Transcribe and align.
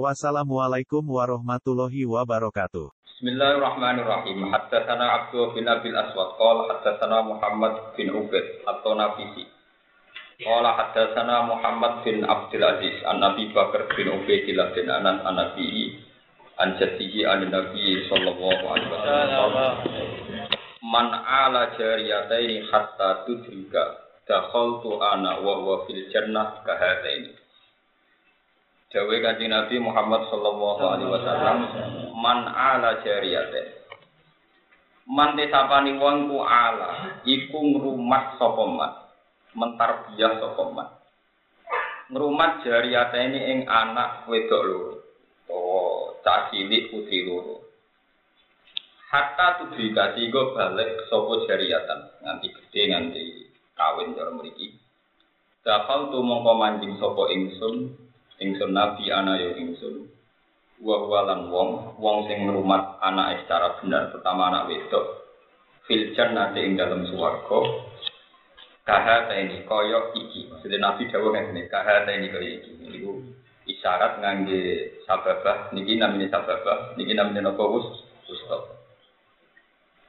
Wassalamualaikum 0.00 1.04
warahmatullahi 1.04 2.08
wabarakatuh. 2.08 2.88
Bismillahirrahmanirrahim. 3.12 4.48
Haddatsana 4.48 5.28
Abdul 5.28 5.52
bin 5.52 5.68
Abil 5.68 5.92
Aswad 5.92 6.32
qala 6.40 6.64
haddatsana 6.72 7.20
Muhammad 7.20 7.92
bin 7.92 8.08
Ubaid 8.08 8.64
atau 8.64 8.96
Nafisi. 8.96 9.44
Qala 10.40 10.80
haddatsana 10.80 11.44
Muhammad 11.44 12.08
bin 12.08 12.24
Abdul 12.24 12.64
Aziz 12.64 13.04
an 13.04 13.20
Nabi 13.20 13.52
Bakar 13.52 13.84
bin 13.92 14.16
Ubaidillah 14.16 14.72
bin 14.72 14.88
Anas 14.88 15.28
an 15.28 15.36
Nabi 15.36 16.00
an 16.56 16.80
jaddihi 16.80 17.28
an 17.28 17.52
Nabi 17.52 18.08
sallallahu 18.08 18.64
alaihi 18.72 18.88
wasallam. 18.96 19.76
Man 20.88 21.12
ala 21.20 21.68
jariyataini 21.76 22.64
hatta 22.72 23.28
tudrika 23.28 24.08
dakhaltu 24.24 25.04
ana 25.04 25.36
wa 25.44 25.60
huwa 25.60 25.84
fil 25.84 26.00
jannah 26.08 26.64
kahataini. 26.64 27.41
Dawe 28.92 29.16
kanjeng 29.24 29.48
Nabi 29.48 29.80
Muhammad 29.80 30.28
sallallahu 30.28 30.84
alaihi 30.84 31.08
wasallam 31.08 31.58
man 32.12 32.44
ala 32.44 33.00
jariyate. 33.00 33.88
Man 35.08 35.32
tesapani 35.32 35.96
wong 35.96 36.28
ku 36.28 36.44
ala 36.44 37.24
iku 37.24 37.56
ngrumat 37.56 38.36
sapa 38.36 38.64
man. 38.68 38.92
Mentarbiyah 39.56 40.44
sapa 40.44 40.64
man. 40.76 40.88
Ngrumat 42.12 42.68
jariyate 42.68 43.16
ini 43.32 43.40
ing 43.56 43.58
anak 43.64 44.28
wedok 44.28 44.60
loro. 44.60 44.94
Oh, 45.48 46.20
cah 46.20 46.52
cilik 46.52 46.92
putri 46.92 47.24
loro. 47.24 47.64
Hatta 49.08 49.56
tudrika 49.56 50.12
tiga 50.12 50.52
balik 50.52 51.08
sapa 51.08 51.48
jariyatan 51.48 52.00
nganti 52.28 52.46
gede 52.52 52.82
nganti 52.92 53.24
kawin 53.72 54.12
cara 54.12 54.36
mriki. 54.36 54.76
Dakal 55.64 56.12
tu 56.12 56.20
mongko 56.20 56.52
manjing 56.60 57.00
sapa 57.00 57.32
ingsun 57.32 58.01
ingsun 58.42 58.74
nabi 58.74 59.08
ana 59.14 59.38
ya 59.38 59.54
ingsun. 59.54 60.10
Wa 60.82 61.06
walan 61.06 61.46
wong 61.54 61.94
wong 62.02 62.26
sing 62.26 62.42
ngrumat 62.50 62.98
anak 62.98 63.46
secara 63.46 63.78
benar 63.78 64.10
pertama 64.10 64.50
anak 64.50 64.66
wedok 64.66 65.30
fil 65.86 66.10
jannati 66.18 66.58
ing 66.58 66.74
dalam 66.74 67.06
swarga. 67.06 67.60
Kaha 68.82 69.30
ini 69.38 69.62
kaya 69.62 70.10
iki. 70.18 70.50
Maksudnya 70.50 70.82
nabi 70.82 71.06
dawuh 71.06 71.30
ngene 71.30 71.70
kaha 71.70 72.02
ini 72.10 72.26
kaya 72.34 72.48
iki. 72.58 72.70
Niku 72.82 73.22
isyarat 73.70 74.18
ngangge 74.18 74.98
sababah 75.06 75.70
niki 75.70 75.94
namine 76.02 76.26
sababah 76.26 76.98
niki 76.98 77.14
namine 77.14 77.46
napa 77.46 77.62
wus 77.62 77.86
ustaz 78.26 78.74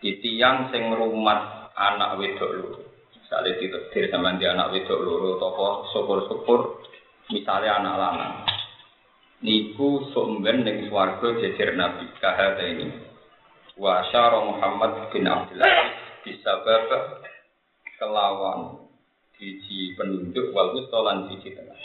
titiang 0.02 0.74
sing 0.74 0.90
ngrumat 0.90 1.70
anak 1.78 2.18
wedok 2.18 2.50
loro. 2.50 2.82
Misalnya 3.14 3.62
ditetir 3.62 4.10
sama 4.10 4.34
dia 4.42 4.58
anak 4.58 4.74
wedok 4.74 5.00
loro 5.06 5.38
toko 5.38 5.86
syukur-syukur 5.94 6.60
misalnya 7.32 7.80
anak 7.80 7.96
lanang. 7.96 8.36
Niku 9.44 10.08
sumben 10.16 10.64
ning 10.64 10.88
swarga 10.88 11.36
jejer 11.40 11.76
Nabi 11.76 12.08
kahata 12.20 12.64
ini. 12.64 12.88
Wa 13.76 14.08
syara 14.08 14.40
Muhammad 14.40 15.12
bin 15.12 15.28
Abdullah 15.28 15.68
disabab 16.24 16.88
kelawan 18.00 18.88
siji 19.36 19.98
penunjuk 20.00 20.56
wal 20.56 20.72
lan 20.78 21.28
siji 21.28 21.52
tengah. 21.52 21.80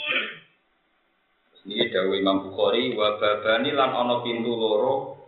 Ini 1.68 1.92
dawuh 1.92 2.17
Imam 2.17 2.48
Bukhari 2.48 2.96
wa 2.96 3.20
babani 3.20 3.74
lan 3.74 3.92
ana 3.92 4.24
pintu 4.24 4.57
loro 4.57 5.18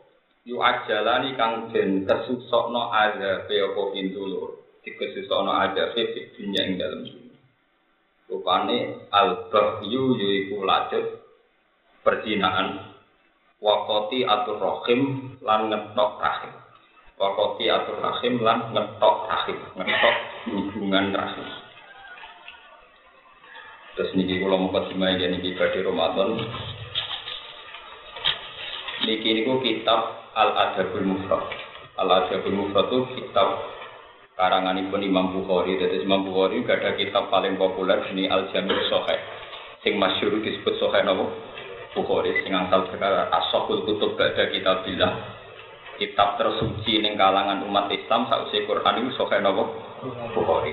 yu 0.46 0.56
ajalani 0.56 1.36
kang 1.36 1.68
den 1.68 2.08
kesusokno 2.08 2.88
azabe 2.94 3.60
apa 3.60 3.82
pintu 3.92 4.24
loro? 4.24 4.48
Dikesusokno 4.80 5.52
azabe 5.52 6.00
fi 6.14 6.20
dunya 6.32 6.62
ing 6.64 6.74
dalem 6.80 7.19
Rupane 8.30 9.10
al-bahyu 9.10 10.14
yaiku 10.14 10.62
lajut 10.62 11.18
perzinaan 12.06 12.94
wakoti 13.58 14.22
atur 14.22 14.62
rahim 14.62 15.34
lan 15.42 15.66
ngetok 15.66 16.22
rahim. 16.22 16.54
Wakoti 17.18 17.66
atur 17.66 17.98
rahim 17.98 18.38
lan 18.38 18.70
ngetok 18.70 19.16
rahim, 19.26 19.58
ngetok 19.74 20.16
hubungan 20.46 21.10
rahim. 21.10 21.48
Terus 23.98 24.14
niki 24.14 24.38
kula 24.38 24.56
mukadimah 24.56 25.18
ya 25.18 25.26
niki 25.28 25.58
badhe 25.58 25.82
Ramadan. 25.82 26.38
Niki 29.10 29.28
niku 29.42 29.58
kitab 29.60 30.30
Al-Adabul 30.38 31.04
Mufrad. 31.04 31.50
Al-Adabul 31.98 32.54
Mufrad 32.54 32.86
itu 32.94 32.98
kitab 33.18 33.58
karanganipun 34.40 35.04
Imam 35.04 35.36
Bukhari. 35.36 35.76
Jadi 35.76 36.00
Imam 36.00 36.24
Bukhari 36.24 36.64
gak 36.64 36.80
ada 36.80 36.96
kitab 36.96 37.28
paling 37.28 37.60
populer 37.60 38.00
ini 38.08 38.24
Al 38.32 38.48
Jami' 38.48 38.88
Sahih. 38.88 39.20
Sing 39.84 40.00
masyhur 40.00 40.40
disebut 40.40 40.80
Sahih 40.80 41.04
napa? 41.04 41.28
Bukhari 41.92 42.32
sing 42.40 42.56
asal 42.56 42.88
perkara 42.88 43.28
As-Sahul 43.28 43.84
Kutub 43.84 44.16
gak 44.16 44.32
ada 44.32 44.48
kitab 44.48 44.88
bilah. 44.88 45.12
Kitab 46.00 46.40
tersuci 46.40 47.04
ning 47.04 47.20
kalangan 47.20 47.60
umat 47.68 47.92
Islam 47.92 48.24
sausi 48.32 48.64
Quran 48.64 49.04
itu 49.04 49.20
Sahih 49.20 49.44
napa? 49.44 49.68
Bukhari. 50.32 50.72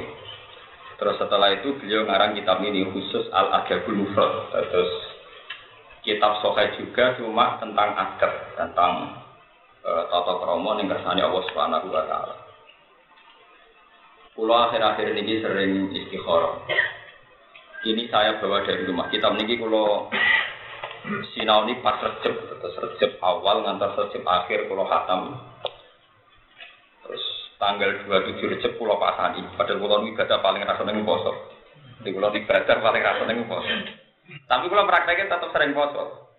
Terus 0.97 1.19
setelah 1.19 1.51
itu 1.51 1.75
beliau 1.77 2.07
ngarang 2.07 2.39
kitab 2.39 2.63
ini 2.63 2.87
khusus 2.87 3.27
Al 3.35 3.51
Adabul 3.51 4.07
Mufrad. 4.07 4.55
Terus 4.55 4.91
kitab 6.07 6.39
Sahih 6.39 6.71
juga 6.79 7.19
cuma 7.19 7.59
tentang 7.59 7.91
adab, 7.99 8.33
tentang 8.55 8.93
uh, 9.83 10.03
tata 10.07 10.33
krama 10.39 10.79
ning 10.79 10.87
kersane 10.87 11.19
Allah 11.19 11.43
Subhanahu 11.51 11.91
wa 11.91 12.07
taala. 12.07 12.46
Pulau 14.37 14.69
akhir-akhir 14.69 15.17
ini 15.17 15.41
sering 15.41 15.89
istikharah. 15.89 16.61
Ini 17.81 18.05
saya 18.13 18.37
bawa 18.37 18.61
dari 18.61 18.85
rumah. 18.85 19.09
Kitab 19.09 19.33
ini 19.33 19.57
kalau 19.57 20.13
sinau 21.33 21.65
ini 21.65 21.81
pas 21.81 21.97
recep, 21.97 22.37
terus 22.45 22.77
recep 22.77 23.17
awal 23.25 23.65
ngantar 23.65 23.97
recep 23.97 24.21
akhir 24.21 24.69
kalau 24.69 24.85
hatam. 24.85 25.41
Terus 27.01 27.23
tanggal 27.57 27.97
27 28.05 28.53
recep 28.53 28.77
pulau 28.77 29.01
pasani. 29.01 29.41
Padahal 29.57 29.81
pulau 29.81 30.05
ini 30.05 30.13
ibadah 30.13 30.37
paling 30.37 30.61
rasanya 30.69 31.01
poso. 31.01 31.33
Di 32.05 32.13
pulau 32.13 32.29
ibadah 32.29 32.77
paling 32.77 33.01
rasanya 33.01 33.41
poso. 33.41 33.73
Tapi 34.45 34.65
kalau 34.69 34.85
prakteknya 34.85 35.33
tetap 35.33 35.49
sering 35.49 35.73
poso. 35.73 36.29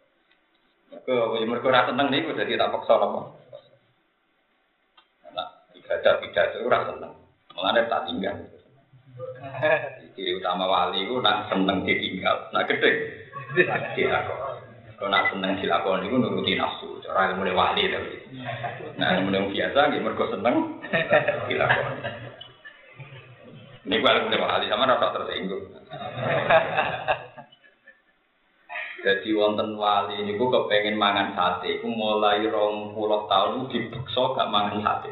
Ke 1.02 1.18
mereka 1.42 1.66
rasa 1.74 1.90
seneng 1.90 2.14
nih, 2.14 2.30
jadi 2.30 2.62
tak 2.62 2.78
paksa 2.78 2.94
apa. 2.94 3.20
Nah, 5.34 5.48
ibadah 5.74 6.12
ibadah 6.22 6.44
itu 6.54 6.70
rasa 6.70 6.94
seneng. 6.94 7.17
Mengenai 7.58 7.90
tak 7.90 8.06
tinggal. 8.06 8.36
Ciri 10.14 10.38
utama 10.38 10.70
wali 10.70 11.02
itu 11.02 11.18
nak 11.18 11.50
seneng 11.50 11.82
ditinggal, 11.82 12.54
nak 12.54 12.70
gede. 12.70 12.90
Kalau 14.98 15.10
nak 15.10 15.30
seneng 15.34 15.58
dilakon 15.58 16.06
itu 16.06 16.14
nuruti 16.14 16.54
nafsu. 16.54 17.02
Cara 17.02 17.34
ilmu 17.34 17.50
wali 17.50 17.90
tapi. 17.90 18.16
Nah 18.94 19.18
ilmu 19.18 19.50
biasa, 19.50 19.90
dia 19.90 20.02
mergo 20.02 20.30
seneng 20.30 20.78
dilakon. 21.50 21.86
Ini 23.90 23.98
gua 23.98 24.22
ilmu 24.22 24.38
wali 24.38 24.66
sama 24.70 24.90
rasa 24.90 25.18
tersinggung. 25.18 25.66
Jadi 29.02 29.28
wonten 29.34 29.78
wali 29.78 30.22
ini 30.22 30.38
gua 30.38 30.62
kepengen 30.62 30.94
mangan 30.94 31.34
sate. 31.34 31.82
Aku 31.82 31.90
mulai 31.90 32.42
rong 32.46 32.94
puluh 32.94 33.26
tahun 33.26 33.66
dibekso 33.70 34.34
gak 34.38 34.50
mangan 34.50 34.82
sate. 34.82 35.10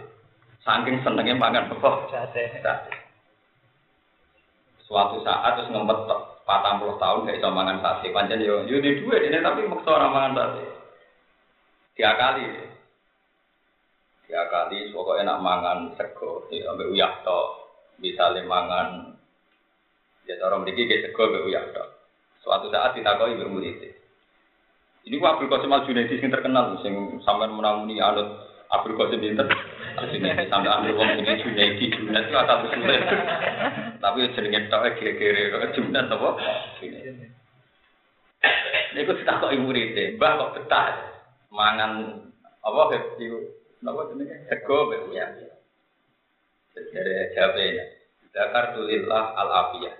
Saking 0.66 0.98
senengnya 1.06 1.38
makan. 1.38 1.70
Sate. 2.10 2.42
Suatu 4.82 5.22
saat 5.22 5.54
terus 5.58 5.70
ngempet 5.70 6.10
patang 6.42 6.82
puluh 6.82 6.98
tahun 6.98 7.26
gak 7.26 7.38
bisa 7.38 7.50
mangan 7.54 7.78
sate. 7.78 8.10
Panjang 8.10 8.42
yo 8.42 8.66
yo 8.66 8.82
di 8.82 8.98
dua 8.98 9.22
ini 9.22 9.38
tapi 9.38 9.62
maksa 9.70 9.94
orang 9.94 10.10
mangan 10.10 10.34
sate. 10.34 10.64
Tiga 11.94 12.18
kali. 12.18 12.46
Tiga 14.26 14.42
kali 14.50 14.90
pokoknya 14.90 15.38
nak 15.38 15.42
mangan 15.42 15.78
sego, 15.94 16.50
ya 16.50 16.74
ambil 16.74 16.90
uyah 16.90 17.14
tok. 17.22 17.46
Misalnya 18.02 18.42
mangan 18.42 19.14
ya 20.26 20.34
orang 20.42 20.66
memiliki 20.66 20.90
ke 20.90 21.06
sego 21.06 21.30
ambil 21.30 21.46
uyah 21.46 21.62
tok. 21.70 21.88
Suatu 22.42 22.74
saat 22.74 22.98
ditakoi 22.98 23.38
bermurid. 23.38 23.78
Ini 25.06 25.14
gua 25.22 25.38
Abdul 25.38 25.46
Qasim 25.46 25.70
Al 25.70 25.86
Junaidi 25.86 26.18
yang 26.18 26.34
terkenal, 26.34 26.82
sing 26.82 27.22
sampean 27.22 27.54
menamuni 27.54 28.02
anut 28.02 28.50
Abdul 28.66 28.98
Qasim 28.98 29.22
Binten. 29.22 29.46
Sini 29.96 30.28
sampai 30.52 30.70
ambil 30.70 30.92
uang 30.92 31.10
ini 31.24 31.40
Junaidi, 31.40 31.86
Junaidi 31.88 32.28
itu 32.28 32.36
asal 32.36 32.68
usulnya. 32.68 33.00
Tapi 33.96 34.28
jenenge 34.36 34.68
tok 34.68 34.84
kira-kira 35.00 35.56
kok 35.56 35.72
Junaidi 35.72 36.12
apa? 36.12 36.30
Tak 39.26 39.36
kok 39.40 39.52
ibu 39.56 39.68
rite, 39.72 40.20
mbah 40.20 40.32
kok 40.36 40.52
betah 40.60 40.86
mangan 41.48 42.22
apa 42.60 42.82
itu 43.16 43.56
apa 43.80 44.00
jenenge 44.12 44.36
sego 44.52 44.92
mbek 44.92 45.16
ya. 45.16 45.26
Dari 46.76 47.32
jawabnya, 47.32 47.84
Zakar 48.36 48.76
tulillah 48.76 49.32
al 49.32 49.48
afiyah. 49.48 49.96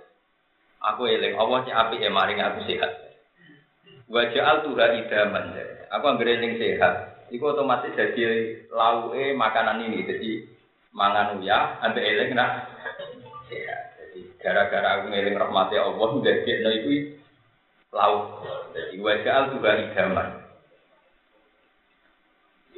Aku 0.93 1.09
eling 1.09 1.33
Allah 1.33 1.65
sing 1.65 1.73
apik 1.73 2.05
ya 2.05 2.13
maring 2.13 2.37
aku 2.37 2.69
sehat. 2.69 3.17
Wa 4.05 4.29
ja'al 4.29 4.61
tuha 4.61 4.93
idaman. 4.93 5.57
Aku 5.89 6.05
anggere 6.05 6.37
sing 6.37 6.61
sehat. 6.61 7.16
Iku 7.27 7.43
otomatis 7.51 7.91
jadi 7.91 8.23
lauke 8.71 9.35
makanan 9.35 9.83
ini. 9.83 10.07
Jadi 10.07 10.29
mangan 10.95 11.39
uya, 11.39 11.83
ambek 11.83 12.07
eling 12.07 12.31
nak 12.33 12.71
sehat. 13.51 13.99
Jadi 13.99 14.19
gara-gara 14.39 15.01
aku 15.01 15.11
ngeling 15.11 15.35
rahmati 15.35 15.75
Allah 15.75 16.09
ndadekno 16.23 16.69
iku 16.71 16.91
lauk. 17.91 18.23
Jadi 18.71 18.95
wa 19.03 19.13
ja'al 19.19 19.43
tuha 19.51 19.71
idaman. 19.75 20.29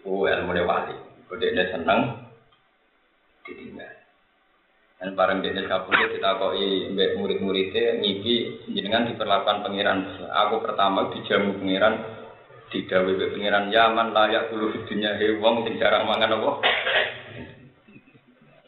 Iku 0.01 0.25
ilmu 0.25 0.53
wali. 0.65 0.97
Kodene 1.29 1.63
seneng 1.69 2.01
ditinggal. 3.45 3.93
Dan 4.99 5.15
bareng 5.15 5.39
jenis 5.39 5.69
kapulnya 5.71 6.11
kita 6.11 6.35
koi 6.41 6.91
murid-muridnya 6.91 8.03
ngipi 8.03 8.67
jenengan 8.73 9.07
diperlakukan 9.07 9.63
pangeran. 9.63 10.27
Aku 10.27 10.59
pertama 10.59 11.13
dijamu 11.15 11.55
pangeran 11.55 12.18
didawe 12.69 13.11
be 13.17 13.25
pangeran 13.33 13.73
Yaman 13.73 14.13
layak 14.13 14.53
dulu 14.53 14.73
dunia 14.85 15.17
hewong 15.17 15.65
sing 15.65 15.81
jarang 15.81 16.05
mangan 16.05 16.37
apa. 16.37 16.51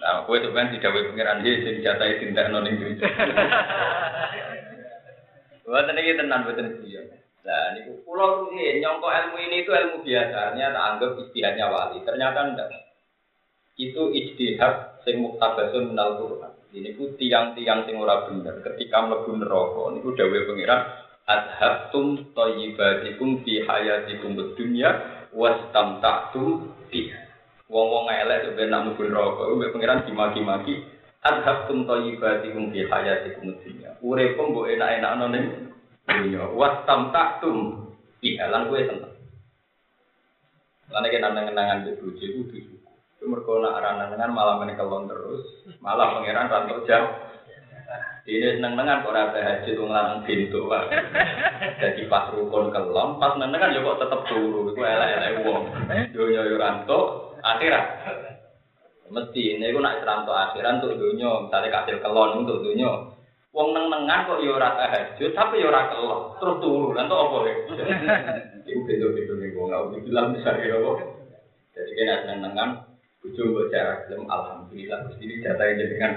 Nah, 0.01 0.25
kowe 0.25 0.37
sebenarnya 0.41 0.81
didawe 0.81 0.99
pangeran 1.13 1.45
dia 1.45 1.61
sing 1.61 1.85
jatai 1.85 2.17
tindak 2.17 2.49
noning 2.49 2.81
duit. 2.81 2.97
Buatan 5.61 5.95
ini 5.95 6.19
tenan 6.19 6.43
buatan 6.43 6.83
dia. 6.83 6.99
Nah, 7.47 7.73
ini 7.73 8.03
pulau 8.03 8.51
ini 8.51 8.83
nyongko 8.83 9.07
ilmu 9.07 9.37
ini 9.39 9.63
itu 9.63 9.71
ilmu 9.71 10.03
biasa, 10.03 10.51
ternyata 10.51 10.79
anggap 10.83 11.15
istihadnya 11.15 11.71
wali. 11.71 12.03
Ternyata 12.03 12.39
enggak. 12.43 12.69
Itu 13.79 14.11
ijtihad 14.11 14.99
sing 15.07 15.23
muktabasun 15.23 15.95
minal 15.95 16.19
Quran. 16.19 16.53
Ini 16.75 16.95
ku 16.99 17.15
tiang-tiang 17.15 17.87
sing 17.87 17.95
ora 17.99 18.27
bener 18.27 18.59
ketika 18.63 19.03
mlebu 19.03 19.31
neraka 19.39 19.95
niku 19.95 20.11
dawuh 20.11 20.43
pangeran 20.47 20.81
adhabtum 21.29 22.31
thayyibatikum 22.33 23.41
fi 23.45 23.61
hayatikum 23.65 24.37
dunya 24.57 24.89
wastamta'tum 25.33 26.71
biha. 26.89 27.21
Wong-wong 27.71 28.11
elek 28.11 28.57
ben 28.59 28.67
nak 28.67 28.91
mlebu 28.91 29.07
neraka 29.07 29.41
mbek 29.55 29.71
pangeran 29.71 30.03
dimaki-maki 30.03 30.83
adhabtum 31.23 31.87
thayyibatikum 31.87 32.73
fi 32.73 32.87
hayatikum 32.89 33.53
dunya. 33.61 33.95
Uripmu 34.01 34.43
mbok 34.51 34.69
enak-enakno 34.71 35.25
ning 35.29 35.45
dunya 36.09 36.43
wastamta'tum 36.51 37.89
biha 38.21 38.45
lan 38.49 38.67
kowe 38.67 38.81
seneng. 38.81 39.13
Lan 40.91 41.01
nek 41.07 41.15
nang-nangan 41.23 41.87
bojo 42.01 42.25
iku 42.25 42.75
mereka 43.21 43.53
nak 43.61 43.77
ranangan 43.85 44.33
malah 44.33 44.55
menekelon 44.57 45.05
terus, 45.05 45.45
malah 45.77 46.17
pangeran 46.17 46.49
rantau 46.49 46.81
jam. 46.89 47.30
Ini 48.31 48.47
seneng 48.55 48.79
nengan 48.79 49.03
kok 49.03 49.11
rata 49.11 49.43
haji 49.43 49.75
tuh 49.75 49.91
ngelarang 49.91 50.23
pintu 50.23 50.63
pak. 50.71 50.87
Jadi 51.83 52.07
pas 52.07 52.31
rukun 52.31 52.71
kelon, 52.71 53.19
pas 53.19 53.35
nengan 53.35 53.75
ya 53.75 53.83
kok 53.83 53.99
tetep 53.99 54.23
turu. 54.31 54.71
Itu 54.71 54.79
elek 54.79 55.19
elek 55.19 55.31
uang. 55.43 55.63
Dunia 56.15 56.47
yo 56.47 56.55
ranto 56.55 56.99
akhirat. 57.43 57.85
Mesti 59.11 59.59
ini 59.59 59.75
gue 59.75 59.83
nak 59.83 60.07
ranto 60.07 60.31
akhirat 60.31 60.79
untuk 60.79 60.95
dunia. 60.95 61.43
Misalnya 61.43 61.75
kasih 61.75 61.99
kelon 61.99 62.47
untuk 62.47 62.63
dunia. 62.63 63.11
Wong 63.51 63.75
neng 63.75 63.91
nengan 63.91 64.23
kok 64.23 64.39
rata 64.39 64.85
haji, 64.87 65.23
tapi 65.35 65.59
yo 65.59 65.67
rata 65.67 65.91
kelon. 65.91 66.21
Terus 66.39 66.55
turu, 66.63 66.87
nanti 66.95 67.11
apa 67.11 67.37
ya? 67.43 67.55
Itu 68.63 68.79
beda-beda 68.87 69.33
nih 69.43 69.47
gue 69.51 69.63
nggak 69.67 69.83
bilang 70.07 70.27
bisa 70.31 70.55
ya 70.55 70.79
Jadi 71.75 71.91
kena 71.99 72.23
seneng 72.23 72.39
nengan, 72.47 72.69
buat 73.21 73.67
cara 73.69 74.07
alhamdulillah 74.07 74.97
terus 75.07 75.19
ini 75.19 75.43
jadi 75.43 75.95
kan 75.99 76.11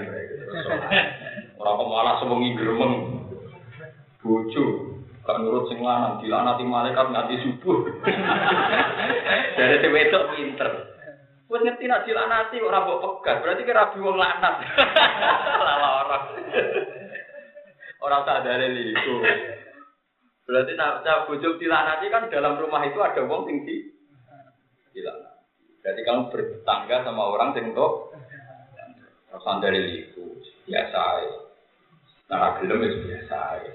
orang 1.59 1.77
kok 1.79 1.89
malah 1.91 2.15
semengi 2.19 2.57
geremeng 2.59 2.93
bojo 4.19 4.65
gak 5.25 5.41
nurut 5.41 5.65
sing 5.73 5.81
lanang 5.81 6.21
dilanati 6.21 6.61
malaikat 6.61 7.09
nganti 7.09 7.35
subuh. 7.41 7.77
Dari 9.57 9.75
si 9.81 9.87
wedok 9.89 10.23
pinter. 10.37 10.69
Wes 11.49 11.61
ngerti 11.61 11.85
nak 11.89 12.05
dilanati 12.05 12.61
kok 12.61 12.69
ora 12.69 12.85
mbok 12.85 13.01
pegat 13.01 13.41
berarti 13.41 13.65
ki 13.65 13.73
rabi 13.73 13.97
wong 14.01 14.17
lanat 14.17 14.55
lala 15.61 15.89
orang 16.05 16.23
orang 18.01 18.21
sadar 18.25 18.61
itu. 18.69 19.15
Berarti 20.45 20.73
nak 20.77 21.25
bojo 21.25 21.57
dilanati 21.57 22.05
kan 22.13 22.29
dalam 22.29 22.61
rumah 22.61 22.85
itu 22.85 23.01
ada 23.01 23.21
wong 23.25 23.49
sing 23.49 23.65
di 23.65 23.81
dilanati. 24.93 25.41
Berarti 25.81 26.01
kamu 26.01 26.21
bertangga 26.33 26.97
sama 27.05 27.23
orang 27.29 27.53
yang 27.57 27.73
tuh 27.73 28.13
Rasan 29.29 29.59
dari 29.59 30.05
itu. 30.05 30.37
Biasa 30.65 31.01
ya. 31.27 31.44
Nah, 32.25 32.57
gelem 32.57 32.81
itu 32.81 32.97
biasa 33.05 33.37
ya. 33.61 33.73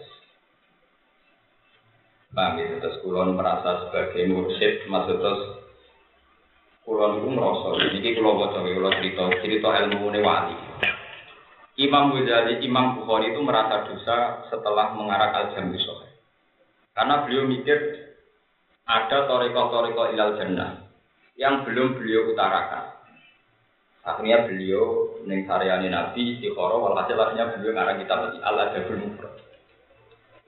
Paham 2.31 2.62
ya, 2.62 2.79
terus 2.79 3.02
kulon 3.02 3.35
merasa 3.35 3.87
sebagai 3.87 4.31
mursyid, 4.31 4.87
maksud 4.87 5.19
terus 5.19 5.43
kulon 6.87 7.23
itu 7.23 7.29
merasa, 7.35 7.69
ini 7.91 8.14
kulon 8.14 8.38
bocor, 8.38 8.62
kulon 8.67 8.94
cerita, 9.02 9.23
cerita 9.43 9.69
ilmu 9.87 10.14
ini 10.14 10.20
wali. 10.23 10.56
Imam 11.81 12.12
Ghazali, 12.12 12.61
Imam 12.61 13.00
Bukhari 13.00 13.32
itu 13.32 13.41
merasa 13.41 13.88
dosa 13.88 14.44
setelah 14.53 14.93
mengarak 14.93 15.32
al-jami 15.32 15.81
Karena 16.93 17.25
beliau 17.25 17.49
mikir 17.49 17.79
ada 18.85 19.25
toriko-toriko 19.25 20.12
ilal 20.12 20.37
jannah 20.37 20.91
yang 21.41 21.64
belum 21.64 21.96
beliau 21.96 22.37
utarakan. 22.37 23.00
Akhirnya 24.00 24.49
beliau 24.49 25.20
neng 25.29 25.44
Nabi 25.44 26.20
istiqoroh, 26.37 26.81
walhasil 26.81 27.20
akhirnya 27.20 27.52
beliau 27.52 27.73
ngarang 27.76 28.00
kitab 28.00 28.19
ini 28.32 28.38
Allah 28.41 28.73
Jabul 28.73 28.97
Mufrad. 28.97 29.35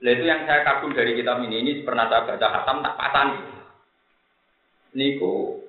Nah 0.03 0.11
itu 0.11 0.23
yang 0.25 0.41
saya 0.49 0.65
kagum 0.65 0.91
dari 0.97 1.13
kitab 1.13 1.39
ini, 1.45 1.61
ini 1.61 1.71
pernah 1.85 2.09
saya 2.09 2.25
baca 2.25 2.47
khatam 2.49 2.81
tak 2.81 2.97
pasang. 2.97 3.29
Niku 4.97 5.63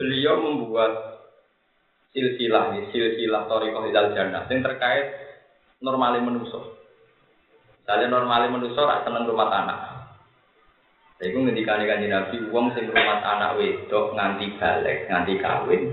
beliau 0.00 0.40
membuat 0.40 1.22
silsilah 2.16 2.72
nih, 2.74 2.88
silsilah 2.88 3.46
Torikoh 3.46 3.84
Hidal 3.86 4.16
Jannah 4.16 4.48
yang 4.48 4.64
terkait 4.64 5.06
normalnya 5.84 6.24
manusia. 6.24 6.60
Misalnya 7.84 8.06
normalnya 8.10 8.48
manusia 8.48 8.80
tak 8.80 9.02
seneng 9.06 9.28
rumah 9.28 9.48
tanah. 9.52 9.80
Iku 11.20 11.36
ngendikane 11.36 11.84
kanjeng 11.84 12.16
Nabi 12.16 12.36
wong 12.48 12.72
sing 12.72 12.88
rumah 12.88 13.20
anak 13.20 13.60
wedok 13.60 14.16
nganti 14.16 14.56
balik, 14.56 15.04
nganti 15.04 15.34
kawin, 15.36 15.92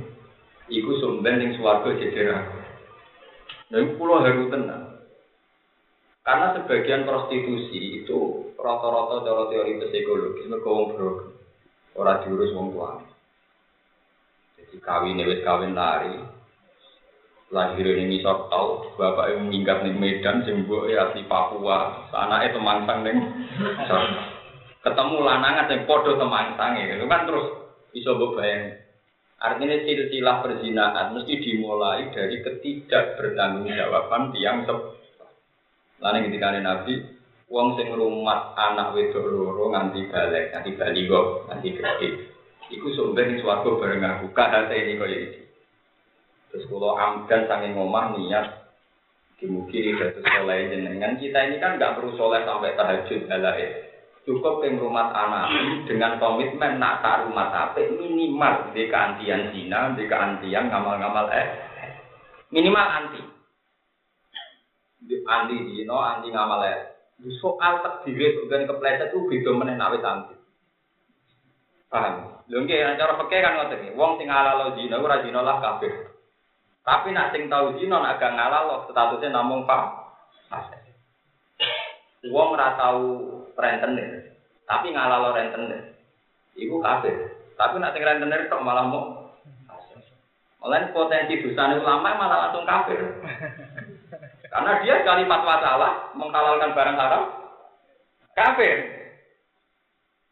iku 0.68 0.92
sumben 1.00 1.40
ning 1.40 1.52
swarga 1.56 1.96
jejer 1.96 2.32
aku. 2.32 2.58
Iku 3.72 3.92
kula 4.00 4.24
haru 4.24 4.48
tenan. 4.52 4.84
Karena 6.28 6.60
sebagian 6.60 7.08
prostitusi 7.08 8.04
itu 8.04 8.52
rata-rata 8.60 9.24
cara 9.24 9.44
teori 9.48 9.80
psikologi 9.80 10.44
mergo 10.52 10.70
wong 10.72 10.88
bro. 10.96 11.12
Ora 11.96 12.20
diurus 12.24 12.52
wong 12.52 12.76
tua. 12.76 13.00
Jadi 14.60 14.76
kawin 14.84 15.24
wis 15.24 15.44
kawin 15.48 15.72
lari. 15.72 16.20
Lahir 17.48 17.88
ini 17.88 18.20
misal 18.20 18.52
tau 18.52 18.92
bapak 19.00 19.32
yang 19.32 19.48
minggat 19.48 19.80
ning 19.88 19.96
Medan 20.04 20.44
mbok 20.44 20.92
ya 20.92 21.16
di 21.16 21.24
Papua, 21.32 22.12
anake 22.12 22.52
temangsang 22.52 23.08
ning 23.08 23.24
ketemu 24.84 25.16
lanangan 25.24 25.72
yang 25.72 25.88
podo 25.88 26.20
temangsang 26.20 26.76
itu 26.76 27.08
kan 27.08 27.24
terus 27.24 27.48
bisa 27.96 28.12
bayang. 28.20 28.87
Artinya 29.38 29.78
silsilah 29.86 30.42
perzinahan 30.42 31.14
mesti 31.14 31.34
dimulai 31.38 32.10
dari 32.10 32.42
ketidak 32.42 33.22
bertanggung 33.22 33.70
jawaban 33.70 34.34
tiang 34.34 34.66
sep. 34.66 34.98
Lalu 36.02 36.30
ketika 36.30 36.58
Nabi, 36.58 36.94
wong 37.50 37.78
sing 37.78 37.94
rumah 37.94 38.58
anak 38.58 38.98
wedok 38.98 39.26
loro 39.30 39.74
nganti 39.74 40.10
balik, 40.10 40.54
nganti 40.54 40.72
baligo, 40.74 41.46
nganti 41.50 41.70
gede. 41.74 42.10
Iku 42.74 42.88
sumber 42.98 43.30
ning 43.30 43.38
swarga 43.42 43.70
bareng 43.78 44.04
aku. 44.04 44.26
Kadate 44.34 44.76
ini 44.76 45.00
kaya 45.00 45.18
iki. 45.22 45.42
Terus 46.52 46.66
kalau 46.68 46.98
amdan 46.98 47.42
sange 47.46 47.72
ngomah 47.74 48.18
niat 48.18 48.68
Dimugi 49.38 49.94
dados 49.94 50.26
soleh 50.26 50.74
jenengan 50.74 51.14
kita 51.22 51.38
ini 51.46 51.62
kan 51.62 51.78
nggak 51.78 51.94
perlu 51.94 52.18
soleh 52.18 52.42
sampai 52.42 52.74
tahajud 52.74 53.30
halae 53.30 53.87
cukup 54.28 54.60
yang 54.68 54.84
rumah 54.84 55.08
anak. 55.16 55.48
Dengan 55.88 56.20
komitmen 56.20 56.84
nak 56.84 57.00
tak 57.00 57.24
rumah 57.24 57.48
tapi 57.48 57.88
minimal 57.96 58.76
di 58.76 58.92
keantian 58.92 59.56
zina, 59.56 59.96
di 59.96 60.04
keantian 60.04 60.68
ngamal-ngamal 60.68 61.32
eh 61.32 61.48
minimal 62.52 62.88
anti. 62.88 63.22
Anti 65.08 65.56
zina, 65.72 65.98
anti 66.20 66.28
ngamal 66.32 66.62
eh. 66.68 66.78
Soal 67.42 67.82
takdir 67.82 68.46
dan 68.52 68.70
kepleset 68.70 69.10
itu 69.10 69.26
beda 69.26 69.52
meneh 69.56 69.76
nawet 69.80 70.04
anti. 70.04 70.36
Paham? 71.88 72.44
Lho 72.52 72.64
nggih 72.68 73.00
cara 73.00 73.16
peke 73.16 73.38
kan 73.40 73.56
ngoten 73.58 73.80
iki. 73.80 73.96
Wong 73.96 74.20
sing 74.20 74.28
halal 74.28 74.76
zina 74.76 75.00
ora 75.00 75.24
zina 75.24 75.40
lah 75.40 75.58
kabeh. 75.64 75.92
Tapi 76.84 77.12
nak 77.12 77.36
sing 77.36 77.52
tau 77.52 77.76
zina 77.76 78.00
nak 78.00 78.20
gak 78.20 78.32
ngalal 78.32 78.88
statusnya 78.88 79.36
namung 79.36 79.68
pak 79.68 80.08
Wong 82.32 82.56
ora 82.56 82.80
tau 82.80 83.04
rentenir, 83.58 84.38
tapi 84.70 84.94
ngalalo 84.94 85.34
rentenir. 85.34 85.98
Iku 86.58 86.82
kafir. 86.82 87.38
Tapi 87.58 87.82
nak 87.82 87.98
rentenir 87.98 88.50
kok 88.50 88.62
malah 88.62 88.86
mau 88.86 89.28
Malah 90.58 90.90
potensi 90.90 91.38
dosa 91.46 91.70
ulama 91.78 92.18
malah 92.18 92.50
langsung 92.50 92.66
kafir. 92.66 92.98
Karena 94.50 94.82
dia 94.82 95.00
sekali 95.06 95.24
fatwa 95.30 95.62
salah 95.62 95.94
menghalalkan 96.18 96.74
barang 96.74 96.98
haram, 96.98 97.24
kafir. 98.34 98.78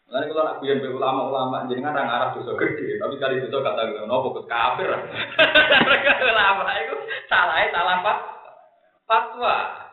Lalu 0.10 0.34
kalau 0.34 0.46
nak 0.46 0.60
biar 0.62 0.78
ulama-ulama, 0.86 1.66
jadi 1.66 1.82
kan 1.82 1.98
orang 1.98 2.14
Arab 2.14 2.30
dosa 2.38 2.54
gede, 2.62 3.02
tapi 3.02 3.18
kali 3.18 3.42
dosa 3.42 3.58
kata 3.66 3.90
gue, 3.90 4.06
no 4.06 4.22
fokus 4.22 4.46
kafir. 4.46 4.90
ulama 6.30 6.74
itu 6.78 6.96
salah, 7.26 7.58
salah 7.74 7.96
pak, 8.06 8.18
fatwa. 9.10 9.85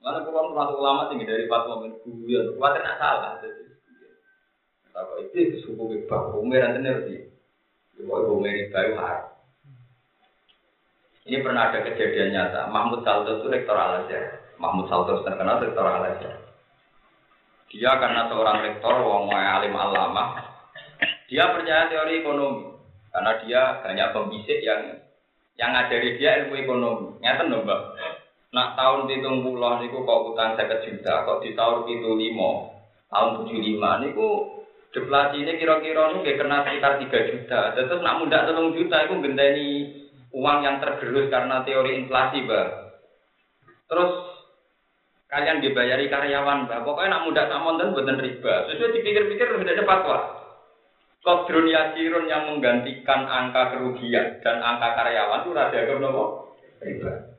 Mana 0.00 0.24
kalau 0.24 0.52
termasuk 0.52 0.80
ulama 0.80 1.12
tinggi 1.12 1.28
dari 1.28 1.44
fatwa 1.44 1.84
menguyon, 1.84 2.56
khawatir 2.56 2.80
nak 2.80 2.96
salah. 2.96 3.32
Tapi 4.90 5.28
itu 5.32 5.60
suku 5.64 5.82
bebas, 5.86 6.32
umir 6.40 6.64
nanti 6.64 6.80
nanti. 6.80 7.16
Ibu 8.00 8.40
umir 8.40 8.72
baru 8.72 8.96
haram. 8.96 9.24
Ini 11.28 11.44
pernah 11.44 11.68
ada 11.68 11.84
kejadian 11.84 12.32
nyata. 12.32 12.72
Mahmud 12.72 13.04
Salto 13.04 13.44
itu 13.44 13.52
rektor 13.52 13.76
Al. 13.76 14.08
Mahmud 14.56 14.88
Salto 14.88 15.20
terkenal 15.20 15.60
rektor 15.60 15.84
Al. 15.84 16.16
Dia 17.70 17.92
karena 18.02 18.26
seorang 18.26 18.66
rektor, 18.66 18.98
wong 19.06 19.30
alim 19.30 19.78
alama, 19.78 20.42
dia 21.30 21.54
percaya 21.54 21.86
teori 21.86 22.18
ekonomi 22.18 22.74
karena 23.14 23.32
dia 23.46 23.62
banyak 23.78 24.08
pembisik 24.10 24.58
yang 24.66 24.98
yang 25.54 25.70
ngajari 25.70 26.18
dia 26.18 26.42
ilmu 26.42 26.58
ekonomi. 26.58 27.06
Nyata 27.22 27.46
dong, 27.46 27.62
Mbak. 27.62 27.80
Nak 28.50 28.74
tahun 28.74 29.06
hitung 29.06 29.46
pulau 29.46 29.78
niku 29.78 30.02
kok 30.02 30.34
utang 30.34 30.58
saya 30.58 30.82
juta, 30.82 31.22
kok 31.22 31.38
di 31.38 31.54
tahun 31.54 31.86
itu 31.86 32.10
lima, 32.18 32.66
tahun 33.06 33.46
tujuh 33.46 33.58
lima 33.62 34.02
niku 34.02 34.58
deflasi 34.90 35.46
ini 35.46 35.54
kira-kira 35.54 36.18
nih 36.18 36.34
kena 36.34 36.66
sekitar 36.66 36.98
tiga 36.98 37.18
juta. 37.30 37.60
Terus 37.78 38.02
nak 38.02 38.18
muda 38.18 38.42
telung 38.46 38.74
juta 38.74 39.06
itu 39.06 39.14
genteni 39.22 39.70
uang 40.34 40.66
yang 40.66 40.82
tergerus 40.82 41.30
karena 41.30 41.62
teori 41.62 41.94
inflasi, 42.02 42.42
Mbak. 42.42 42.68
Terus 43.86 44.12
kalian 45.30 45.62
dibayari 45.62 46.10
karyawan, 46.10 46.66
Mbak. 46.66 46.82
Pokoknya 46.82 47.10
nak 47.18 47.24
muda 47.26 47.42
tak 47.46 47.62
monten 47.62 47.94
buatan 47.94 48.18
riba. 48.18 48.54
Sesuai 48.66 48.94
dipikir-pikir 48.98 49.46
sudah 49.46 49.74
ada 49.78 49.84
fatwa. 49.86 50.18
Kodrun 51.20 51.68
yasirun 51.68 52.26
yang 52.26 52.48
menggantikan 52.48 53.28
angka 53.28 53.76
kerugian 53.76 54.40
dan 54.40 54.58
angka 54.58 54.96
karyawan 54.96 55.44
itu 55.44 55.50
rada 55.52 55.80
nopo 56.00 56.24
riba. 56.80 57.29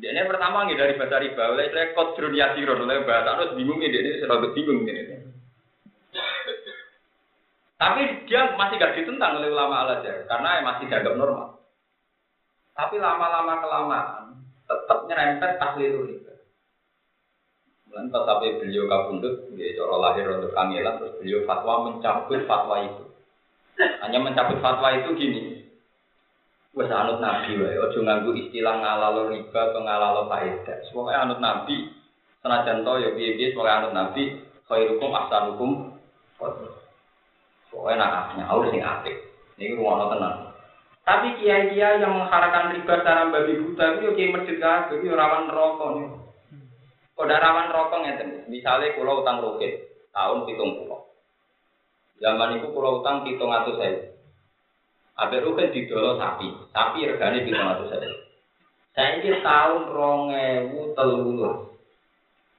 Ini 0.00 0.24
pertama 0.24 0.64
nggak 0.64 0.80
dari 0.80 0.94
bahasa 0.96 1.20
riba, 1.20 1.52
oleh 1.52 1.68
saya 1.68 1.92
kodrun 1.92 2.32
yasirun, 2.32 2.88
oleh 2.88 3.04
bahasa 3.04 3.36
harus 3.36 3.52
bingung 3.52 3.84
ini, 3.84 4.00
ini 4.00 4.10
sudah 4.24 4.40
bingung 4.56 4.88
ini. 4.88 5.28
Tapi 7.80 8.28
dia 8.28 8.56
masih 8.60 8.76
gak 8.76 8.92
ditentang 8.92 9.40
oleh 9.40 9.48
ulama 9.48 9.88
al 9.88 10.04
karena 10.04 10.60
masih 10.60 10.84
dianggap 10.88 11.16
normal. 11.16 11.64
Tapi 12.76 12.96
lama-lama 13.00 13.60
kelamaan 13.60 14.24
tetap 14.68 14.98
nyerempet 15.08 15.56
tahlil 15.56 16.04
riba. 16.08 16.34
Dan 17.90 18.12
pas 18.12 18.22
sampai 18.22 18.60
beliau 18.60 18.86
kabundut, 18.86 19.50
dia 19.58 19.74
cara 19.74 19.96
lahir 19.98 20.28
untuk 20.30 20.54
kangelan, 20.54 20.96
terus 21.02 21.16
beliau 21.18 21.40
fatwa 21.42 21.90
mencabut 21.90 22.40
fatwa 22.46 22.76
itu. 22.86 23.04
Hanya 23.80 24.18
mencabut 24.22 24.62
fatwa 24.62 24.94
itu 24.94 25.10
gini, 25.18 25.59
Wes 26.80 26.88
anut 26.88 27.20
nabi 27.20 27.60
wae, 27.60 27.76
ojo 27.76 28.00
nganggu 28.00 28.32
istilah 28.32 28.80
ngalalo 28.80 29.28
riba 29.28 29.60
atau 29.68 29.84
ngalalo 29.84 30.32
faedah. 30.32 30.80
Semoga 30.88 31.12
anut 31.28 31.36
nabi, 31.36 31.92
senajan 32.40 32.88
to 32.88 32.92
ya 33.04 33.12
piye-piye 33.12 33.52
semoga 33.52 33.84
anut 33.84 33.92
nabi, 33.92 34.40
khairukum 34.64 35.12
ahsanukum 35.12 35.92
Pokoknya 37.68 38.00
nak 38.00 38.34
nyaur 38.34 38.66
sing 38.72 38.80
apik. 38.80 39.12
Ini 39.60 39.76
rumah 39.76 40.08
tenang. 40.08 40.56
Tapi 41.04 41.28
kiai-kiai 41.38 42.00
yang 42.00 42.16
mengharapkan 42.16 42.72
riba 42.72 42.94
secara 42.98 43.28
babi 43.28 43.60
buta 43.60 43.84
itu 43.94 44.00
ya 44.00 44.10
kiai 44.16 44.34
masjid 44.34 44.56
kabeh, 44.58 44.96
itu 45.04 45.12
rawan 45.12 45.52
rokok 45.52 45.88
nih. 46.00 46.08
Kode 47.12 47.36
rawan 47.36 47.68
rokok 47.70 48.00
ngeten. 48.08 48.28
Misalnya 48.48 48.96
pulau 48.96 49.20
utang 49.20 49.44
rokit 49.44 49.86
tahun 50.16 50.48
pitung 50.48 50.80
pulau. 50.82 51.12
Zaman 52.18 52.58
itu 52.58 52.72
pulau 52.72 53.04
utang 53.04 53.22
pitung 53.22 53.52
atau 53.52 53.76
saya. 53.78 54.09
Abe 55.20 55.44
rokit 55.44 55.76
didolo 55.76 56.16
sapi. 56.16 56.48
Sapi 56.72 57.04
regane 57.04 57.44
pitung 57.44 57.68
atau 57.68 57.84
saya. 57.92 58.08
Saya 58.96 59.20
ini 59.20 59.36
tahun 59.44 59.92
rongewu 59.92 60.96
telur. 60.96 61.76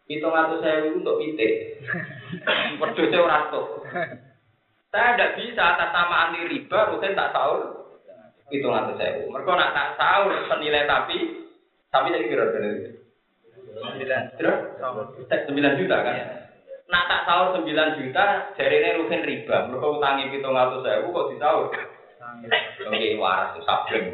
Pitung 0.06 0.36
atau 0.38 0.62
saya 0.62 0.86
untuk 0.94 1.18
pitik. 1.18 1.82
Pedosnya 2.80 3.18
orang 3.18 3.50
tuh. 3.50 3.66
Saya 4.94 5.18
tidak 5.18 5.34
bisa 5.42 5.64
atas 5.74 5.90
nama 5.90 6.30
anti 6.30 6.46
riba, 6.46 6.94
rutin 6.94 7.18
tak 7.18 7.34
sahur. 7.34 7.82
Pitung 8.54 8.78
atau 8.78 8.94
saya. 8.94 9.26
Mereka 9.26 9.52
nak 9.58 9.74
tak 9.74 9.90
sahur 9.98 10.30
senilai 10.46 10.86
tapi, 10.86 11.18
tapi 11.90 12.08
saya 12.14 12.30
kira 12.30 12.46
benar. 12.54 12.76
Sembilan 15.50 15.78
juta 15.82 15.98
kan? 16.06 16.16
Nah 16.92 17.02
tak 17.10 17.22
sahur 17.26 17.48
sembilan 17.58 17.90
juta, 17.98 18.54
jari 18.54 18.76
ini 18.84 18.98
rugen 19.02 19.26
riba. 19.26 19.66
Mereka 19.66 19.88
utangi 19.98 20.30
pitung 20.30 20.54
atau 20.54 20.84
saya, 20.86 21.02
kok 21.02 21.30
disahur? 21.34 21.74
Oke, 22.40 23.20
waras 23.20 23.56
itu 23.56 23.62
sabling. 23.68 24.08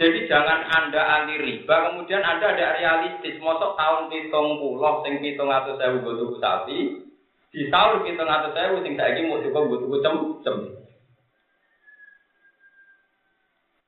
Jadi 0.00 0.24
jangan 0.32 0.64
anda 0.64 1.02
anti 1.20 1.36
riba, 1.36 1.92
kemudian 1.92 2.24
anda 2.24 2.56
ada 2.56 2.80
realistis. 2.80 3.36
Mosok 3.36 3.76
tahun 3.76 4.08
pitung 4.08 4.56
pulau, 4.56 5.04
sing 5.04 5.20
pitung 5.20 5.52
atau 5.52 5.76
saya 5.76 6.00
butuh 6.00 6.40
sapi, 6.40 7.04
di 7.52 7.68
sahur 7.68 8.00
pitung 8.00 8.24
atau 8.24 8.48
saya 8.56 8.72
sing 8.80 8.96
saya 8.96 9.20
mau 9.28 9.44
cukup 9.44 9.68
butuh 9.68 10.00
cem 10.00 10.16
cem. 10.40 10.56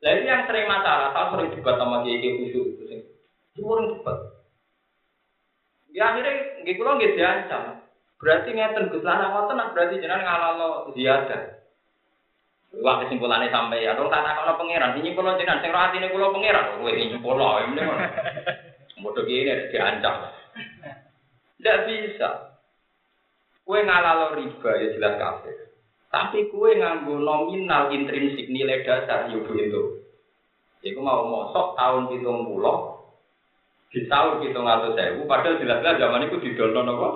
Lalu 0.05 0.29
yang 0.29 0.45
sering 0.45 0.69
masalah, 0.69 1.17
saya 1.17 1.31
sering 1.33 1.49
debat 1.57 1.81
sama 1.81 2.05
kiai 2.05 2.29
khusyuk 2.43 2.77
itu 2.77 2.85
sing, 2.91 3.01
cuma 3.57 3.81
debat. 3.81 4.19
Ya 5.97 6.13
akhirnya 6.13 6.61
nggih 6.61 6.77
kula 6.77 7.01
nggih 7.01 7.17
diancam. 7.17 7.89
Berarti 8.21 8.53
ngeten 8.53 8.93
Gus 8.93 9.01
lan 9.01 9.33
ngoten 9.33 9.61
berarti 9.73 9.97
jenengan 9.97 10.29
ngalalo 10.29 10.93
ziyadah. 10.93 11.62
Wah 12.81 13.05
kesimpulannya 13.05 13.52
sampai 13.52 13.85
ya, 13.85 13.93
dong 13.93 14.09
tak 14.09 14.25
takono 14.25 14.57
pangeran, 14.57 14.97
ini 14.97 15.12
jenengan 15.12 15.61
sing 15.61 15.69
roh 15.69 15.83
atine 15.85 16.09
kula 16.09 16.33
pangeran, 16.33 16.81
kowe 16.81 16.88
iki 16.88 17.21
kula 17.21 17.49
ya 17.61 17.64
mending. 17.69 17.88
Modho 19.05 19.21
kene 19.29 19.69
diancam. 19.69 20.33
Tidak 21.61 21.79
bisa. 21.85 22.31
Kue 23.69 23.85
ngalalo 23.85 24.41
riba 24.41 24.71
ya 24.81 24.87
jelas 24.97 25.21
kafir. 25.21 25.69
Tapi 26.09 26.49
kue 26.49 26.81
nganggo 26.81 27.21
nominal 27.21 27.93
intrinsik 27.93 28.49
nilai 28.49 28.88
dasar 28.88 29.29
yo 29.29 29.45
itu. 29.52 29.83
Iku 30.83 30.99
mau 30.99 31.29
mosok 31.29 31.76
tahun 31.76 32.09
pitung 32.09 32.49
pulau 32.49 33.02
di 33.93 34.09
tahun 34.09 34.41
hitung 34.41 34.64
atau 34.64 34.97
sewu, 34.97 35.29
padahal 35.29 35.61
jelas-jelas 35.61 36.00
zaman 36.00 36.25
itu 36.26 36.41
didolno 36.41 36.81
nopo. 36.83 37.09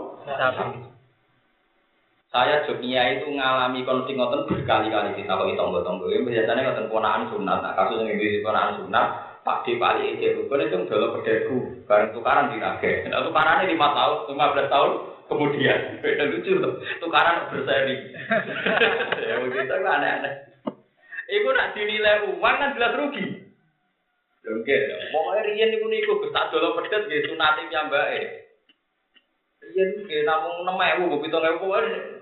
Saya 2.37 2.69
Jogja 2.69 3.17
itu 3.17 3.33
ngalami 3.33 3.81
konflik 3.89 4.13
ngoten 4.13 4.45
berkali-kali 4.45 5.17
kita 5.17 5.41
kok 5.41 5.57
tonggo 5.57 5.81
tonggo. 5.81 6.05
Ini 6.13 6.21
biasanya 6.21 6.69
ngoten 6.69 6.93
ponaan 6.93 7.33
sunat. 7.33 7.65
Nah, 7.65 7.73
kasus 7.73 8.05
yang 8.05 8.13
di 8.13 8.45
ponaan 8.45 8.77
sunat, 8.77 9.41
Pak 9.41 9.65
D 9.65 9.81
Pali 9.81 10.21
itu 10.21 10.45
rukun 10.45 10.61
itu 10.61 10.85
dolo 10.85 11.17
pedegu, 11.17 11.81
bareng 11.89 12.13
tukaran 12.13 12.53
di 12.53 12.61
nage. 12.61 13.09
Nah, 13.09 13.25
tukarannya 13.25 13.73
lima 13.73 13.89
tahun, 13.89 14.37
lima 14.37 14.53
belas 14.53 14.69
tahun 14.69 14.93
kemudian. 15.33 15.81
Beda 16.05 16.25
lucu 16.29 16.53
tuh, 16.61 16.75
tukaran 17.01 17.49
berseri. 17.49 18.05
ya 19.33 19.35
begitu 19.41 19.73
kan 19.73 19.97
aneh-aneh. 19.97 20.33
Iku 21.33 21.49
nak 21.57 21.73
dinilai 21.73 22.37
uang 22.37 22.57
kan 22.61 22.77
jelas 22.77 23.01
rugi. 23.01 23.25
Oke, 24.45 24.77
pokoknya 25.09 25.41
riyen 25.41 25.73
niku 25.73 25.89
niku 25.89 26.21
Gus 26.21 26.37
tak 26.37 26.53
dolo 26.53 26.77
pedet 26.77 27.09
nggih 27.09 27.33
sunate 27.33 27.65
piyambake. 27.73 28.21
Riyen 29.73 30.05
nggih 30.05 30.21
namung 30.29 30.69
6000 30.69 31.01
mbok 31.01 31.25
7000 31.25 31.73
wae. 31.73 32.16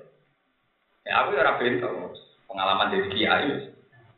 Ya 1.05 1.21
aku 1.21 1.37
ora 1.37 1.61
bento. 1.61 1.89
Pengalaman 2.49 2.93
dari 2.93 3.09
kiai. 3.13 3.53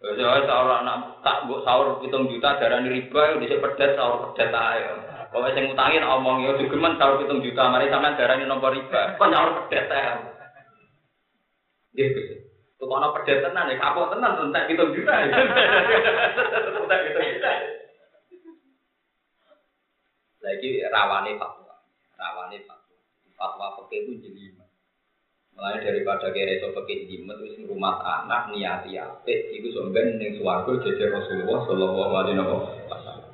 Ya 0.07 0.29
sahur 0.47 0.71
anak 0.71 1.19
tak 1.27 1.51
mbok 1.51 1.67
sahur 1.67 1.99
7 1.99 2.31
juta 2.31 2.63
darani 2.63 2.95
riba 2.95 3.43
dhisik 3.43 3.59
pedet 3.59 3.99
sahur 3.99 4.31
pedet 4.31 4.55
ae. 4.55 4.87
Pokoke 5.35 5.51
sing 5.59 5.67
utangin 5.67 6.07
omong 6.07 6.47
ya 6.47 6.55
digemen 6.55 6.95
sahur 6.95 7.19
7 7.27 7.43
juta 7.43 7.67
mari 7.67 7.91
sampean 7.91 8.15
darani 8.15 8.47
nomor 8.47 8.71
riba. 8.71 9.19
Kok 9.19 9.31
sahur 9.35 9.51
pedet 9.67 9.91
ae. 9.91 10.15
Nggih 11.97 12.07
Gus. 12.15 12.29
Tukono 12.79 13.11
pedet 13.19 13.43
tenan 13.43 13.73
ya 13.73 13.83
kapok 13.83 14.15
tenan 14.15 14.47
entek 14.47 14.71
7 14.71 14.95
juta. 14.95 15.13
Entek 16.87 17.01
7 17.19 17.33
juta. 17.35 17.53
Lagi 20.47 20.71
rawani 20.87 21.35
fatwa, 21.35 21.75
rawani 22.15 22.63
fatwa. 22.63 22.95
Fatwa 23.35 23.67
pakai 23.83 24.07
itu 24.07 24.23
jelimet. 24.23 24.66
Mulai 25.57 25.81
daripada 25.81 26.29
kira 26.37 26.53
iso 26.61 26.69
pakai 26.77 27.09
wis 27.09 27.57
rumah 27.65 27.97
anak 28.05 28.53
niati 28.53 29.01
apik, 29.01 29.57
itu 29.57 29.73
sebenarnya 29.73 30.21
yang 30.21 30.37
suwargo 30.37 30.85
jadi 30.85 31.09
Rasulullah 31.09 31.65
Shallallahu 31.65 32.13
Alaihi 32.13 32.37
Wasallam. 32.93 33.33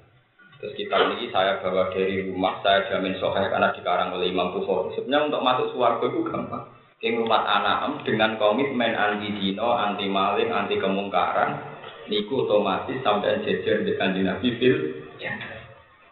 Terus 0.62 0.78
kita 0.78 0.94
ini 1.18 1.34
saya 1.34 1.58
bawa 1.58 1.90
dari 1.90 2.30
rumah, 2.30 2.62
saya 2.62 2.86
jamin 2.86 3.18
sohaya 3.18 3.50
karena 3.50 3.74
dikarang 3.74 4.14
oleh 4.14 4.30
Imam 4.30 4.54
Bukhari. 4.54 4.94
Sebenarnya 4.94 5.34
untuk 5.34 5.42
masuk 5.42 5.66
suwargo 5.74 6.06
itu 6.14 6.22
gampang. 6.30 6.70
ing 7.02 7.18
rumah 7.18 7.42
anak 7.42 8.06
dengan 8.06 8.38
komitmen 8.38 8.94
anti 8.94 9.34
dino, 9.34 9.74
anti 9.74 10.06
maling, 10.06 10.54
anti 10.54 10.78
kemungkaran, 10.78 11.58
niku 12.06 12.46
otomatis 12.46 13.02
sampai 13.02 13.42
jejer 13.42 13.82
di 13.82 13.98
kanji 13.98 14.22
Nabi 14.22 14.48
fil 14.62 14.76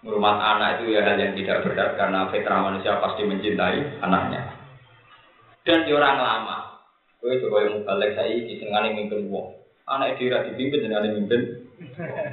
Rumah 0.01 0.37
anak 0.57 0.81
itu 0.83 0.97
ya 0.97 1.05
hal 1.05 1.21
yang 1.21 1.37
tidak 1.37 1.61
berat 1.63 1.95
karena 1.95 2.27
fitrah 2.33 2.59
manusia 2.59 2.99
pasti 2.99 3.23
mencintai 3.23 4.01
anaknya. 4.03 4.60
Dan 5.71 5.87
di 5.87 5.95
orang 5.95 6.19
lama, 6.19 6.83
gue 7.23 7.39
coba 7.47 7.63
yang 7.63 7.87
balik 7.87 8.19
saya 8.19 8.35
di 8.35 8.59
sini 8.59 8.91
mimpin 8.91 9.31
wong. 9.31 9.55
Anak 9.87 10.19
itu 10.19 10.27
tidak 10.27 10.51
dipimpin 10.51 10.83
dengan 10.83 11.07
mimpin. 11.15 11.71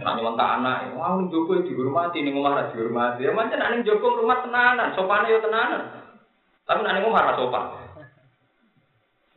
Nak 0.01 0.17
nyontak 0.17 0.57
anak, 0.57 0.97
wah 0.97 1.21
Joko 1.29 1.61
dihormati, 1.61 2.25
nih 2.25 2.33
ngomah 2.33 2.73
dihormati. 2.73 3.29
Ya 3.29 3.37
macam 3.37 3.61
anak 3.61 3.85
Joko 3.85 4.25
rumah 4.25 4.41
tenanan, 4.41 4.97
sopan 4.97 5.29
ya 5.29 5.37
tenanan. 5.37 5.85
Tapi 6.65 6.81
nak 6.81 6.97
ngomah 7.05 7.37
sopan 7.37 7.65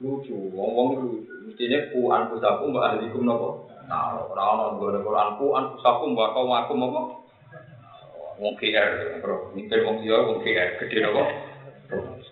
lucu, 0.01 0.33
wong 0.57 0.71
wong 0.73 0.89
lucu. 0.97 1.33
Mestinya 1.45 1.79
ku 1.93 2.09
an 2.09 2.33
pusaku 2.33 2.73
mbak 2.73 2.97
ahlikum 2.97 3.29
nopo. 3.29 3.69
Nah, 3.85 4.17
orang 4.17 4.49
orang 4.57 4.71
gue 4.81 5.05
Quran 5.05 5.29
ku 5.37 5.47
an 5.53 5.65
pusaku 5.77 6.05
mbak 6.17 6.33
kau 6.33 6.49
aku 6.49 6.73
nopo. 6.75 7.01
Wong 8.41 8.57
KR, 8.57 9.21
bro. 9.21 9.53
Mimpin 9.53 9.85
wong 9.85 10.01
dia 10.01 10.17
wong 10.17 10.41
KR 10.41 10.81
gede 10.81 10.97
nopo. 11.05 11.23
Terus 11.93 12.30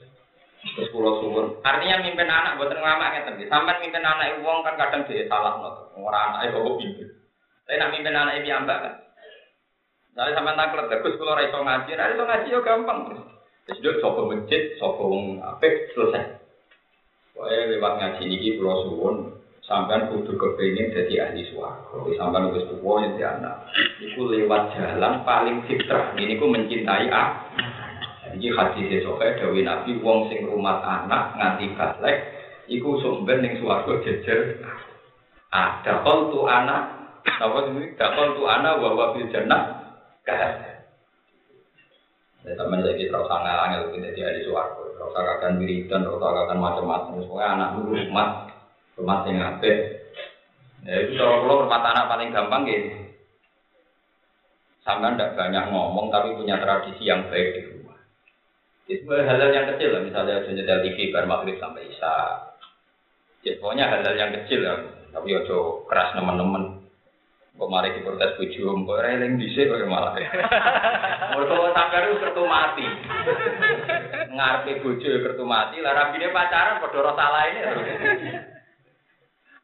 pulau 0.90 1.20
suwun. 1.22 1.46
Artinya 1.62 2.02
mimpin 2.02 2.28
anak 2.28 2.56
buat 2.58 2.72
ngelamak 2.72 3.25
ngeten. 3.25 3.48
Sampai 3.48 3.80
mimpin 3.80 4.04
anak 4.04 4.40
wong 4.42 4.64
kan 4.66 4.75
kadang 4.76 5.06
dia 5.06 5.26
salah 5.26 5.58
nopo. 5.60 5.94
Orang 5.98 6.38
anak 6.38 6.52
itu 6.52 6.60
pimpin. 6.78 7.08
Tapi 7.68 7.76
nak 7.76 7.92
mimpin 7.92 8.16
anak 8.16 8.37
itu 8.40 8.48
ambak 8.52 8.78
kan. 8.80 8.94
Jadi 10.18 10.34
sampai 10.34 10.58
taklet, 10.58 10.90
bagus 10.90 11.14
kalau 11.14 11.38
raiso 11.38 11.58
ngaji, 11.62 11.90
raiso 11.94 12.22
ngaji 12.26 12.48
yo 12.50 12.60
gampang. 12.66 12.98
Terus 13.70 13.78
dia 13.78 13.92
sopo 14.02 14.26
masjid, 14.26 14.75
sopo 14.82 15.14
apik 15.38 15.94
selesai. 15.94 16.42
Pokoknya 17.38 17.70
lewat 17.70 17.92
ngaji 18.02 18.22
ini 18.26 18.58
pulau 18.58 18.82
suwun, 18.82 19.16
sampean 19.62 20.10
kudu 20.10 20.34
kepingin 20.34 20.90
jadi 20.90 21.28
ahli 21.28 21.46
suwargo. 21.54 22.10
Sampean 22.18 22.50
wis 22.50 22.66
tuwa 22.66 23.06
jadi 23.06 23.38
anak. 23.38 23.70
Iku 24.02 24.26
lewat 24.26 24.75
jalan 24.75 25.22
paling 25.22 25.62
fitrah. 25.70 26.16
Ini 26.18 26.34
ku 26.34 26.50
mencintai 26.50 27.06
ah. 27.14 27.46
Jadi 28.38 28.54
hadis 28.54 28.87
sesoke 29.02 29.35
Dewi 29.35 29.66
Nabi 29.66 29.99
wong 29.99 30.30
sing 30.30 30.47
rumah 30.47 30.78
anak 30.78 31.35
nganti 31.35 31.75
gatlek 31.75 32.23
iku 32.71 33.02
sumber 33.02 33.42
ning 33.42 33.59
swarga 33.59 33.99
jejer. 34.07 34.62
Ada 35.50 36.07
kol 36.07 36.30
tu 36.30 36.47
anak, 36.47 36.87
apa 37.26 37.59
ini? 37.66 37.99
Dakol 37.99 38.38
tu 38.38 38.47
anak 38.47 38.78
wa 38.78 39.11
fil 39.11 39.26
jannah. 39.35 39.90
Kan. 40.23 40.54
Ya 42.47 42.54
teman 42.54 42.87
saya 42.87 42.95
kita 42.95 43.18
rasa 43.18 43.42
ngangel 43.42 43.83
kita 43.99 44.07
jadi 44.14 44.21
ahli 44.30 44.40
suwargo. 44.47 44.87
Rasa 44.95 45.18
kakan 45.18 45.59
wiridan, 45.59 46.07
rasa 46.07 46.28
kakan 46.30 46.59
macam-macam. 46.62 47.18
Pokoknya 47.18 47.47
anak 47.59 47.68
dulu 47.75 47.90
rumah, 48.07 48.28
rumah 48.95 49.18
yang 49.26 49.59
apik. 49.59 49.76
Ya 50.87 50.95
itu 51.02 51.18
kalau 51.18 51.42
kalau 51.42 51.66
rumah 51.66 51.80
anak 51.83 52.07
paling 52.07 52.30
gampang 52.30 52.62
gitu. 52.71 53.02
Sampai 54.87 55.18
tidak 55.18 55.35
banyak 55.35 55.75
ngomong 55.75 56.07
tapi 56.14 56.38
punya 56.38 56.62
tradisi 56.62 57.02
yang 57.02 57.26
baik 57.26 57.49
di. 57.59 57.77
Itu 58.88 59.04
hal-hal 59.12 59.52
yang 59.52 59.68
kecil 59.76 59.92
lah, 59.92 60.00
misalnya 60.00 60.49
nyetel 60.49 60.80
TV 60.80 61.12
bar 61.12 61.28
maghrib 61.28 61.61
sampai 61.61 61.92
isya. 61.92 62.16
Ya, 63.45 63.52
pokoknya 63.61 63.85
hal-hal 63.85 64.16
yang 64.16 64.33
kecil 64.33 64.64
lah, 64.64 64.80
tapi 65.12 65.37
ojo 65.37 65.85
keras 65.85 66.16
teman-teman. 66.16 66.88
Kok 67.59 67.68
mari 67.68 67.92
diprotes 67.92 68.38
bojo, 68.40 68.87
kok 68.87 69.02
reling 69.02 69.37
dhisik 69.37 69.68
kok 69.68 69.85
malah. 69.85 70.16
Mergo 71.37 71.68
sampeyan 71.76 72.09
itu 72.09 72.23
kertu 72.23 72.42
mati. 72.49 72.87
Ngarepe 74.33 74.80
bojo 74.80 75.09
kertu 75.26 75.45
mati, 75.45 75.76
lah 75.85 75.92
rabine 75.92 76.33
pacaran 76.33 76.80
padha 76.80 76.97
ora 77.02 77.12
salah 77.12 77.42
ini. 77.50 77.61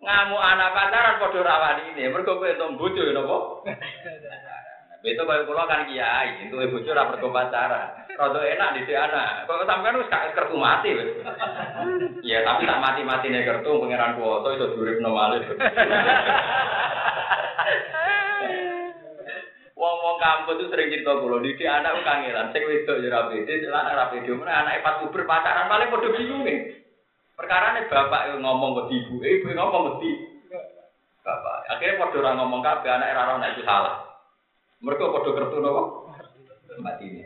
Ngamuk 0.04 0.42
anak 0.42 0.74
pacaran 0.74 1.22
padha 1.22 1.38
ora 1.40 1.54
wani 1.64 1.82
ini. 1.96 2.12
Mergo 2.12 2.36
kowe 2.36 2.50
entuk 2.50 2.76
bojo 2.76 3.02
napa? 3.08 3.36
Itu 5.04 5.20
kalau 5.28 5.44
kula 5.44 5.68
kan 5.68 5.84
kiai, 5.84 6.48
itu 6.48 6.56
ibu 6.56 6.80
ora 6.80 7.12
mergo 7.12 7.28
pacaran. 7.28 8.08
Rada 8.16 8.40
enak 8.40 8.88
di 8.88 8.96
anak. 8.96 9.44
Kok 9.44 9.68
sampean 9.68 10.00
wis 10.00 10.08
kertu 10.08 10.56
mati. 10.56 10.96
Ya 12.24 12.40
tapi 12.40 12.64
tak 12.64 12.80
mati-matine 12.80 13.44
kertu 13.44 13.84
pangeran 13.84 14.16
kuwoto 14.16 14.56
iso 14.56 14.72
duripno 14.72 15.12
malih. 15.12 15.44
Wong-wong 19.76 20.16
kampus 20.16 20.56
itu 20.56 20.72
sering 20.72 20.88
cerita 20.88 21.20
kulo, 21.20 21.44
di 21.44 21.52
anak 21.68 22.00
kangelan, 22.06 22.48
sing 22.56 22.64
wedok 22.64 23.04
ya 23.04 23.12
rapi, 23.12 23.44
di 23.44 23.60
celana 23.60 23.92
rapi, 23.92 24.24
di 24.24 24.32
mana 24.32 24.64
anak 24.64 24.80
pas 24.80 25.02
puber 25.04 25.28
pacaran 25.28 25.68
paling 25.68 25.92
bodoh 25.92 26.14
bingung 26.16 26.48
nih. 26.48 26.80
Perkara 27.36 27.76
nih 27.76 27.90
bapak 27.92 28.40
ngomong 28.40 28.88
ke 28.88 28.96
ibu, 28.96 29.20
ibu 29.20 29.52
ngomong 29.52 30.00
ke 30.00 30.08
bapak. 31.20 31.68
Akhirnya 31.76 32.00
bodoh 32.00 32.24
orang 32.24 32.40
ngomong 32.40 32.64
kabe 32.64 32.88
anak 32.88 33.12
era 33.12 33.28
orang 33.28 33.44
itu 33.52 33.66
salah. 33.68 34.13
Mereka 34.84 35.08
bodoh 35.08 35.32
kertu 35.32 35.64
nopo, 35.64 35.82
mati 36.84 37.08
ini. 37.08 37.24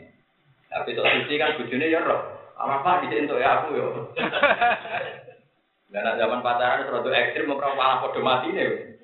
Tapi 0.71 0.95
soal 0.95 1.27
suci 1.27 1.35
kan 1.35 1.59
bujune 1.59 1.91
ya 1.91 1.99
roh. 1.99 2.39
Apa 2.55 3.03
di 3.03 3.11
sini 3.11 3.27
ya 3.27 3.49
aku 3.59 3.75
ya. 3.75 3.87
Dan 5.89 6.21
zaman 6.21 6.45
pacaran 6.45 6.85
itu 6.85 6.93
rada 6.93 7.11
ekstrim, 7.11 7.51
mau 7.51 7.59
malah 7.59 7.99
bodoh 7.99 8.23
mati 8.23 8.55
nih. 8.55 8.95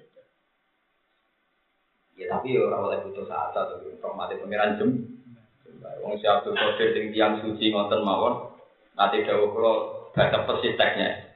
Ya 2.16 2.32
tapi 2.32 2.56
orang 2.56 2.88
oleh 2.88 3.00
butuh 3.04 3.28
saat 3.28 3.52
atau 3.52 4.16
mati 4.16 4.40
pangeran 4.40 4.80
jem. 4.80 4.90
Wong 6.00 6.16
si 6.22 6.26
Abdul 6.30 6.56
Qadir 6.56 6.96
sing 6.96 7.12
tiang 7.12 7.44
suci 7.44 7.76
ngoten 7.76 8.08
mawon. 8.08 8.56
Nanti 8.96 9.28
dawuh 9.28 9.52
kula 9.52 9.74
baca 10.16 10.48
persis 10.48 10.80
teksnya. 10.80 11.36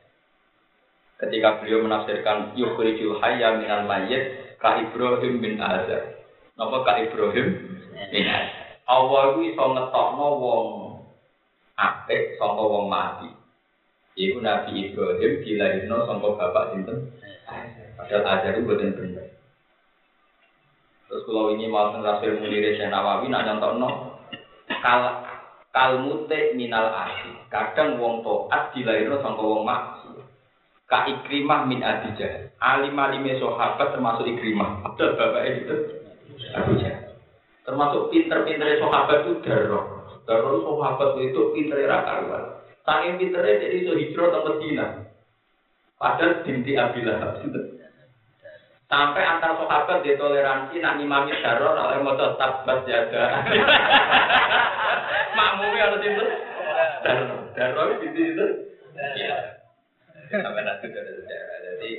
Ketika 1.20 1.60
beliau 1.60 1.84
menafsirkan 1.84 2.56
yukhrijul 2.56 3.20
hayya 3.20 3.60
minal 3.60 3.84
mayyit 3.84 4.56
ka 4.56 4.80
Ibrahim 4.80 5.44
bin 5.44 5.60
Azar. 5.60 6.19
Napa 6.60 6.84
ka 6.84 7.00
Ibrahim 7.00 7.48
Azar. 7.96 8.44
Allah 8.84 9.22
iku 9.32 9.40
iso 9.48 9.64
ngetokno 9.64 10.28
wong 10.44 10.68
apik 11.80 12.36
saka 12.36 12.64
wong 12.68 12.92
mati. 12.92 13.32
Iku 14.20 14.44
Nabi 14.44 14.92
Ibrahim 14.92 15.40
dilahirno 15.40 16.04
saka 16.04 16.28
bapak 16.36 16.76
sinten? 16.76 17.16
Padahal 17.96 18.28
Azar 18.28 18.60
itu 18.60 18.68
boten 18.68 18.92
bener. 18.92 19.40
Terus 21.08 21.24
kalau 21.24 21.56
ini 21.56 21.72
mau 21.72 21.96
tafsir 21.96 22.36
mulire 22.38 22.76
Syekh 22.76 22.92
Nawawi 22.92 23.32
nak 23.32 23.48
no 23.80 24.20
kal 24.84 25.24
kalmute 25.72 26.60
minal 26.60 26.92
asi. 26.92 27.40
Kadang 27.48 28.04
wong 28.04 28.20
toat 28.28 28.76
dilairno 28.76 29.24
sangka 29.24 29.48
wong 29.48 29.64
maksi. 29.64 30.12
Ka 30.92 31.08
ikrimah 31.08 31.72
min 31.72 31.88
adijah. 31.88 32.52
Alim 32.60 33.00
alime 33.00 33.40
sahabat 33.40 33.96
termasuk 33.96 34.28
ikrimah. 34.28 34.84
Ada 34.92 35.06
bapak 35.16 35.44
itu 35.48 35.99
Abu 36.56 36.80
Termasuk 37.68 38.10
pinter-pinter 38.10 38.82
sahabat 38.82 39.30
itu 39.30 39.46
darah. 39.46 39.86
Darah 40.26 40.54
sahabat 40.58 41.10
itu 41.22 41.42
pinter 41.54 41.86
rakaruan. 41.86 42.60
Saking 42.82 43.22
pinternya 43.22 43.62
jadi 43.62 43.76
itu 43.86 43.92
hijrah 43.94 44.34
ke 44.34 44.40
Medina. 44.50 44.88
Padahal 46.00 46.42
binti 46.42 46.74
Abilah. 46.74 47.38
Sampai 48.90 49.22
antar 49.22 49.54
sahabat 49.62 50.02
ditoleransi 50.02 50.82
nak 50.82 50.98
imami 50.98 51.38
daror 51.46 51.78
oleh 51.78 52.02
moto 52.02 52.34
tabat 52.42 52.90
jaga. 52.90 53.46
Makmumnya 55.38 55.94
harus 55.94 56.02
itu. 56.02 56.26
Daror, 57.06 57.40
daror 57.54 57.88
itu 58.02 58.06
itu. 58.18 58.46
Iya. 58.98 59.38
Sampai 60.34 60.66
nanti 60.66 60.90
ada 60.90 61.12
sejarah. 61.22 61.58
Jadi 61.62 61.92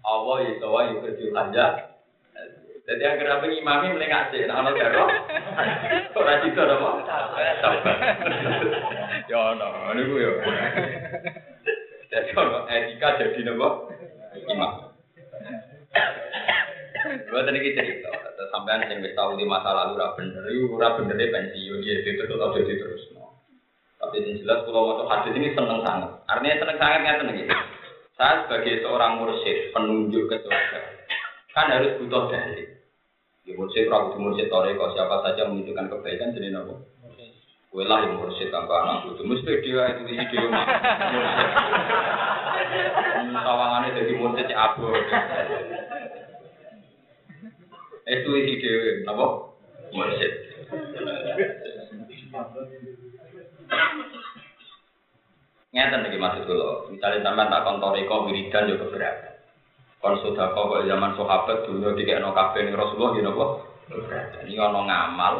Allah 0.00 0.36
itu 0.48 0.66
wa 0.72 0.82
yukerju 0.88 1.26
aja. 1.36 1.66
Jadi 2.88 3.04
yang 3.04 3.20
kenapa 3.20 3.44
imami 3.44 3.92
melengak 3.92 4.32
sih, 4.32 4.48
nah 4.48 4.64
ono 4.64 4.72
daror. 4.72 5.12
Ora 6.16 6.40
itu 6.40 6.56
apa? 6.56 6.88
Ya 9.28 9.36
ono, 9.36 9.92
ini 9.92 10.08
gue 10.08 10.24
ya. 10.24 10.32
Jadi 12.08 12.32
ono 12.32 12.64
etika 12.64 13.20
jadi 13.20 13.44
nopo 13.44 13.92
imam. 14.48 14.88
Gue 17.28 17.40
tadi 17.44 17.60
kita 17.60 17.84
cerita, 17.84 18.08
sampean 18.56 18.88
yang 18.88 19.04
wis 19.04 19.12
tahu 19.12 19.36
di 19.36 19.44
masa 19.44 19.68
lalu 19.68 20.00
ora 20.00 20.16
bener, 20.16 20.48
ora 20.72 20.96
bener 20.96 21.28
pensiun 21.28 21.84
dia 21.84 22.00
itu 22.00 22.24
tetap 22.24 22.56
jadi 22.56 22.72
terus. 22.72 23.04
Tapi 24.00 24.16
yang 24.24 24.40
jelas 24.40 24.64
kalau 24.64 24.96
mau 24.96 25.04
hadis 25.12 25.36
ini 25.36 25.52
seneng 25.52 25.84
sangat. 25.84 26.24
Artinya 26.24 26.56
seneng 26.56 26.78
sangat 26.80 27.00
kan 27.04 27.20
seneng 27.20 27.36
gitu. 27.36 27.52
Saya 28.16 28.48
sebagai 28.48 28.80
seorang 28.80 29.20
mursyid, 29.20 29.76
penunjuk 29.76 30.24
ke 30.32 30.40
surga, 30.40 30.80
kan 31.52 31.68
harus 31.68 32.00
butuh 32.00 32.32
dalil. 32.32 32.77
Di 33.48 33.56
mursyid, 33.56 33.88
kalau 33.88 34.12
di 34.12 34.20
mursyid 34.20 34.52
toreko, 34.52 34.92
siapa 34.92 35.24
saja 35.24 35.48
menunjukkan 35.48 35.88
kebaikan, 35.88 36.36
jadi 36.36 36.52
nopo. 36.52 36.84
Kue 37.72 37.88
lah 37.88 38.04
yang 38.04 38.20
mursyid 38.20 38.52
tanpa 38.52 38.84
anak 38.84 39.16
itu, 39.16 39.24
mesti 39.24 39.64
dia 39.64 39.88
itu 39.96 40.02
isi 40.04 40.24
dia 40.28 40.44
mah. 40.52 40.66
Tawangannya 43.40 43.96
jadi 43.96 44.12
mursyid 44.20 44.52
abu. 44.52 44.92
Itu 48.04 48.30
isi 48.36 48.60
dewi, 48.60 49.08
apa? 49.08 49.26
Mursyid. 49.96 50.32
Ngeten 55.72 56.04
iki 56.04 56.20
maksud 56.20 56.44
kula. 56.44 56.92
Misale 56.92 57.24
sampean 57.24 57.48
tak 57.48 57.64
kontore 57.64 58.04
kok 58.04 58.28
wiridan 58.28 58.68
yo 58.68 58.76
keberatan. 58.76 59.37
Kon 59.98 60.14
sedekah 60.22 60.54
kok 60.54 60.86
zaman 60.86 61.12
sahabat 61.18 61.66
dulu 61.66 61.98
dikekno 61.98 62.30
kabeh 62.30 62.60
ning 62.62 62.74
Rasulullah 62.78 63.10
yo 63.18 63.22
napa? 63.26 63.46
Keberatan. 63.88 64.46
Iki 64.46 64.60
ana 64.62 64.80
ngamal 64.86 65.34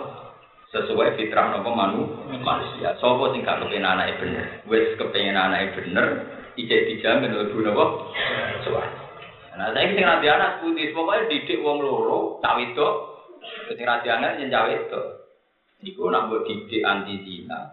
sesuai 0.75 1.17
fitrah 1.17 1.55
nopo 1.55 1.71
manu 1.73 2.03
manusia. 2.43 2.99
Sopo 3.01 3.33
sing 3.33 3.47
gak 3.47 3.65
kepengen 3.65 3.87
anake 3.87 4.19
bener. 4.21 4.47
Wis 4.67 4.99
kepengen 4.99 5.39
anake 5.39 5.79
bener, 5.79 6.07
ijek 6.59 6.85
dijamin 6.91 7.39
lebu 7.39 7.59
nopo? 7.65 8.13
Suwarga. 8.67 9.09
Nah, 9.59 9.75
saya 9.75 9.91
sing 9.91 10.07
nanti 10.07 10.31
anak 10.31 10.63
putih, 10.63 10.95
pokoknya 10.95 11.27
didik 11.35 11.59
wong 11.67 11.83
loro, 11.83 12.39
cawe 12.39 12.63
itu, 12.63 12.89
sing 13.67 13.83
nanti 13.83 14.07
anak 14.07 14.39
yang 14.39 14.55
cawe 14.55 14.71
itu. 14.71 15.03
Iku 15.83 16.11
nak 16.15 16.31
buat 16.31 16.47
didik 16.47 16.87
anti 16.87 17.27
zina, 17.27 17.67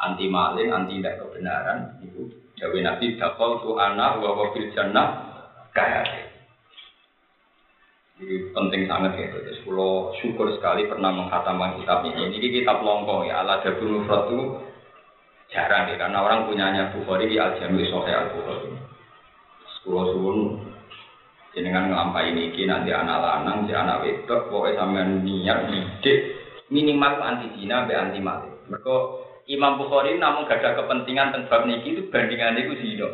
anti 0.00 0.32
maling, 0.32 0.72
anti 0.72 0.96
tidak 0.96 1.20
kebenaran, 1.20 2.00
iku 2.04 2.24
Jawa 2.56 2.80
Nabi 2.80 3.20
dakol 3.20 3.60
tu 3.60 3.76
anak 3.76 4.16
wa 4.24 4.32
wa 4.32 4.48
fil 4.56 4.72
jannah 4.72 5.28
kaya. 5.76 6.25
Jadi 8.16 8.48
penting 8.56 8.88
sangat 8.88 9.12
ya. 9.20 9.28
Terus 9.28 9.60
pulau 9.68 10.12
syukur 10.24 10.48
sekali 10.56 10.88
pernah 10.88 11.12
menghatamkan 11.12 11.76
kitab 11.80 12.00
ini. 12.08 12.32
Ini 12.32 12.46
kitab 12.62 12.80
longkong 12.80 13.28
ya. 13.28 13.44
Ala 13.44 13.60
Jabul 13.60 14.00
Mufrad 14.00 14.32
jarang 15.52 15.92
ya. 15.92 15.96
Karena 16.00 16.24
orang 16.24 16.48
punyanya 16.48 16.96
Bukhari 16.96 17.28
di 17.28 17.36
Al-Jami 17.36 17.84
Sohe 17.92 18.12
Al-Bukhari. 18.12 18.72
Pulau 19.84 20.10
suwun 20.16 20.38
jenengan 21.54 21.88
ngelampai 21.88 22.34
ini 22.34 22.52
nanti 22.66 22.90
anak 22.90 23.22
lanang, 23.22 23.64
si 23.64 23.72
anak 23.72 24.02
wedok, 24.02 24.50
pokoknya 24.52 24.82
sampean 24.82 25.24
niat 25.24 25.58
didik 25.70 26.18
minimal 26.68 27.22
anti 27.22 27.46
zina, 27.56 27.86
anti 27.86 28.20
mati. 28.20 28.50
Mereka 28.66 28.96
Imam 29.46 29.78
Bukhari 29.78 30.18
namun 30.18 30.50
gak 30.50 30.58
ada 30.58 30.82
kepentingan 30.82 31.30
tentang 31.30 31.70
niki 31.70 31.94
itu 31.94 32.02
bandingan 32.10 32.58
itu 32.58 32.74
zina. 32.82 33.08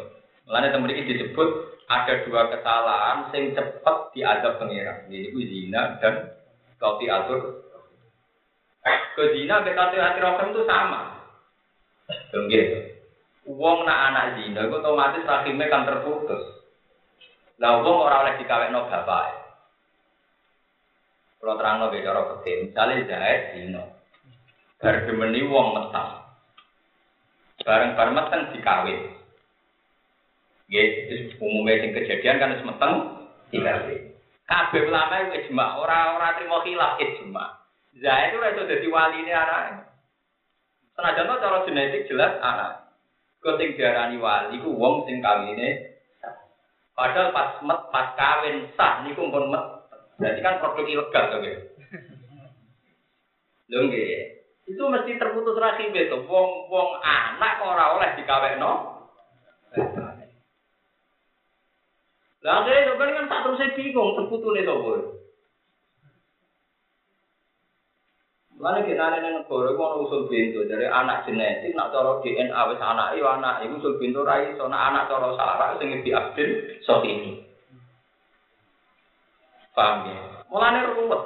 Mulanya 0.46 0.74
teman 0.74 0.90
ini 0.90 1.06
disebut 1.06 1.48
ada 1.86 2.14
dua 2.26 2.50
kesalahan 2.50 3.30
sing 3.30 3.54
cepat 3.54 4.10
diadab 4.16 4.58
pengira. 4.58 5.06
Ini 5.06 5.30
itu 5.30 5.40
zina 5.46 5.98
dan 6.02 6.34
kau 6.82 6.98
diatur. 6.98 7.62
Ke 9.14 9.24
zina 9.36 9.62
be 9.62 9.76
kau 9.76 9.92
diatur 9.92 10.50
itu 10.50 10.62
sama. 10.66 11.22
Enggak. 12.34 12.98
Uang 13.42 13.82
nak 13.82 14.14
anak 14.14 14.26
zina, 14.38 14.70
itu 14.70 14.78
otomatis 14.78 15.26
rahimnya 15.26 15.66
kan 15.66 15.82
terputus. 15.82 16.62
Lah 17.58 17.82
wong 17.82 18.06
ora 18.06 18.22
oleh 18.22 18.38
dikawekno 18.38 18.86
bapak. 18.86 19.42
Kalau 21.42 21.58
terang 21.58 21.82
lo 21.82 21.90
cara 21.90 22.22
petir, 22.22 22.70
misalnya 22.70 23.02
jahit 23.02 23.40
dino, 23.58 23.82
bar 24.78 25.02
gemeni 25.02 25.42
wong 25.42 25.74
metang, 25.74 26.22
bareng 27.66 27.98
bareng 27.98 28.14
meteng 28.14 28.42
dikawin. 28.54 29.21
Gitu, 30.70 31.36
umumnya 31.42 31.82
sing 31.82 31.90
kejadian 31.94 32.38
kan 32.38 32.52
harus 32.54 32.66
meteng 32.66 32.94
dikawin. 33.50 34.12
Kabeh 34.46 34.84
ulama 34.84 35.14
itu 35.24 35.48
ijma, 35.48 35.80
ora-ora 35.80 36.36
terima 36.36 36.60
khilaf 36.66 36.98
ijma. 37.00 37.44
Zaid 38.00 38.32
itu 38.32 38.38
itu 38.40 38.62
jadi 38.68 38.86
wali 38.88 39.24
ini 39.24 39.32
anak. 39.32 39.88
Senajan 40.96 41.28
to 41.28 41.34
cara 41.40 41.58
genetik 41.68 42.08
jelas 42.08 42.36
anak. 42.40 42.88
Kau 43.40 43.58
sing 43.58 43.74
diarani 43.74 44.16
wali 44.20 44.60
ku 44.62 44.70
wong 44.76 45.08
sing 45.08 45.18
kawine 45.18 45.92
Padahal 46.92 47.32
pas 47.32 47.56
met, 47.64 47.80
pas 47.88 48.12
kawin 48.14 48.68
sah 48.76 49.02
niku 49.02 49.32
pun 49.32 49.48
met. 49.48 49.64
Berarti 50.20 50.40
kan 50.44 50.60
produk 50.60 50.86
ilegal 50.86 51.24
to 51.32 51.36
nggih. 51.40 51.56
Lho 53.72 53.80
Itu 54.68 54.82
mesti 54.86 55.16
terputus 55.16 55.56
rahim 55.58 55.90
itu. 55.96 56.18
Wong 56.28 56.48
wong 56.68 56.88
anak 57.00 57.64
ora 57.64 57.96
oleh 57.96 58.10
dikawekno. 58.20 58.72
Lah 62.42 62.66
akhirnya 62.66 62.98
kan 62.98 63.30
tak 63.30 63.40
terus 63.46 63.62
bingung 63.78 64.18
terputune 64.18 64.66
sapa. 64.66 64.92
Mana 68.62 68.86
kita 68.86 69.02
ada 69.02 69.18
yang 69.18 69.42
negara 69.42 69.74
itu 69.74 69.82
usul 70.06 70.30
pintu 70.30 70.62
dari 70.70 70.86
anak 70.86 71.26
genetik, 71.26 71.74
nak 71.74 71.90
cara 71.90 72.22
DNA 72.22 72.54
wis 72.70 72.78
anak 72.78 73.18
itu 73.18 73.26
anak 73.26 73.66
usul 73.74 73.98
pintu 73.98 74.22
rai, 74.22 74.54
so 74.54 74.70
anak 74.70 75.10
cara 75.10 75.34
sarah 75.34 75.74
sing 75.82 75.90
diabdin 76.06 76.78
so 76.86 77.02
ini. 77.02 77.42
Paham 79.74 80.06
ya? 80.06 80.46
Mulanya 80.46 80.94
ruwet. 80.94 81.22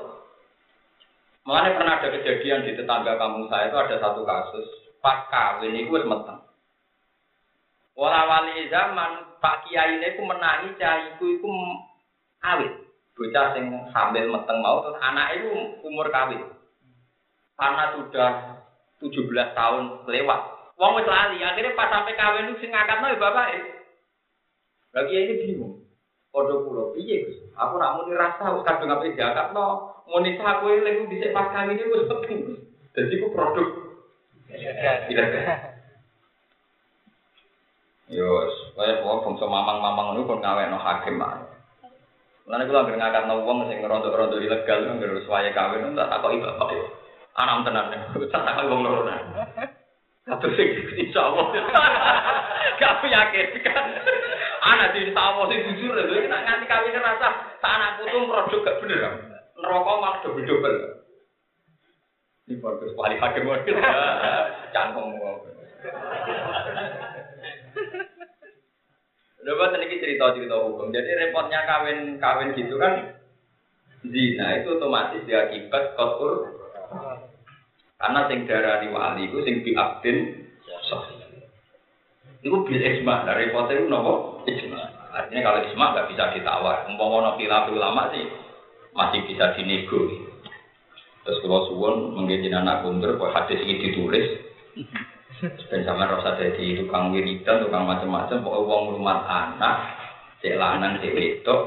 Mulanya 1.45 1.77
pernah 1.77 1.95
ada 2.01 2.09
kejadian 2.09 2.65
di 2.65 2.73
tetangga 2.73 3.21
kampung 3.21 3.53
saya 3.53 3.69
itu 3.69 3.77
ada 3.77 4.01
satu 4.01 4.25
kasus 4.25 4.67
pas 5.05 5.29
kawin 5.29 5.77
itu 5.77 5.93
wis 5.93 6.09
Wala 7.97 8.45
zaman 8.69 9.41
Pak 9.41 9.65
Kiai 9.65 9.97
ini 9.97 10.21
ku 10.21 10.23
menangi 10.29 10.77
cah 10.77 11.17
iku 11.17 11.25
iku 11.33 11.49
awit. 12.45 12.73
Bocah 13.17 13.57
sing 13.57 13.73
hamil 13.73 14.29
meteng 14.29 14.61
mau 14.61 14.85
terus 14.85 15.01
anak 15.01 15.41
itu 15.41 15.81
umur 15.81 16.13
kawin 16.13 16.45
karena 17.57 17.97
sudah 17.97 18.31
17 19.01 19.57
tahun 19.57 20.05
lewat. 20.05 20.41
Wong 20.77 21.01
wis 21.01 21.09
lali, 21.09 21.41
akhirnya 21.41 21.73
pas 21.73 21.89
sampai 21.89 22.13
kawin 22.21 22.53
lu 22.53 22.61
sing 22.61 22.69
ngakatno 22.69 23.09
ya 23.09 23.17
bapak. 23.17 23.49
Lagi 24.93 25.17
ini 25.17 25.35
bingung. 25.41 25.81
Padha 26.29 26.53
kula 26.61 26.93
piye 26.93 27.25
Gus? 27.25 27.49
Aku 27.57 27.81
nak 27.81 27.97
muni 27.97 28.13
rasa 28.13 28.53
wis 28.53 28.65
kadung 28.69 28.93
ape 28.93 29.17
diangkatno. 29.17 29.97
Muni 30.05 30.37
aku 30.37 30.69
lagi 30.85 31.09
dhisik 31.09 31.33
pas 31.33 31.49
kawin 31.49 31.81
wis 31.81 32.05
penting. 32.13 32.61
Dadi 32.93 33.15
ku 33.25 33.33
produk. 33.33 33.69
Yo, 38.07 38.23
kaya 38.79 39.03
wong 39.03 39.27
bangsa 39.27 39.51
mamang-mamang 39.51 40.15
niku 40.15 40.31
kon 40.31 40.39
ngawekno 40.39 40.79
hakim 40.79 41.19
mah. 41.19 41.43
Lan 42.47 42.63
kula 42.71 42.87
anggere 42.87 43.03
ngakatno 43.03 43.43
wong 43.43 43.67
sing 43.67 43.83
ngerontok-rontok 43.83 44.39
ilegal 44.47 44.95
anggere 44.95 45.27
suwaye 45.27 45.51
kawin 45.51 45.99
tak 45.99 46.07
takoki 46.15 46.39
bapak 46.39 46.71
yo. 46.71 46.87
Anak 47.35 47.67
tenan 47.67 47.91
nih, 47.91 48.01
tak 48.31 48.47
tak 48.47 48.63
wong 48.71 48.87
loro 48.87 49.03
nah. 49.11 49.19
Satu 50.23 50.55
sing 50.55 50.71
insya 50.95 51.35
Allah. 51.35 51.47
Gak 52.83 53.03
yakin 53.03 53.47
kan. 53.63 53.87
Anak 54.63 54.95
di 54.95 55.11
insya 55.11 55.23
Allah 55.27 55.45
sing 55.51 55.61
jujur 55.67 55.99
lho, 55.99 56.19
nak 56.31 56.43
nganti 56.47 56.67
kawin 56.71 56.99
rasa 57.03 57.29
tak 57.59 57.75
anak 57.75 57.91
putu 57.99 58.19
produk 58.31 58.61
gak 58.63 58.79
bener 58.87 58.99
kan. 59.03 59.15
Neraka 59.59 59.93
malah 59.99 60.19
double 60.23 60.47
double. 60.47 60.79
Ini 62.47 62.63
bagus 62.63 62.95
wali 62.95 63.19
hakim 63.19 63.51
mobil. 63.51 63.75
Cangkem 64.75 65.11
Lepas 69.47 69.79
ini 69.79 70.03
cerita-cerita 70.03 70.59
hukum. 70.59 70.91
Jadi 70.91 71.07
repotnya 71.15 71.63
kawin 71.63 72.19
kawin 72.19 72.51
gitu 72.59 72.75
kan 72.83 73.15
zina 74.03 74.59
itu 74.59 74.75
otomatis 74.75 75.23
diakibat 75.23 75.95
kotor 75.95 76.59
karena 77.97 78.21
sing 78.27 78.45
darani 78.45 78.91
wali 78.91 79.31
iku 79.31 79.47
sing 79.47 79.63
biabdin 79.63 80.51
sahih. 80.91 81.47
Iku 82.43 82.63
bil 82.67 82.79
isma, 82.79 83.23
dari 83.23 83.47
repotnya 83.47 83.79
itu 83.79 83.87
nopo 83.87 84.43
isma. 84.51 84.83
Artinya 85.15 85.43
kalau 85.47 85.61
isma 85.63 85.85
nggak 85.95 86.09
bisa 86.11 86.25
ditawar. 86.35 86.91
Umpama 86.91 87.15
ono 87.23 87.31
khilaf 87.39 87.71
ulama 87.71 88.11
sih 88.11 88.27
masih 88.99 89.31
bisa 89.31 89.55
dinego. 89.55 90.11
Terus 91.23 91.43
kalau 91.43 91.67
suwon 91.71 92.15
menggaji 92.15 92.51
anak 92.51 92.87
kundur, 92.87 93.19
hadis 93.31 93.59
ini 93.63 93.83
ditulis. 93.83 94.27
Dan 95.43 95.81
sama 95.85 96.09
rasa 96.09 96.41
jadi 96.41 96.81
tukang 96.81 97.13
wiridan, 97.13 97.61
tukang 97.61 97.85
macam-macam, 97.85 98.41
pokoknya 98.41 98.65
uang 98.65 98.83
rumah 98.97 99.19
anak, 99.29 99.77
cek 100.41 100.57
lanang, 100.57 100.97
cek 100.97 101.13
wedok, 101.13 101.61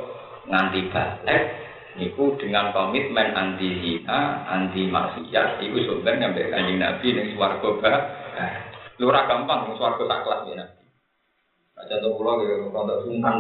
nganti 0.50 0.90
balik, 0.90 1.42
niku 2.02 2.34
dengan 2.42 2.74
komitmen 2.74 3.38
anti 3.38 3.70
zina, 3.78 4.48
anti 4.50 4.90
maksiat, 4.90 5.62
iku 5.62 5.78
sebenarnya 5.86 6.34
sampai 6.34 6.50
kanjeng 6.50 6.78
Nabi 6.82 7.08
ning 7.14 7.28
swarga 7.38 7.70
ba. 7.78 7.94
Lurah 8.98 9.24
gampang 9.30 9.60
ning 9.70 9.74
swarga 9.78 10.04
sak 10.08 10.20
kelas 10.26 10.42
ya 10.50 10.54
Nabi. 10.66 10.84
Nah, 11.78 11.84
contoh 11.86 12.12
kula 12.18 12.32
ya 12.44 12.56
rada 12.74 12.96
sungkan. 13.06 13.36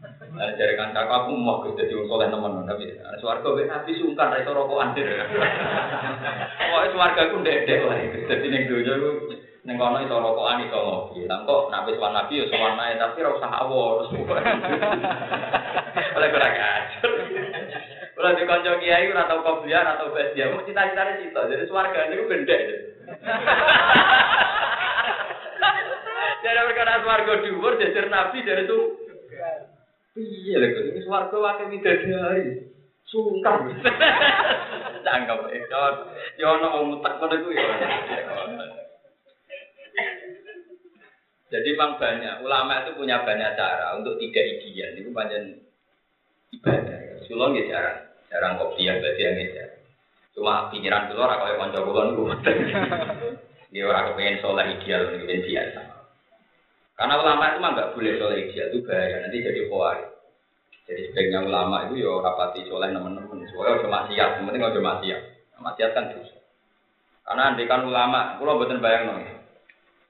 Nah, 0.00 0.56
dari 0.56 0.72
kanca 0.80 1.04
aku 1.04 1.36
mau 1.36 1.60
ke 1.60 1.76
jadi 1.76 1.92
wong 1.92 2.08
soleh 2.08 2.32
teman 2.32 2.64
tapi 2.64 2.88
swarga 3.20 3.52
be 3.52 3.68
Nabi 3.68 4.00
sungkan 4.00 4.32
iso 4.40 4.56
rokokan 4.56 4.96
dir. 4.96 5.04
Pokoke 6.56 6.88
swarga 6.96 7.28
ku 7.28 7.44
ndek-ndek 7.44 7.84
wae. 7.84 8.24
Dadi 8.24 8.46
ning 8.48 8.64
donya 8.64 8.96
ku 8.96 9.10
ning 9.68 9.76
kono 9.76 10.00
iso 10.00 10.16
rokokan 10.16 10.64
iso 10.64 10.78
ngopi. 10.80 11.28
Lah 11.28 11.44
kok 11.44 11.68
nek 11.68 11.84
wis 11.84 12.00
Nabi 12.00 12.40
ya 12.40 12.44
sowan 12.48 12.80
tapi 12.80 13.20
ora 13.20 13.36
usah 13.36 13.52
awor. 13.60 14.08
Oleh 16.16 16.28
kira 16.32 16.48
kalau 18.16 18.36
di 18.36 18.44
konco 18.44 18.72
kiai 18.80 19.08
ora 19.12 19.28
tau 19.28 19.44
atau 19.44 19.64
dia 19.64 20.48
mau 20.48 20.64
cita-citane 20.64 21.20
cita. 21.20 21.40
Jadi 21.44 21.68
swarga 21.68 22.08
niku 22.08 22.24
gendek. 22.24 22.62
Jadi 26.40 26.60
perkara 26.72 27.04
swarga 27.04 27.32
dhuwur 27.44 27.76
jajar 27.76 28.08
nabi 28.08 28.40
dari 28.48 28.64
itu. 28.64 28.78
Iya 30.20 30.56
lho 30.60 30.66
iki 30.68 31.00
swarga 31.08 31.36
wae 31.40 31.64
widadari. 31.72 32.68
Sungkan. 33.08 33.72
Cangkem 35.00 35.40
itu. 35.56 35.82
Yo 36.36 36.46
ono 36.60 36.66
wong 36.76 36.84
mutek 36.94 37.16
ngono 37.16 37.34
iku 37.40 37.48
ya. 37.56 37.64
Jadi 41.50 41.68
memang 41.74 41.98
banyak 41.98 42.46
ulama 42.46 42.86
itu 42.86 42.94
punya 42.94 43.26
banyak 43.26 43.58
cara 43.58 43.98
untuk 43.98 44.20
tidak 44.22 44.44
ideal. 44.60 44.94
Itu 44.94 45.10
banyak 45.10 45.42
ibadah. 46.54 47.26
Sulon 47.26 47.58
ya 47.58 47.64
jarang, 47.66 47.98
jarang 48.30 48.54
kopi 48.62 48.86
yang 48.86 49.02
berarti 49.02 49.22
yang 49.26 49.36
ya. 49.50 49.66
Cuma 50.30 50.70
pikiran 50.70 51.10
keluar 51.10 51.34
kalau 51.34 51.50
yang 51.50 51.58
konco 51.58 51.80
kulon 51.90 52.08
itu 52.14 52.22
Dia 53.70 53.86
orang 53.86 54.14
kepengen 54.14 54.42
soleh 54.42 54.66
ideal, 54.78 55.14
ini 55.14 55.46
biasa. 55.46 55.99
Karena 57.00 57.16
ulama 57.16 57.48
itu 57.48 57.58
mah 57.64 57.70
nggak 57.72 57.90
boleh 57.96 58.12
soleh 58.20 58.38
ideal 58.44 58.68
itu 58.68 58.84
bahaya. 58.84 59.24
Nanti 59.24 59.40
jadi 59.40 59.60
khawarij. 59.72 60.08
Jadi 60.84 61.00
sebaiknya 61.08 61.48
ulama 61.48 61.88
itu 61.88 62.04
ya 62.04 62.12
rapati 62.20 62.60
soleh 62.68 62.92
teman-teman. 62.92 63.40
Soalnya 63.48 63.80
cuma 63.80 64.04
siap, 64.04 64.36
penting 64.36 64.60
cuma 64.60 65.00
siap. 65.00 65.20
Maksiat 65.56 65.96
kan 65.96 66.12
dosa. 66.12 66.36
Karena 67.24 67.52
andai 67.52 67.68
kan 67.68 67.88
ulama, 67.88 68.36
kalau 68.36 68.60
buatan 68.60 68.84
bayang 68.84 69.16
nih. 69.16 69.32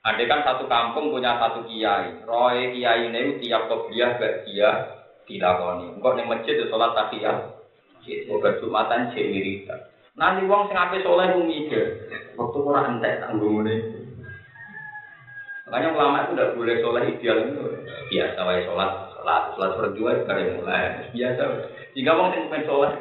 Andai 0.02 0.26
kan 0.26 0.42
satu 0.42 0.66
kampung 0.66 1.14
punya 1.14 1.36
satu 1.36 1.62
kiai, 1.68 2.26
roy 2.26 2.74
kiai 2.74 3.06
ini 3.06 3.38
tiap 3.38 3.70
kopiah 3.70 4.16
berdia 4.18 4.70
dilakoni. 5.28 5.94
Enggak 5.94 6.16
nih 6.16 6.26
masjid 6.26 6.54
itu 6.56 6.72
sholat 6.72 6.96
takiyah, 6.96 7.54
bukan 8.30 8.58
jumatan 8.58 9.12
cek 9.12 9.26
wiridan. 9.30 9.78
Nanti 10.16 10.48
uang 10.48 10.72
sing 10.72 10.78
ape 10.80 11.04
soleh 11.04 11.38
mikir, 11.38 12.08
waktu 12.34 12.58
kurang 12.64 12.98
entek 12.98 13.20
tanggung 13.20 13.62
ini. 13.68 13.99
Makanya 15.70 15.94
ulama 15.94 16.26
itu 16.26 16.34
tidak 16.34 16.54
boleh 16.58 16.76
soleh 16.82 17.02
ideal 17.06 17.38
itu 17.46 17.62
biasa 18.10 18.38
wae 18.42 18.66
sholat, 18.66 18.90
sholat, 19.14 19.42
sholat 19.54 19.70
berdua 19.78 20.10
sekarang 20.18 20.58
mulai 20.58 21.06
biasa. 21.14 21.42
Jika 21.94 22.10
sing 22.10 22.42
pengen 22.50 22.66
soleh, 22.66 22.92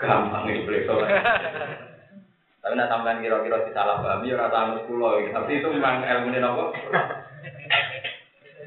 gampang 0.00 0.48
ini 0.48 0.64
boleh 0.64 0.82
soleh. 0.88 1.08
Tapi 2.64 2.72
nak 2.74 2.88
tambahan 2.88 3.20
kira-kira 3.20 3.64
disalah 3.68 4.00
pahami, 4.00 4.32
ya 4.32 4.40
rasa 4.40 4.56
anus 4.56 4.84
pulau. 4.88 5.20
Tapi 5.20 5.60
itu 5.60 5.68
memang 5.68 6.04
ilmu 6.04 6.32
ini 6.32 6.40
apa? 6.40 6.64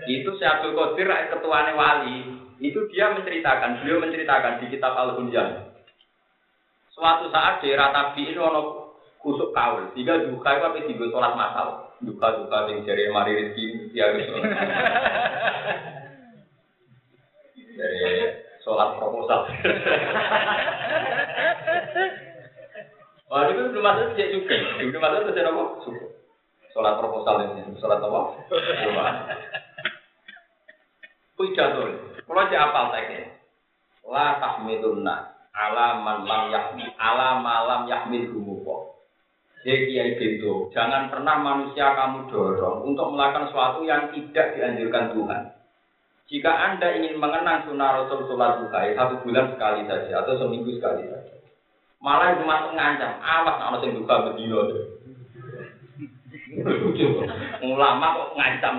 itu 0.09 0.29
si 0.37 0.43
Abdul 0.45 0.73
Qadir 0.73 1.09
ketuanya 1.29 1.77
wali. 1.77 2.25
Itu 2.61 2.89
dia 2.93 3.13
menceritakan, 3.13 3.81
beliau 3.81 4.01
menceritakan 4.01 4.61
di 4.61 4.69
kitab 4.73 4.93
Al-Hunjan. 4.93 5.69
Suatu 6.93 7.33
saat 7.33 7.61
di 7.61 7.73
daerah 7.73 7.89
Tabi 7.89 8.29
ini 8.29 8.37
ono 8.37 8.93
kusuk 9.21 9.53
kaul. 9.53 9.89
Tiga 9.97 10.21
duka 10.29 10.49
itu 10.49 10.65
apa 10.65 10.77
tiga 10.85 11.05
sholat 11.09 11.33
masal. 11.33 11.90
Duka-duka 12.01 12.65
yang 12.69 12.81
jari 12.81 13.13
mari 13.13 13.31
rezeki 13.37 13.93
dia 13.93 14.09
gitu. 14.17 14.33
Dari 17.77 18.05
sholat 18.65 18.97
proposal. 18.97 19.45
Wah, 23.31 23.47
itu 23.47 23.61
belum 23.71 23.85
masuk 23.85 24.05
sejak 24.13 24.27
juga. 24.33 24.55
Belum 24.81 25.01
masuk 25.01 25.21
sejak 25.29 25.45
apa? 25.49 25.63
Sholat 26.73 26.93
proposal 26.97 27.35
ini. 27.53 27.69
Sholat 27.77 28.01
apa? 28.01 28.21
Belum 28.49 28.97
Pidato. 31.41 31.81
Kalau 32.21 32.49
dia 32.53 32.61
apal 32.69 32.93
teksnya. 32.93 33.33
La 34.05 34.37
tahmidunna 34.37 35.15
ala 35.51 35.99
man 35.99 36.23
lam 36.25 36.43
yahmi 36.53 36.85
ala 36.95 37.41
malam 37.41 37.89
yahmil 37.89 38.29
Jadi 39.61 39.93
kiai 39.93 40.17
itu, 40.17 40.73
jangan 40.73 41.13
pernah 41.13 41.37
manusia 41.37 41.93
kamu 41.93 42.33
dorong 42.33 42.81
untuk 42.81 43.13
melakukan 43.13 43.53
sesuatu 43.53 43.85
yang 43.85 44.09
tidak 44.09 44.57
dianjurkan 44.57 45.13
Tuhan. 45.13 45.41
Jika 46.33 46.49
Anda 46.49 46.97
ingin 46.97 47.21
mengenang 47.21 47.69
sunnah 47.69 48.01
Rasul 48.01 48.25
sholat 48.25 48.57
duha, 48.65 48.89
satu 48.97 49.21
bulan 49.21 49.53
sekali 49.53 49.85
saja 49.85 50.25
atau 50.25 50.33
seminggu 50.41 50.73
sekali 50.81 51.05
saja. 51.05 51.37
Malah 52.01 52.33
itu 52.33 52.41
masuk 52.41 52.73
ngancam, 52.73 53.21
awas 53.21 53.57
ana 53.61 53.77
sing 53.85 53.93
duka 53.93 54.33
bedino. 54.33 54.65
Ulama 57.61 58.05
kok 58.17 58.33
ngancam. 58.33 58.75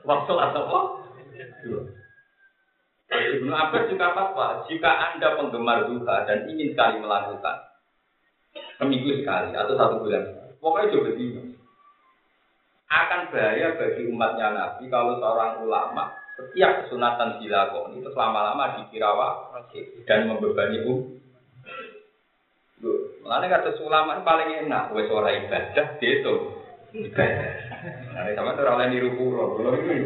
Waktu 0.00 0.32
atau 0.32 0.62
apa? 0.64 0.80
Ibnu 3.10 3.52
Abbas 3.52 3.90
juga 3.92 4.16
apa? 4.16 4.64
Jika 4.64 4.90
Anda 5.12 5.36
penggemar 5.36 5.84
duha 5.92 6.24
dan 6.24 6.48
ingin 6.48 6.72
sekali 6.72 7.04
melakukan 7.04 7.69
seminggu 8.78 9.22
sekali 9.22 9.54
atau 9.54 9.74
satu 9.76 10.02
bulan, 10.02 10.24
pokoknya 10.58 10.92
coba 10.96 11.04
bedino. 11.12 11.42
Akan 12.90 13.30
bahaya 13.30 13.78
bagi 13.78 14.02
umatnya 14.10 14.50
Nabi 14.50 14.90
kalau 14.90 15.22
seorang 15.22 15.62
ulama 15.62 16.10
setiap 16.34 16.82
kesunatan 16.82 17.38
dilakoni 17.38 18.02
itu 18.02 18.10
lama-lama 18.16 18.82
dikira 18.82 19.14
wajib 19.14 19.84
dan 20.10 20.26
membebani 20.26 20.82
umat 20.88 21.20
Mulane 23.20 23.46
kata 23.52 23.76
ulama 23.84 24.24
paling 24.24 24.64
enak 24.66 24.96
wis 24.96 25.12
ora 25.12 25.36
ibadah 25.36 25.86
gitu. 26.00 26.56
Ibadah. 26.96 27.52
Nah, 28.16 28.32
sama 28.32 28.56
tuh 28.56 28.64
ora 28.64 28.88
niru. 28.88 29.12
Kula 29.14 29.70
iki 29.76 29.96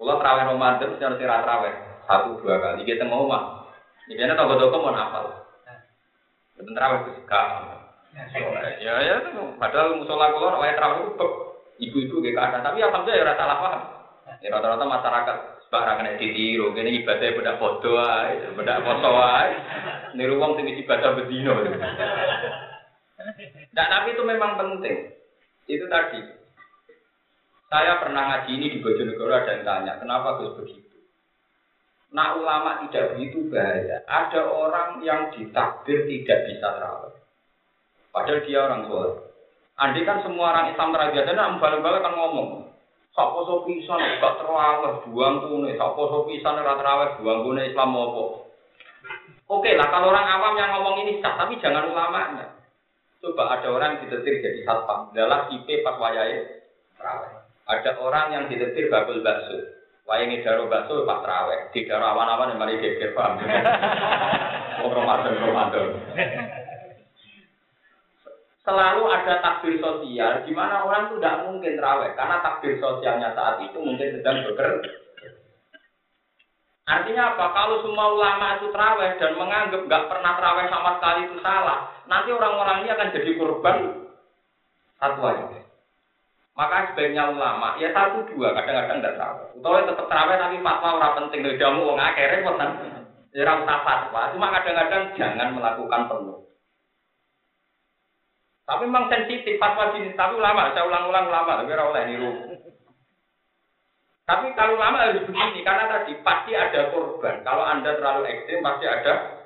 kula 0.00 0.16
traweh 0.16 0.44
Ramadan 0.48 0.96
secara 0.96 1.14
sira 1.20 1.44
traweh 1.44 1.74
satu 2.08 2.40
dua 2.40 2.56
kali 2.58 2.88
kita 2.88 3.04
mau 3.04 3.28
mah. 3.28 3.68
Ini 4.08 4.26
ana 4.26 4.34
toko-toko 4.40 4.80
mau 4.80 4.96
hafal. 4.96 5.49
Sebentar 6.60 6.92
traweh 6.92 7.00
itu 7.08 7.24
Ya 8.84 8.94
ya 9.00 9.16
padahal 9.56 9.96
musola 9.96 10.28
kula 10.36 10.60
wae 10.60 10.76
traweh 10.76 11.16
ibu-ibu 11.80 12.20
gak 12.20 12.52
ada 12.52 12.58
tapi 12.60 12.84
alhamdulillah 12.84 13.32
ya 13.32 13.40
salah 13.40 13.58
paham. 13.64 13.82
Ya 14.44 14.52
rata-rata 14.52 14.84
masyarakat 14.84 15.36
Barang 15.70 16.02
kena 16.02 16.18
ditiru, 16.18 16.74
kene 16.74 16.90
ibadah 16.98 17.30
beda 17.30 17.54
foto 17.62 17.94
ae, 17.94 18.42
beda 18.58 18.82
foto 18.82 19.10
ae. 19.22 19.54
Niru 20.18 20.42
wong 20.42 20.58
sing 20.58 20.66
ibadah 20.66 21.14
bedino. 21.14 21.62
Nah, 23.70 23.86
tapi 23.86 24.18
itu 24.18 24.22
memang 24.26 24.58
penting. 24.58 25.14
Itu 25.70 25.86
tadi. 25.86 26.26
Saya 27.70 28.02
pernah 28.02 28.34
ngaji 28.34 28.50
ini 28.50 28.66
di 28.74 28.78
Bojonegoro 28.82 29.30
ada 29.30 29.54
yang 29.54 29.62
tanya, 29.62 29.92
kenapa 30.02 30.42
Gus 30.42 30.58
begitu? 30.58 30.89
Nah 32.10 32.34
ulama 32.34 32.82
tidak 32.86 33.14
begitu 33.14 33.46
bahaya. 33.46 34.02
Ada 34.10 34.42
orang 34.50 34.98
yang 35.06 35.30
ditakdir 35.30 36.10
tidak 36.10 36.38
bisa 36.50 36.66
terawih. 36.74 37.14
Padahal 38.10 38.42
dia 38.42 38.58
orang 38.66 38.82
soleh. 38.90 39.18
Andai 39.80 40.04
kan 40.04 40.20
semua 40.26 40.52
orang 40.52 40.74
Islam 40.74 40.92
terbiasa, 40.92 41.32
nah 41.32 41.56
balik-balik 41.56 42.04
kan 42.04 42.12
ngomong, 42.12 42.68
Sapa 43.10 43.42
so 43.42 43.66
pisan 43.66 43.98
gak 44.22 44.38
terawih 44.38 45.02
buang 45.10 45.42
kune, 45.42 45.74
sapa 45.74 45.98
so 45.98 46.30
pisan 46.30 46.62
ora 46.62 46.78
terawih 46.78 47.10
buang 47.18 47.42
kune 47.42 47.62
Islam 47.66 47.96
apa? 47.96 48.24
Oke 49.50 49.70
lah 49.74 49.88
kalau 49.90 50.14
orang 50.14 50.30
awam 50.30 50.54
yang 50.54 50.70
ngomong 50.78 50.96
ini 51.02 51.18
sah, 51.18 51.34
tapi 51.34 51.58
jangan 51.58 51.90
ulamanya. 51.90 52.54
Coba 53.18 53.58
ada 53.58 53.66
orang 53.66 53.98
yang 53.98 54.00
ditetir 54.06 54.38
jadi 54.38 54.60
satpam, 54.62 55.10
adalah 55.10 55.50
IP 55.50 55.82
pas 55.82 55.98
wayai 55.98 56.62
terawih. 56.94 57.32
Ada 57.66 57.90
orang 57.98 58.26
yang 58.30 58.44
ditetir 58.46 58.86
bakul 58.92 59.26
bakso, 59.26 59.58
wayai 60.10 60.26
ngidaro 60.26 60.66
bakso 60.66 61.06
pas 61.06 61.22
terawih, 61.22 61.70
di 61.70 61.86
daerah 61.86 62.10
awan-awan 62.10 62.50
yang 62.50 62.58
mari 62.58 62.82
geger 62.82 63.14
paham. 63.14 63.38
Oh 64.80 64.88
Ramadan 64.96 65.36
Ramadan 65.36 65.92
selalu 68.70 69.02
ada 69.08 69.40
takbir 69.40 69.80
sosial 69.82 70.44
di 70.44 70.52
mana 70.52 70.86
orang 70.86 71.10
itu 71.10 71.14
tidak 71.18 71.36
mungkin 71.48 71.74
terawih 71.74 72.12
karena 72.14 72.36
takbir 72.44 72.78
sosialnya 72.78 73.34
saat 73.34 73.58
itu 73.64 73.78
mungkin 73.80 74.08
sedang 74.14 74.46
bekerja. 74.46 74.92
Artinya 76.90 77.34
apa? 77.34 77.46
Kalau 77.54 77.76
semua 77.86 78.06
ulama 78.14 78.58
itu 78.58 78.66
terawih 78.74 79.14
dan 79.18 79.32
menganggap 79.38 79.80
nggak 79.86 80.06
pernah 80.10 80.32
terawih 80.38 80.66
sama 80.70 80.90
sekali 80.98 81.20
itu 81.26 81.36
salah, 81.42 81.78
nanti 82.06 82.28
orang-orang 82.34 82.86
ini 82.86 82.88
akan 82.94 83.14
jadi 83.14 83.30
korban 83.38 83.76
satu 85.02 85.20
aja. 85.24 85.46
Maka 86.60 86.92
sebaiknya 86.92 87.32
ulama 87.32 87.80
ya 87.80 87.88
satu 87.96 88.20
dua 88.28 88.52
kadang-kadang 88.52 89.00
tidak 89.00 89.16
terawih. 89.16 89.48
Atau 89.56 89.80
tetap 89.88 90.06
terawih 90.12 90.36
tapi 90.36 90.56
fatwa 90.60 90.88
orang 91.00 91.16
penting 91.16 91.40
dari 91.40 91.56
jamu 91.56 91.88
orang 91.88 92.12
akhirnya 92.12 92.44
pun 92.44 92.60
ya 93.32 93.64
fatwa. 93.64 94.22
Cuma 94.36 94.52
kadang-kadang 94.52 95.16
jangan 95.16 95.56
melakukan 95.56 96.02
penuh. 96.12 96.40
Tapi 98.68 98.86
memang 98.86 99.08
sensitif 99.08 99.56
fatwa 99.56 99.90
sini. 99.96 100.12
Tapi 100.14 100.38
ulama, 100.38 100.70
saya 100.70 100.86
ulang-ulang 100.86 101.26
ulama, 101.26 101.58
tapi 101.58 101.74
oleh 101.74 102.02
niru. 102.06 102.32
Tapi 104.22 104.46
kalau 104.54 104.78
lama 104.78 105.10
harus 105.10 105.26
begini, 105.26 105.66
karena 105.66 105.90
tadi 105.90 106.14
pasti 106.22 106.54
ada 106.54 106.94
korban. 106.94 107.42
Kalau 107.42 107.66
anda 107.66 107.98
terlalu 107.98 108.30
ekstrim, 108.30 108.62
pasti 108.62 108.86
ada. 108.86 109.39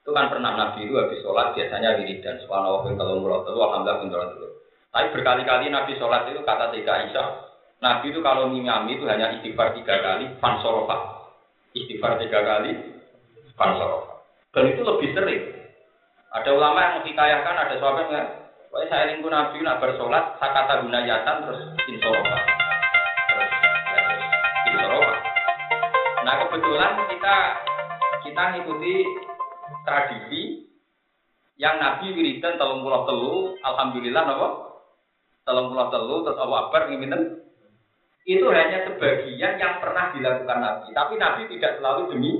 Itu 0.00 0.16
kan 0.16 0.32
pernah 0.32 0.56
Nabi 0.56 0.88
itu 0.88 0.96
habis 0.96 1.20
sholat 1.20 1.52
biasanya 1.52 2.00
wiridan. 2.00 2.40
Subhanallah 2.44 2.88
wa 2.88 2.92
kalau 2.96 3.20
mulut 3.20 3.44
itu 3.44 3.60
alhamdulillah 3.60 4.00
pintar 4.00 4.20
dulu. 4.32 4.48
Tapi 4.90 5.06
berkali-kali 5.12 5.66
Nabi 5.68 5.92
sholat 6.00 6.22
itu 6.32 6.40
kata 6.40 6.72
tiga 6.72 6.92
Aisyah. 7.04 7.28
Nabi 7.80 8.12
itu 8.12 8.20
kalau 8.24 8.48
ngimami 8.48 8.96
itu 8.96 9.04
hanya 9.08 9.36
istighfar 9.36 9.76
tiga 9.76 10.00
kali, 10.00 10.32
fansorofa. 10.40 10.96
Istighfar 11.76 12.16
tiga 12.16 12.40
kali, 12.42 12.76
fansorofa. 13.54 14.24
Dan 14.56 14.72
itu 14.72 14.82
lebih 14.82 15.08
sering. 15.12 15.42
Ada 16.30 16.50
ulama 16.54 16.78
yang 16.80 16.94
menghikayahkan, 17.02 17.54
ada 17.54 17.74
sahabat 17.76 18.06
yang 18.08 18.28
Wah, 18.70 18.86
saya 18.86 19.10
lingku 19.10 19.26
Nabi 19.26 19.66
nak 19.66 19.82
bersolat, 19.82 20.38
saya 20.38 20.54
kata 20.54 20.86
gunayatan 20.86 21.42
terus 21.42 21.60
insorofa. 21.90 22.38
Terus, 23.26 23.50
ya, 23.50 23.98
terus 23.98 24.22
insorofa. 24.70 25.14
Nah 26.22 26.34
kebetulan 26.46 26.92
kita 27.10 27.36
kita 28.30 28.42
ngikuti 28.54 28.94
tradisi 29.86 30.70
yang 31.60 31.76
Nabi 31.76 32.16
wiridan 32.16 32.56
telung 32.56 32.80
pulau 32.80 33.04
telu, 33.04 33.34
alhamdulillah 33.60 34.24
nopo 34.24 34.48
Telung 35.44 35.72
puluh 35.72 35.88
telu 35.90 36.16
terus 36.22 36.38
Akbar 36.38 36.86
ngimiten. 36.86 37.42
Itu 38.28 38.46
hanya 38.52 38.86
sebagian 38.86 39.56
yang 39.56 39.80
pernah 39.80 40.12
dilakukan 40.12 40.58
Nabi, 40.60 40.86
tapi 40.92 41.16
Nabi 41.16 41.48
tidak 41.50 41.80
selalu 41.80 42.12
demi. 42.12 42.32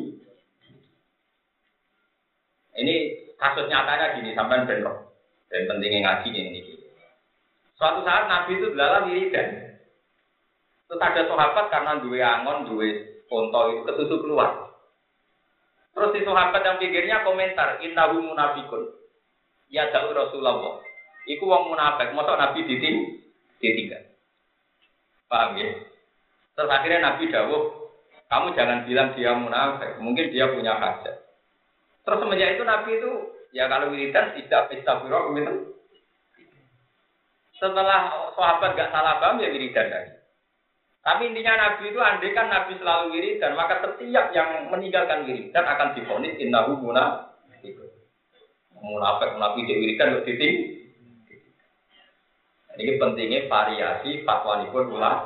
Ini 2.77 2.95
kasus 3.35 3.67
nyatanya 3.67 4.15
gini, 4.15 4.31
sampai 4.37 4.69
bentrok. 4.69 5.11
Dan 5.51 5.67
pentingnya 5.67 6.07
ngaji 6.07 6.29
ini. 6.31 6.61
Suatu 7.75 8.07
saat 8.07 8.31
Nabi 8.31 8.61
itu 8.61 8.71
belalang 8.71 9.11
wiridan. 9.11 9.49
Terus 10.87 11.03
ada 11.03 11.27
sahabat 11.27 11.67
karena 11.73 11.99
dua 11.99 12.19
angon, 12.23 12.71
dua 12.71 12.87
konto 13.27 13.61
itu 13.75 13.83
ketutup 13.91 14.23
keluar. 14.23 14.70
Terus 15.91 16.13
si 16.15 16.21
sahabat 16.23 16.63
yang 16.63 16.79
pikirnya 16.79 17.27
komentar, 17.27 17.83
innahu 17.83 18.23
munafikun. 18.23 18.89
Ya 19.71 19.91
jauh 19.91 20.15
Rasulullah. 20.15 20.83
Iku 21.27 21.47
wong 21.47 21.75
munafik, 21.75 22.15
masa 22.15 22.35
Nabi 22.39 22.67
diting 22.67 23.21
ditinggal. 23.61 24.03
Paham 25.31 25.59
ya? 25.59 25.71
Terus 26.59 26.71
akhirnya 26.71 27.01
Nabi 27.07 27.31
dawuh, 27.31 27.63
kamu 28.27 28.47
jangan 28.59 28.79
bilang 28.87 29.09
dia 29.15 29.33
munafik, 29.35 29.99
mungkin 30.03 30.31
dia 30.35 30.51
punya 30.51 30.75
hajat. 30.79 31.17
Terus 32.03 32.19
semenjak 32.19 32.59
itu 32.59 32.65
Nabi 32.67 32.91
itu 32.99 33.11
ya 33.55 33.67
kalau 33.67 33.91
wiridan 33.91 34.35
tidak 34.35 34.71
istighfar 34.75 35.25
gitu. 35.35 35.55
Setelah 37.61 38.33
sahabat 38.33 38.73
gak 38.73 38.91
salah 38.91 39.21
paham 39.21 39.43
ya 39.43 39.53
wiridan 39.53 39.87
lagi. 39.93 40.20
Tapi 41.01 41.33
intinya 41.33 41.55
Nabi 41.57 41.89
itu 41.89 42.01
andai 42.01 42.37
kan 42.37 42.53
Nabi 42.53 42.77
selalu 42.77 43.17
wiridan, 43.17 43.57
maka 43.57 43.81
setiap 43.81 44.37
yang 44.37 44.69
meninggalkan 44.69 45.25
wiridan 45.25 45.65
akan 45.65 45.97
difonis 45.97 46.37
innahu 46.37 46.77
munafik. 46.77 47.73
Munafik 48.81 49.33
munafik 49.37 49.65
di 49.65 49.75
wiridan 49.81 50.21
titik 50.29 50.81
ini 52.81 52.97
pentingnya 52.97 53.51
variasi 53.51 54.25
fatwa 54.25 54.65
pun 54.73 54.89
ulah. 54.89 55.17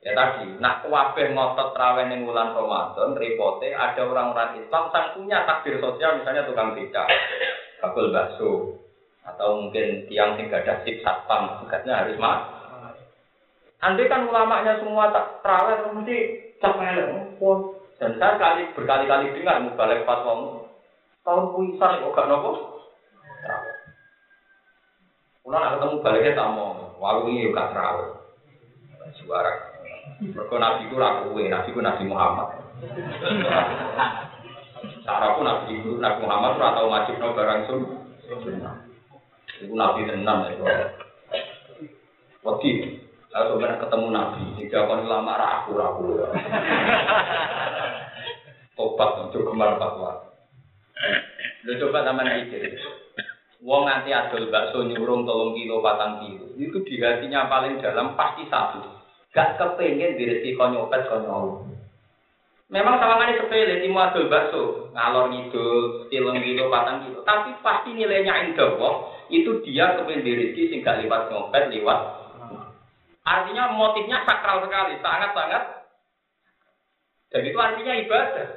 Ya 0.00 0.16
tadi, 0.16 0.56
nak 0.56 0.88
wabeh 0.88 1.28
ngotot 1.36 1.76
terawih 1.76 2.08
ning 2.08 2.24
bulan 2.24 2.56
Ramadan, 2.56 3.20
repote 3.20 3.68
ada 3.68 4.00
orang-orang 4.00 4.64
Islam 4.64 4.88
yang 4.88 5.06
punya 5.12 5.38
takdir 5.44 5.76
sosial, 5.76 6.16
misalnya 6.16 6.48
tukang 6.48 6.72
becak, 6.72 7.04
bakul 7.84 8.08
bakso, 8.08 8.80
atau 9.28 9.60
mungkin 9.60 10.08
tiang 10.08 10.40
sing 10.40 10.48
gadah 10.48 10.80
sip 10.88 11.04
satpam, 11.04 11.60
tugasnya 11.60 12.00
harus 12.00 12.16
mah. 12.16 12.59
Andai 13.80 14.12
kan 14.12 14.28
ulamanya 14.28 14.76
semua 14.76 15.08
tak 15.08 15.40
terawih, 15.40 15.88
mesti 15.96 16.16
capek 16.60 17.36
pun. 17.40 17.80
Dan 17.96 18.16
saya 18.20 18.36
kali 18.36 18.68
berkali-kali 18.76 19.32
dengar 19.36 19.60
balik 19.76 20.04
fatwa 20.04 20.64
tahun 21.24 21.44
puisan 21.52 22.00
kok 22.00 22.12
gak 22.16 22.28
nopo. 22.28 22.50
Kulo 25.40 25.56
nak 25.56 25.80
ketemu 25.80 25.96
baliknya 26.04 26.36
tak 26.36 26.50
mau, 26.52 26.96
walau 27.00 27.28
ini 27.28 27.48
juga 27.48 27.72
terawih. 27.72 28.20
Suara. 29.20 29.52
Mereka 30.20 30.54
nabi 30.60 30.84
itu 30.84 30.96
ragu 31.00 31.32
kowe, 31.32 31.40
nabi 31.40 31.68
itu 31.72 31.80
nabi 31.80 32.04
Muhammad. 32.04 32.48
Cara 35.00 35.32
pun 35.32 35.44
nabi 35.48 35.80
itu 35.80 35.96
nabi 35.96 36.18
Muhammad 36.20 36.60
ora 36.60 36.76
tau 36.76 36.92
wajib 36.92 37.16
no 37.16 37.32
barang 37.32 37.60
sun. 37.64 37.80
Itu 39.60 39.72
nabi 39.72 40.04
tenan 40.04 40.52
itu. 40.52 40.64
Waktu 42.44 42.68
Lalu 43.40 43.56
benar 43.56 43.80
ketemu 43.80 44.08
Nabi, 44.12 44.42
jika 44.60 44.84
kau 44.84 45.00
lama 45.00 45.32
ragu 45.32 45.72
ragu. 45.72 46.12
Tobat 48.76 49.10
untuk 49.24 49.48
kemar 49.48 49.80
fatwa. 49.80 50.28
Lu 51.64 51.72
coba 51.80 52.04
sama 52.04 52.20
mikir. 52.20 52.76
Wong 53.64 53.88
nganti 53.88 54.12
adol 54.12 54.52
bakso 54.52 54.84
nyurung 54.84 55.24
tolong 55.24 55.56
kilo 55.56 55.80
patang 55.80 56.20
kilo. 56.20 56.52
Itu 56.60 56.84
di 56.84 57.00
hatinya 57.00 57.48
paling 57.48 57.80
dalam 57.80 58.12
pasti 58.12 58.44
satu. 58.52 58.84
Gak 59.32 59.56
kepengen 59.56 60.20
kau 60.60 60.68
nyopet 60.68 61.08
kau 61.08 61.24
nyolong. 61.24 61.64
Memang 62.70 63.02
sawangannya 63.02 63.40
sepele, 63.40 63.82
timu 63.82 63.98
adol 63.98 64.30
bakso, 64.30 64.94
ngalor 64.94 65.32
ngidul, 65.32 66.06
tilong 66.12 66.38
kilo, 66.44 66.70
patang 66.70 67.08
kilo. 67.08 67.24
Tapi 67.26 67.56
pasti 67.66 67.96
nilainya 67.96 68.46
indah, 68.52 68.78
itu 69.32 69.64
dia 69.64 69.96
kepengen 69.96 70.28
diri 70.28 70.54
sing 70.54 70.84
gak 70.84 71.02
lewat 71.02 71.32
nyopet, 71.32 71.72
lewat. 71.72 72.19
Artinya 73.24 73.76
motifnya 73.76 74.24
sakral 74.24 74.64
sekali, 74.64 74.96
sangat-sangat. 75.04 75.62
Dan 77.30 77.42
itu 77.46 77.58
artinya 77.60 77.94
ibadah. 77.94 78.48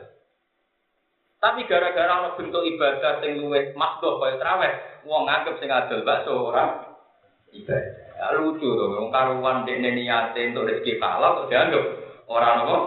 Tapi 1.44 1.68
gara-gara 1.68 2.24
ono 2.24 2.40
bentuk 2.40 2.64
ibadah 2.64 3.20
sing 3.20 3.44
luwih 3.44 3.76
makdo 3.76 4.16
kaya 4.16 4.40
traweh, 4.40 5.04
wong 5.04 5.28
nganggep 5.28 5.60
sing 5.60 5.68
adol 5.68 6.08
bakso 6.08 6.32
ora 6.40 6.96
ibadah. 7.52 8.16
Ya, 8.16 8.40
lucu 8.40 8.64
to, 8.64 8.86
wong 8.96 9.12
karuan 9.12 9.68
dekne 9.68 9.92
niate 9.92 10.56
untuk 10.56 10.72
rezeki 10.72 11.04
halal 11.04 11.44
kok 11.44 11.48
dianggap 11.52 11.86
ora 12.32 12.50
nopo. 12.64 12.78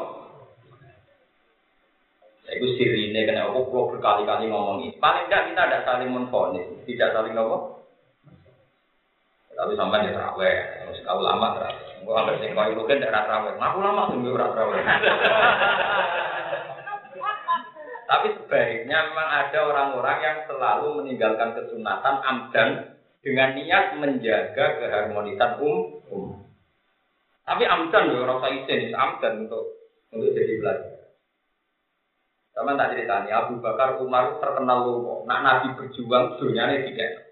Ya, 2.48 2.50
itu 2.56 2.80
sirine 2.80 3.28
kena 3.28 3.52
aku 3.52 3.92
berkali-kali 3.92 4.48
ngomong 4.48 4.88
ini. 4.88 4.96
Paling 4.96 5.28
tidak 5.28 5.52
kita 5.52 5.62
ada 5.68 5.78
saling 5.84 6.08
menfonis, 6.16 6.64
tidak 6.88 7.12
saling 7.12 7.36
nopo. 7.36 7.75
Tapi 9.56 9.72
sampai 9.72 10.04
di 10.04 10.12
terawih, 10.12 10.56
kau 11.00 11.24
lama 11.24 11.56
terawih. 11.56 12.04
Gue 12.04 12.12
ambil 12.12 12.36
sing 12.44 12.52
kau 12.52 12.68
itu 12.68 12.82
kan 12.84 13.00
tidak 13.00 13.24
terawih. 13.24 13.56
Aku 13.56 13.78
lama 13.80 14.02
tunggu 14.12 14.36
terawih. 14.36 14.84
Tapi 18.06 18.26
sebaiknya 18.38 19.10
memang 19.10 19.28
ada 19.28 19.58
orang-orang 19.66 20.18
yang 20.22 20.38
selalu 20.46 21.02
meninggalkan 21.02 21.58
kesunatan 21.58 22.16
amdan 22.22 22.94
dengan 23.18 23.58
niat 23.58 23.98
menjaga 23.98 24.78
keharmonisan 24.78 25.58
um. 25.58 26.06
um. 26.14 26.46
Tapi 27.42 27.62
amdan 27.66 28.14
loh, 28.14 28.26
rasa 28.26 28.46
izin 28.54 28.94
amdan 28.94 29.46
untuk 29.46 29.90
untuk 30.14 30.30
jadi 30.30 30.54
belajar. 30.62 30.94
Sama 32.54 32.78
tak 32.78 32.96
nih 32.96 33.34
Abu 33.34 33.58
Bakar 33.60 33.98
Umar 34.00 34.38
terkenal 34.38 34.86
loh, 34.86 35.26
nak 35.26 35.42
Nabi 35.42 35.76
berjuang 35.76 36.38
dunia 36.38 36.72
ini 36.72 36.94
tidak. 36.94 37.25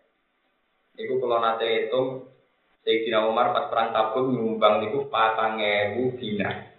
Iku 0.94 1.18
kalau 1.18 1.42
nanti 1.42 1.90
itu 1.90 2.30
Sayyidina 2.84 3.26
Umar 3.26 3.50
pas 3.50 3.72
perang 3.72 3.90
Tabuk 3.90 4.30
nyumbang 4.30 4.84
niku 4.84 5.08
patang 5.08 5.58
ewu 5.58 6.14
dinar. 6.20 6.70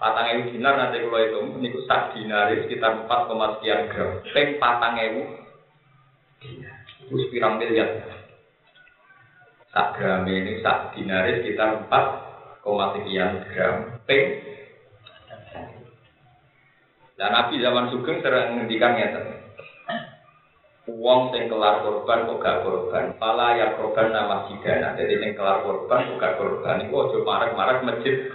Patang 0.00 0.26
ewu 0.32 0.42
dinar 0.50 0.74
nanti 0.74 1.04
kalau 1.04 1.20
itu, 1.20 1.40
niku 1.60 1.84
sak 1.84 2.16
dinar 2.16 2.48
sekitar 2.50 3.04
empat 3.04 3.28
koma 3.28 3.60
sekian 3.60 3.92
gram. 3.92 4.24
Peng 4.32 4.56
patang 4.56 4.96
ewu 4.98 5.22
dinar. 6.40 6.76
Itu 7.12 7.14
miliar. 7.28 7.90
Sak 9.70 10.00
gram 10.00 10.24
ini 10.26 10.64
sak 10.64 10.96
dinar 10.96 11.28
sekitar 11.28 11.84
empat 11.84 12.04
koma 12.64 12.96
sekian 12.96 13.44
gram. 13.52 14.00
Peng. 14.08 14.26
Dan 17.20 17.30
Nabi 17.36 17.60
zaman 17.60 17.92
Sugeng 17.92 18.24
sering 18.24 18.64
ngendikan. 18.64 18.96
Uang 20.90 21.30
sing 21.30 21.46
kelar 21.46 21.86
korban 21.86 22.26
kok 22.26 22.42
gak 22.42 22.66
korban, 22.66 23.14
pala 23.14 23.54
ya 23.54 23.78
korban 23.78 24.10
nama 24.10 24.50
sidana. 24.50 24.98
Jadi 24.98 25.14
sing 25.22 25.30
kelar 25.38 25.62
korban 25.62 26.10
kok 26.10 26.18
gak 26.18 26.36
korban, 26.42 26.82
itu 26.82 26.90
ojo 26.90 27.22
marak-marak 27.22 27.86
masjid 27.86 28.26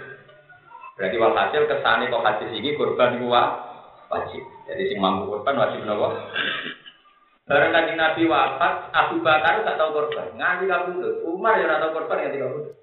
Berarti 0.98 1.14
walhasil 1.14 1.62
kesane 1.70 2.10
kok 2.10 2.24
hadis 2.26 2.50
ini 2.56 2.74
korban 2.74 3.22
gua 3.22 3.42
wajib. 4.10 4.42
Jadi 4.64 4.82
sing 4.90 4.98
mampu 4.98 5.30
korban 5.30 5.60
wajib 5.60 5.84
nopo. 5.84 6.10
Barang 7.44 7.70
kanjeng 7.72 7.96
Nabi 7.96 8.22
wafat, 8.26 8.92
Abu 8.96 9.20
Bakar 9.20 9.62
gak 9.62 9.78
tahu 9.78 9.94
korban. 9.94 10.32
Nganti 10.34 10.64
kabundut. 10.66 11.22
Umar 11.28 11.60
ya 11.60 11.68
ora 11.68 11.84
tahu 11.84 12.02
korban 12.02 12.18
nganti 12.26 12.42
kabundut. 12.42 12.74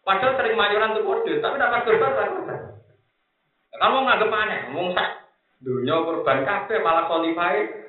Padahal 0.00 0.32
sering 0.40 0.54
mayoran 0.56 0.96
tuh 0.96 1.04
kode, 1.04 1.32
tapi 1.42 1.60
dapat 1.60 1.80
korban 1.84 2.14
ora 2.16 2.26
korban. 2.32 2.60
Kamu 3.78 3.96
nganggep 4.00 4.30
aneh, 4.32 4.60
sak 4.96 5.10
dunia 5.58 5.96
korban 6.06 6.38
kafe 6.46 6.80
malah 6.80 7.04
kualifai. 7.10 7.87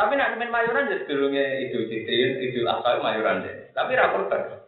Tapi 0.00 0.16
nak 0.16 0.40
main 0.40 0.48
mayoran 0.48 0.88
jadi 0.88 1.04
dulunya 1.04 1.44
Idul 1.68 1.84
Fitri, 1.92 2.40
Idul 2.40 2.64
Adha 2.64 3.04
mayoran 3.04 3.44
deh. 3.44 3.68
Tapi 3.76 3.92
ra 3.92 4.08
korban. 4.08 4.64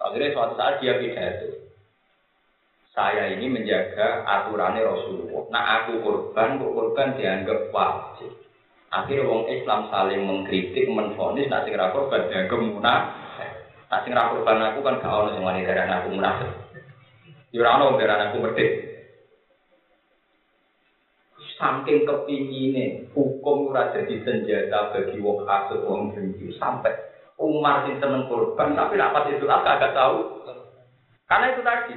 Akhirnya 0.00 0.32
suatu 0.32 0.56
saat 0.56 0.80
dia 0.80 0.96
pidato. 0.96 1.52
Saya 2.96 3.28
ini 3.36 3.52
menjaga 3.52 4.24
aturannya 4.24 4.88
Rasulullah. 4.88 5.52
Nah 5.52 5.64
aku 5.84 6.00
korban, 6.00 6.56
kok 6.56 6.72
korban 6.72 7.08
dianggap 7.20 7.68
wajib. 7.76 8.32
Akhirnya 8.88 9.28
wong 9.28 9.52
Islam 9.52 9.92
saling 9.92 10.24
mengkritik, 10.24 10.88
menfonis, 10.88 11.52
nak 11.52 11.68
sing 11.68 11.76
korban 11.76 12.32
dianggap 12.32 12.56
munah. 12.56 13.00
Nak 13.92 14.00
sing 14.00 14.16
korban 14.16 14.64
aku 14.64 14.80
kan 14.80 14.96
gak 14.96 15.12
ono 15.12 15.28
sing 15.36 15.44
wani 15.44 15.68
darah 15.68 16.00
aku 16.00 16.08
munafik. 16.08 16.50
Ya 17.52 17.68
ono 17.68 18.00
darah 18.00 18.32
aku. 18.32 18.48
Saking 21.62 22.02
kepingine 22.02 23.06
hukum 23.14 23.70
ora 23.70 23.94
jadi 23.94 24.18
senjata 24.26 24.90
bagi 24.90 25.22
wong 25.22 25.46
kasut 25.46 25.86
wong 25.86 26.10
benci 26.10 26.50
sampai 26.58 26.90
Umar 27.38 27.86
sing 27.86 28.02
seneng 28.02 28.26
korban, 28.26 28.74
tapi 28.74 28.98
dapat 28.98 29.34
itu 29.34 29.46
lah 29.46 29.62
agak 29.62 29.94
tahu. 29.94 30.42
Karena 31.30 31.54
itu 31.54 31.62
tadi. 31.62 31.96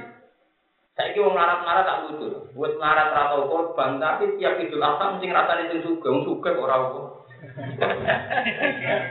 Saya 0.96 1.12
kira 1.12 1.28
ngarat-ngarat 1.28 1.84
tak 1.84 2.00
lucu. 2.08 2.26
Buat 2.56 2.72
ngarat 2.78 3.10
atau 3.12 3.50
korban, 3.50 3.98
tapi 3.98 4.38
tiap 4.38 4.56
itu 4.62 4.78
lah 4.78 4.96
mesti 4.96 5.28
itu 5.28 5.76
juga, 5.82 6.08
suka 6.24 6.50
orang 6.56 7.12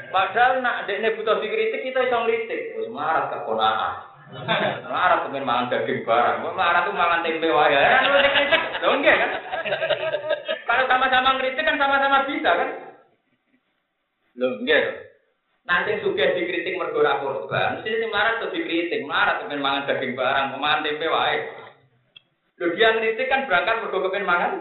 Padahal 0.09 0.63
nak 0.63 0.89
dekne 0.89 1.13
butuh 1.19 1.39
dikritik 1.39 1.83
kita 1.83 1.99
iso 2.09 2.17
ngritik. 2.25 2.79
Wis 2.79 2.89
marah 2.89 3.29
keponaan. 3.29 3.93
Marah 4.89 5.27
kemen 5.27 5.45
mangan 5.45 5.69
daging 5.69 6.01
barang. 6.03 6.41
Mau 6.41 6.57
marah 6.57 6.83
tuh 6.89 6.95
mangan 6.97 7.21
tempe 7.21 7.47
wae. 7.47 7.69
Kan. 7.69 8.01
Lho 8.81 8.89
enggak 8.97 9.15
kan? 9.21 9.31
Kalau 10.65 10.83
sama-sama 10.89 11.37
ngritik 11.37 11.61
kan 11.61 11.77
sama-sama 11.77 12.25
bisa 12.25 12.49
kan? 12.49 12.69
Lho 14.35 14.47
enggak. 14.61 14.85
Nanti 15.65 15.97
suka 16.05 16.37
dikritik 16.37 16.77
mergo 16.77 17.01
ora 17.01 17.17
korban, 17.17 17.81
mesti 17.81 17.89
sing 17.89 18.13
marah 18.13 18.37
tuh 18.37 18.53
dikritik, 18.53 19.01
marah 19.01 19.41
kemen 19.41 19.65
mangan 19.65 19.89
daging 19.89 20.13
barang, 20.13 20.61
mangan 20.61 20.85
tempe 20.85 21.09
wae. 21.09 21.37
Lho 22.61 22.65
dia 22.77 22.93
ngritik 22.93 23.29
kan 23.29 23.49
berangkat 23.49 23.81
mergo 23.81 23.97
kepen 24.05 24.29
mangan. 24.29 24.53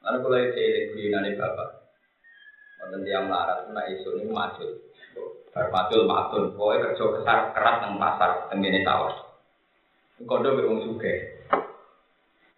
Lalu 0.00 0.18
kalau 0.24 0.38
itu 0.40 0.50
cilik 0.56 0.84
guyonane 0.96 1.30
bapak. 1.38 1.68
Wonten 2.80 3.04
tiang 3.04 3.28
larat 3.28 3.68
nak 3.70 3.86
isu 3.92 4.18
ini 4.18 4.32
macul. 4.32 4.70
Bar 5.50 5.68
macul 5.74 6.08
matun, 6.08 6.54
pokoknya 6.54 6.94
kerja 6.94 7.04
kesar 7.20 7.38
keras 7.52 7.76
nang 7.82 7.98
pasar 8.00 8.48
tengene 8.48 8.80
tawar. 8.86 9.12
Kondo 10.24 10.56
wong 10.56 10.86
sugih. 10.86 11.39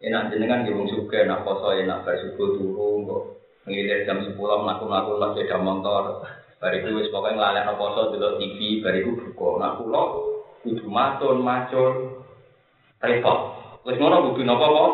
Enak 0.03 0.34
jenengan 0.34 0.66
ge 0.66 0.74
wong 0.74 0.90
sugih 0.90 1.30
nak 1.30 1.46
poso 1.46 1.70
enak 1.78 2.03
bar 2.03 2.18
subuh 2.18 2.59
turu 2.59 3.07
kok 3.07 3.22
ngilir 3.70 4.03
jam 4.03 4.18
10 4.18 4.34
mlaku-mlaku 4.34 5.14
lah 5.14 5.30
sepeda 5.30 5.62
motor. 5.62 6.26
Bariku 6.59 6.98
wis 6.98 7.07
pokoke 7.14 7.38
nglalekno 7.38 7.78
poso 7.78 8.11
delok 8.11 8.42
TV, 8.42 8.82
bariku 8.82 9.14
buka. 9.14 9.48
Nak 9.62 9.72
kula 9.78 10.03
kudu 10.66 10.86
matun 10.90 11.46
macul 11.46 12.18
repot. 12.98 13.38
Wis 13.86 13.94
ngono 14.03 14.34
kudu 14.34 14.42
napa 14.42 14.66
kok? 14.66 14.92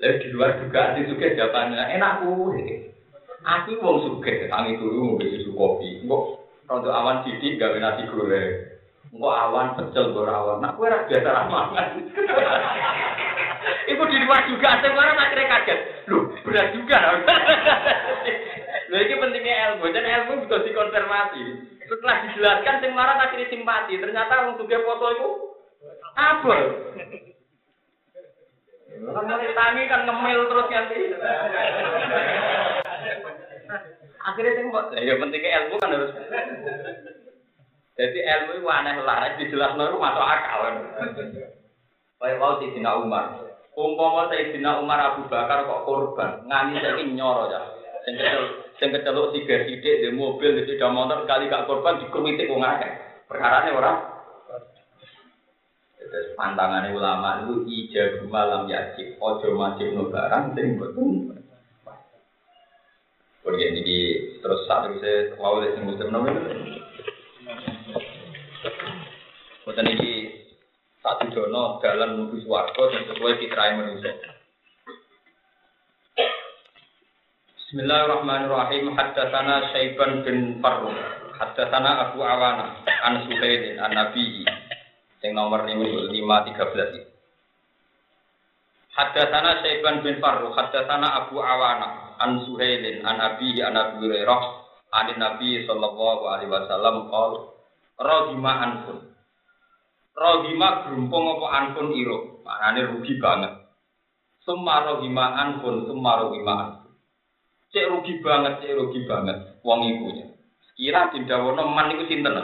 Lalu 0.00 0.16
di 0.20 0.26
luar 0.32 0.50
juga 0.60 0.82
di 0.96 1.08
suke 1.08 1.36
jawabannya 1.36 1.96
enak 1.96 2.12
ku. 2.24 2.52
Aku 3.40 3.72
wong 3.80 3.96
suke, 4.04 4.52
tangi 4.52 4.76
turu 4.76 5.16
ngombe 5.16 5.24
susu 5.32 5.56
kopi. 5.56 6.04
Kok 6.04 6.24
rontok 6.68 6.92
awan 6.92 7.24
sidik 7.24 7.56
gawe 7.56 7.76
nasi 7.80 8.04
goreng. 8.04 8.52
Kok 9.16 9.36
awan 9.48 9.80
pecel 9.80 10.12
gue 10.12 10.28
awan. 10.28 10.60
Nah, 10.60 10.76
gue 10.76 10.92
rak 10.92 11.08
biasa 11.08 11.28
ramangan. 11.32 11.88
Ibu 13.60 14.02
di 14.08 14.16
luar 14.24 14.48
juga, 14.48 14.80
saya 14.80 14.94
orang 14.96 15.20
akhirnya 15.20 15.52
kaget. 15.52 15.80
Loh, 16.08 16.32
berat 16.46 16.72
juga. 16.72 16.98
Loh, 18.88 18.98
ini 18.98 19.14
pentingnya 19.20 19.54
ilmu. 19.74 19.84
Dan 19.92 20.06
ilmu 20.08 20.32
bisa 20.46 20.64
dikonfirmasi. 20.64 21.42
Setelah 21.84 22.16
dijelaskan, 22.24 22.80
sing 22.80 22.92
marah 22.94 23.18
akhirnya 23.20 23.50
simpati. 23.50 23.98
Ternyata 23.98 24.46
wong 24.46 24.56
suke 24.56 24.76
foto 24.80 25.06
itu 25.12 25.28
apa? 26.16 26.56
Mulai 29.00 29.50
tangi 29.56 29.82
kan 29.88 30.04
ngemil 30.04 30.40
terus 30.46 30.68
nanti. 30.70 31.00
Akhirnya 34.20 34.52
sing 34.56 34.66
mbok, 34.68 34.92
ya 34.92 35.14
pentingnya 35.16 35.56
ilmu 35.64 35.74
kan 35.80 35.94
harus. 35.96 36.12
Jadi 37.96 38.18
ilmu 38.20 38.50
itu 38.60 38.68
aneh 38.68 38.96
lah, 39.04 39.34
dijelas 39.36 39.76
itu 39.76 39.96
masuk 39.98 40.24
akal. 40.24 40.60
Kayak 42.20 42.36
mau 42.36 42.60
Sayyidina 42.60 43.00
Umar. 43.00 43.48
Umpama 43.72 44.28
Sayyidina 44.28 44.84
Umar 44.84 45.00
Abu 45.00 45.24
Bakar 45.32 45.64
kok 45.64 45.88
korban, 45.88 46.44
ngani 46.44 46.84
saiki 46.84 47.16
nyoro 47.16 47.48
ya. 47.48 47.60
Sing 48.04 48.12
kecel 48.20 48.44
sing 48.76 48.88
keceluk 48.92 49.32
tiga 49.32 49.64
sidik 49.64 50.04
di 50.04 50.08
mobil 50.12 50.60
di 50.60 50.68
sepeda 50.68 50.92
motor 50.92 51.24
kali 51.24 51.48
gak 51.48 51.64
korban 51.64 51.96
dikrumitik 52.00 52.52
wong 52.52 52.60
akeh. 52.60 52.92
Perkarane 53.24 53.72
ora 53.72 53.92
Terus 56.00 56.34
pantangannya 56.34 56.90
ulama 56.96 57.46
itu 57.46 57.70
ijab 57.70 58.26
malam 58.26 58.66
yajib, 58.66 59.14
ojo 59.22 59.46
wajib 59.54 59.94
no 59.94 60.10
barang 60.10 60.58
sing 60.58 60.74
boten. 60.74 61.38
Kemudian 63.46 63.78
ini 63.78 63.98
terus 64.42 64.66
saat 64.66 64.90
itu 64.90 64.98
saya 65.00 65.30
lihat 65.38 65.72
sing 65.78 65.84
muslim 65.86 66.08
nomor 66.10 66.34
Boten 69.64 69.86
ini 69.86 70.39
satu 71.00 71.32
dono 71.32 71.80
dalam 71.80 72.16
menuju 72.16 72.44
swarga 72.44 72.82
dan 72.92 73.02
sesuai 73.08 73.40
fitrah 73.40 73.72
manusia. 73.72 74.12
Bismillahirrahmanirrahim. 77.56 78.92
Haddatsana 78.92 79.72
Syaiban 79.72 80.26
bin 80.26 80.60
Farruh. 80.60 80.92
Haddatsana 81.40 82.10
Abu 82.10 82.20
Awana 82.20 82.84
an 82.84 83.24
Suhailin 83.24 83.80
an 83.80 83.96
Nabi 83.96 84.44
yang 85.24 85.32
nomor 85.36 85.64
lima 85.64 86.44
tiga 86.44 86.68
belas 86.68 86.92
itu. 86.92 87.08
Haddatsana 88.92 89.64
Syaiban 89.64 90.04
bin 90.04 90.20
Farruh, 90.20 90.52
haddatsana 90.52 91.24
Abu 91.24 91.40
Awana 91.40 92.20
an 92.20 92.44
Suhailin 92.44 93.00
an 93.06 93.16
Abi 93.16 93.56
an 93.64 93.72
Abi 93.72 94.04
Hurairah 94.04 94.42
an 94.92 95.06
Nabi 95.16 95.64
sallallahu 95.64 96.28
alaihi 96.28 96.52
wasallam 96.52 97.08
qol 97.08 97.56
radhima 97.96 98.52
anfun. 98.68 99.09
Radhima 100.10 100.84
grumpung 100.84 101.38
apa 101.38 101.46
anfun 101.54 101.94
iro, 101.94 102.42
maknane 102.42 102.92
rugi 102.92 103.16
banget. 103.22 103.52
Summa 104.42 104.82
radhima 104.82 105.38
anfun, 105.38 105.86
summa 105.86 106.10
radhima 106.18 106.54
anfun. 106.66 106.92
Cek 107.70 107.86
rugi 107.86 108.18
banget, 108.18 108.58
cek 108.58 108.74
rugi 108.74 109.06
banget 109.06 109.62
wong 109.62 109.86
iku. 109.86 110.08
Kira 110.74 111.14
dindawono 111.14 111.70
man 111.70 111.94
iku 111.94 112.04
sinten? 112.10 112.34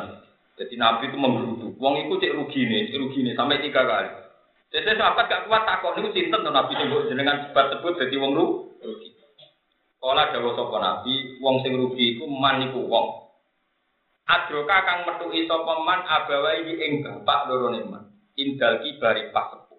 Jadi 0.56 0.74
Nabi 0.78 1.10
itu 1.10 1.16
menggerutu. 1.18 1.66
Wong 1.82 2.06
itu 2.06 2.14
cek 2.22 2.34
rugi 2.38 2.62
nih, 2.64 2.88
cek 2.88 3.00
rugi 3.02 3.18
nih 3.26 3.34
sampai 3.34 3.60
tiga 3.60 3.82
kali. 3.82 4.10
Jadi 4.70 4.98
sahabat 4.98 5.26
gak 5.30 5.44
kuat 5.46 5.62
takut 5.66 5.94
niku 5.98 6.10
sinten 6.14 6.42
tuh 6.42 6.52
Nabi 6.54 6.74
sebut 6.74 7.10
jenengan 7.10 7.50
sebut 7.50 7.66
sebut 7.74 7.92
jadi 7.98 8.14
wong 8.22 8.32
rugi. 8.34 9.10
Kala 9.98 10.30
dawuh 10.30 10.54
sapa 10.54 10.76
Nabi, 10.78 11.42
wong 11.42 11.66
sing 11.66 11.74
rugi 11.74 12.14
iku 12.14 12.30
man 12.30 12.62
iku 12.70 12.86
wong. 12.86 13.25
Adroka 14.26 14.82
kang 14.82 15.06
metuki 15.06 15.46
sapa 15.46 15.86
man 15.86 16.02
abawai 16.02 16.66
ing 16.66 17.06
bapak 17.06 17.46
loro 17.46 17.70
man. 17.86 18.10
Indal 18.34 18.82
kibari 18.82 19.30
pas 19.30 19.54
sepuh. 19.54 19.78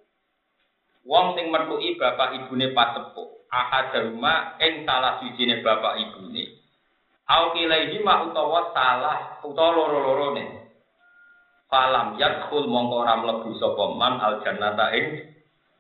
Wong 1.03 1.35
sing 1.35 1.51
metuki 1.51 1.99
bapak 1.99 2.31
ibune 2.39 2.71
pas 2.71 2.95
sepuh. 2.95 3.27
Ahadahuma 3.51 4.55
ing 4.63 4.87
salah 4.87 5.19
sijine 5.19 5.59
bapak 5.59 5.99
ibune. 5.99 6.63
Au 7.27 7.51
kilaihi 7.51 7.99
ma 8.07 8.23
utawa 8.23 8.71
salah 8.71 9.43
utawa 9.43 9.75
loro-loro 9.75 10.39
nih. 10.39 10.47
Falam 11.67 12.15
yadkhul 12.15 12.71
mongko 12.71 13.03
ora 13.03 13.19
mlebu 13.19 13.51
sapa 13.59 13.83
man 13.99 14.23
al 14.23 14.39
jannata 14.47 14.95
ing 14.95 15.27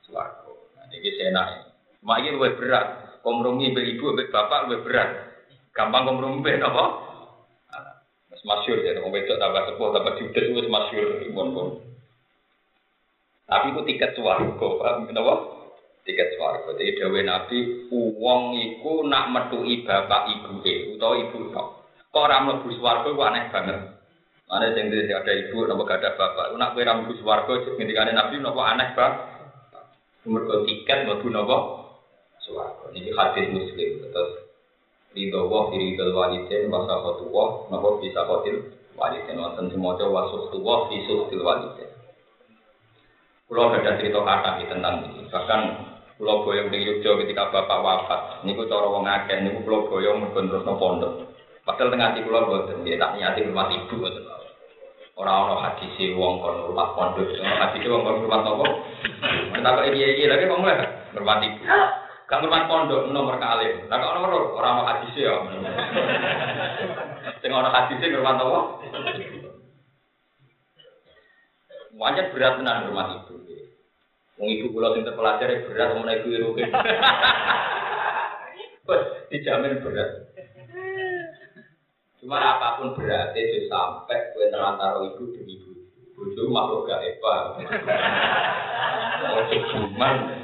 swarga. 0.03 0.51
Nah 0.75 0.91
iki 0.91 1.15
senake. 1.15 1.71
Mak 2.03 2.19
iki 2.19 2.35
luwih 2.35 2.59
berat. 2.59 3.15
Kompromi 3.23 3.71
ibu 3.71 4.11
bapak 4.27 4.67
luwih 4.67 4.83
berat. 4.83 5.09
Gampang 5.71 6.03
kompromi 6.03 6.51
apa? 6.59 7.06
Wis 8.47 8.55
masyhur 8.55 8.79
ya 8.79 8.95
wong 9.03 9.11
wedok 9.11 9.43
tambah 9.43 9.61
sepuh 9.67 9.87
tambah 9.91 10.13
judes 10.23 10.45
wis 10.55 10.71
masyhur 10.71 11.19
pun 11.35 11.47
pun. 11.51 11.67
Tapi 13.43 13.75
ku 13.75 13.83
tiket 13.83 14.15
swarga, 14.15 14.55
paham 14.55 15.03
kenapa? 15.03 15.35
Tiket 16.07 16.39
swarga. 16.39 16.79
Jadi 16.79 16.95
dawuh 16.95 17.23
Nabi, 17.27 17.59
wong 17.91 18.41
iku 18.55 19.03
nak 19.03 19.35
metuki 19.35 19.83
bapak 19.83 20.31
ibuke 20.31 20.95
utawa 20.95 21.19
ibu 21.19 21.51
tok. 21.51 21.67
Kok 22.07 22.23
ora 22.23 22.39
mlebu 22.43 22.71
swarga 22.79 23.11
aneh 23.11 23.43
banget. 23.51 23.79
Mana 24.47 24.71
yang 24.71 24.87
tidak 24.95 25.27
ada 25.27 25.33
ibu, 25.43 25.67
nopo 25.67 25.83
gak 25.83 25.99
ada 25.99 26.15
bapak. 26.15 26.55
Nak 26.55 26.71
kue 26.71 26.87
ramu 26.87 27.11
suwargo, 27.19 27.67
ngendikane 27.75 28.15
nabi 28.15 28.39
nopo 28.39 28.63
aneh 28.63 28.95
bang. 28.95 29.13
Mergo 30.23 30.63
tiket 30.63 31.03
mlebu 31.03 31.27
nopo 31.27 31.57
suwargo. 32.47 32.95
Ini 32.95 33.11
hadis 33.11 33.51
muslim. 33.51 34.07
Terus 34.07 34.46
ridho 35.17 35.49
wah 35.49 35.73
diri 35.73 35.97
dal 35.97 36.13
waliden 36.13 36.69
wasa 36.69 37.01
khotu 37.01 37.25
wah 37.33 37.65
nopo 37.73 37.97
bisa 37.97 38.21
khotil 38.29 38.69
waliden. 38.93 39.41
Wonten 39.41 39.73
semoga 39.73 40.05
wasuh 40.05 40.53
tuwah 40.53 40.85
disuh 40.93 41.25
til 41.33 41.41
waliden. 41.41 41.89
Pulau 43.49 43.73
ada 43.73 43.97
cerita 43.97 44.21
kata 44.21 44.61
tentang 44.69 45.07
ini. 45.07 45.25
Bahkan 45.31 45.61
Pulau 46.17 46.43
Boyong 46.43 46.67
di 46.67 46.81
Yogyo 46.81 47.21
ketika 47.23 47.53
bapak 47.53 47.79
wafat, 47.79 48.21
niku 48.43 48.65
cara 48.67 48.89
wong 48.89 49.05
akeh 49.05 49.39
niku 49.41 49.63
Pulau 49.65 49.87
Boyong 49.89 50.21
mergo 50.21 50.39
terus 50.45 50.65
pondok. 50.65 51.13
Padahal 51.67 51.91
tengah 51.91 52.15
hati 52.15 52.23
pulau 52.23 52.47
boten, 52.47 52.87
dia 52.87 52.95
tak 52.95 53.19
niati 53.19 53.43
rumah 53.43 53.67
ibu 53.67 53.99
boten. 53.99 54.23
Orang 55.19 55.51
orang 55.51 55.67
hadisi 55.67 56.15
wong 56.15 56.39
kon 56.39 56.71
rumah 56.71 56.95
pondok, 56.95 57.27
hadisi 57.43 57.91
wong 57.91 58.07
kon 58.07 58.23
rumah 58.23 58.39
toko. 58.39 58.67
Kita 59.51 59.75
kok 59.75 59.85
ini 59.91 59.99
ini 60.15 60.31
lagi 60.31 60.47
ngomong 60.47 60.63
lah, 60.63 60.87
rumah. 61.11 61.43
Kang 62.27 62.43
rumah 62.43 62.67
pondok 62.67 63.07
nomor 63.07 63.39
kali. 63.39 63.87
Lah 63.87 63.95
kok 64.03 64.13
nomor 64.19 64.51
orang 64.59 64.83
orang 64.83 64.99
hadisi 64.99 65.23
ya. 65.23 65.39
Sing 67.39 67.55
orang 67.55 67.71
hadisi 67.71 68.11
rumah 68.11 68.35
toko. 68.35 68.83
Wajar 71.95 72.27
berat 72.35 72.59
tenan 72.59 72.91
rumah 72.91 73.23
ibu. 73.23 73.39
Wong 74.37 74.47
ibu 74.53 74.75
kula 74.75 74.91
sing 74.93 75.07
terpelajar 75.07 75.49
berat 75.71 75.95
menawa 75.95 76.19
ibu 76.19 76.27
iru. 76.35 76.51
Dijamin 79.31 79.79
berat. 79.79 80.27
Cuma 82.19 82.43
apa 82.43 82.83
pun 82.83 82.91
berarti 82.91 83.39
itu 83.39 83.71
sampai 83.71 84.35
kue 84.35 84.51
terantara 84.51 84.99
ibu 84.99 85.31
demi 85.31 85.63
ibu. 85.63 85.79
Bojo 86.11 86.43
makhluk 86.51 86.91
gak 86.91 87.07
hebat. 87.07 87.55
Oh 89.31 89.41
cuman 89.47 90.36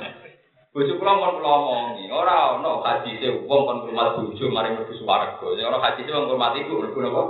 Bojo 0.74 0.98
kula 0.98 1.14
mon 1.14 1.38
kula 1.38 1.50
omongi, 1.54 2.10
ora 2.10 2.58
ono 2.58 2.82
hadise 2.82 3.46
wong 3.46 3.62
kon 3.62 3.78
ngurmat 3.86 4.18
bojo 4.18 4.50
mari 4.50 4.74
mlebu 4.74 4.98
swarga. 4.98 5.38
Sing 5.38 5.70
ora 5.70 5.78
hadise 5.86 6.10
wong 6.10 6.26
ngurmat 6.26 6.58
ibu 6.58 6.82
mlebu 6.82 6.98
napa? 6.98 7.22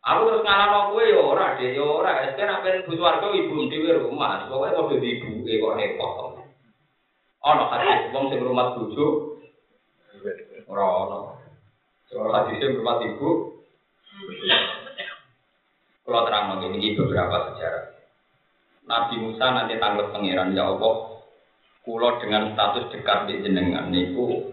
Aku 0.00 0.20
terus 0.24 0.40
ngalano 0.40 0.96
kowe 0.96 1.04
ya 1.04 1.20
ora, 1.20 1.60
Dek, 1.60 1.76
ya 1.76 1.84
ora. 1.84 2.24
Wis 2.24 2.40
nek 2.40 2.64
ben 2.64 2.72
mlebu 2.80 2.92
swarga 2.96 3.36
ibu 3.36 3.68
dhewe 3.68 4.00
rumah, 4.00 4.48
pokoke 4.48 4.72
padha 4.72 4.96
ibuke 4.96 5.52
kok 5.60 5.76
repot. 5.76 6.16
Ono 7.44 7.62
hadis 7.68 8.08
wong 8.16 8.24
sing 8.32 8.38
ngurmat 8.40 8.68
bojo 8.80 9.06
ora 10.72 10.84
ono. 11.04 11.18
Soal 12.08 12.32
hadise 12.32 12.64
ngurmat 12.64 13.04
ibu 13.04 13.28
Kalau 16.00 16.26
terang 16.26 16.58
ini 16.64 16.96
beberapa 16.96 17.52
sejarah. 17.52 17.99
Nabi 18.90 19.14
Musa 19.22 19.46
nanti 19.54 19.78
tanggal 19.78 20.10
pangeran 20.10 20.58
ya 20.58 20.66
Allah 20.66 21.10
Kulo 21.80 22.20
dengan 22.20 22.52
status 22.52 22.92
dekat 22.92 23.24
di 23.24 23.40
jenengan 23.40 23.88
niku 23.88 24.52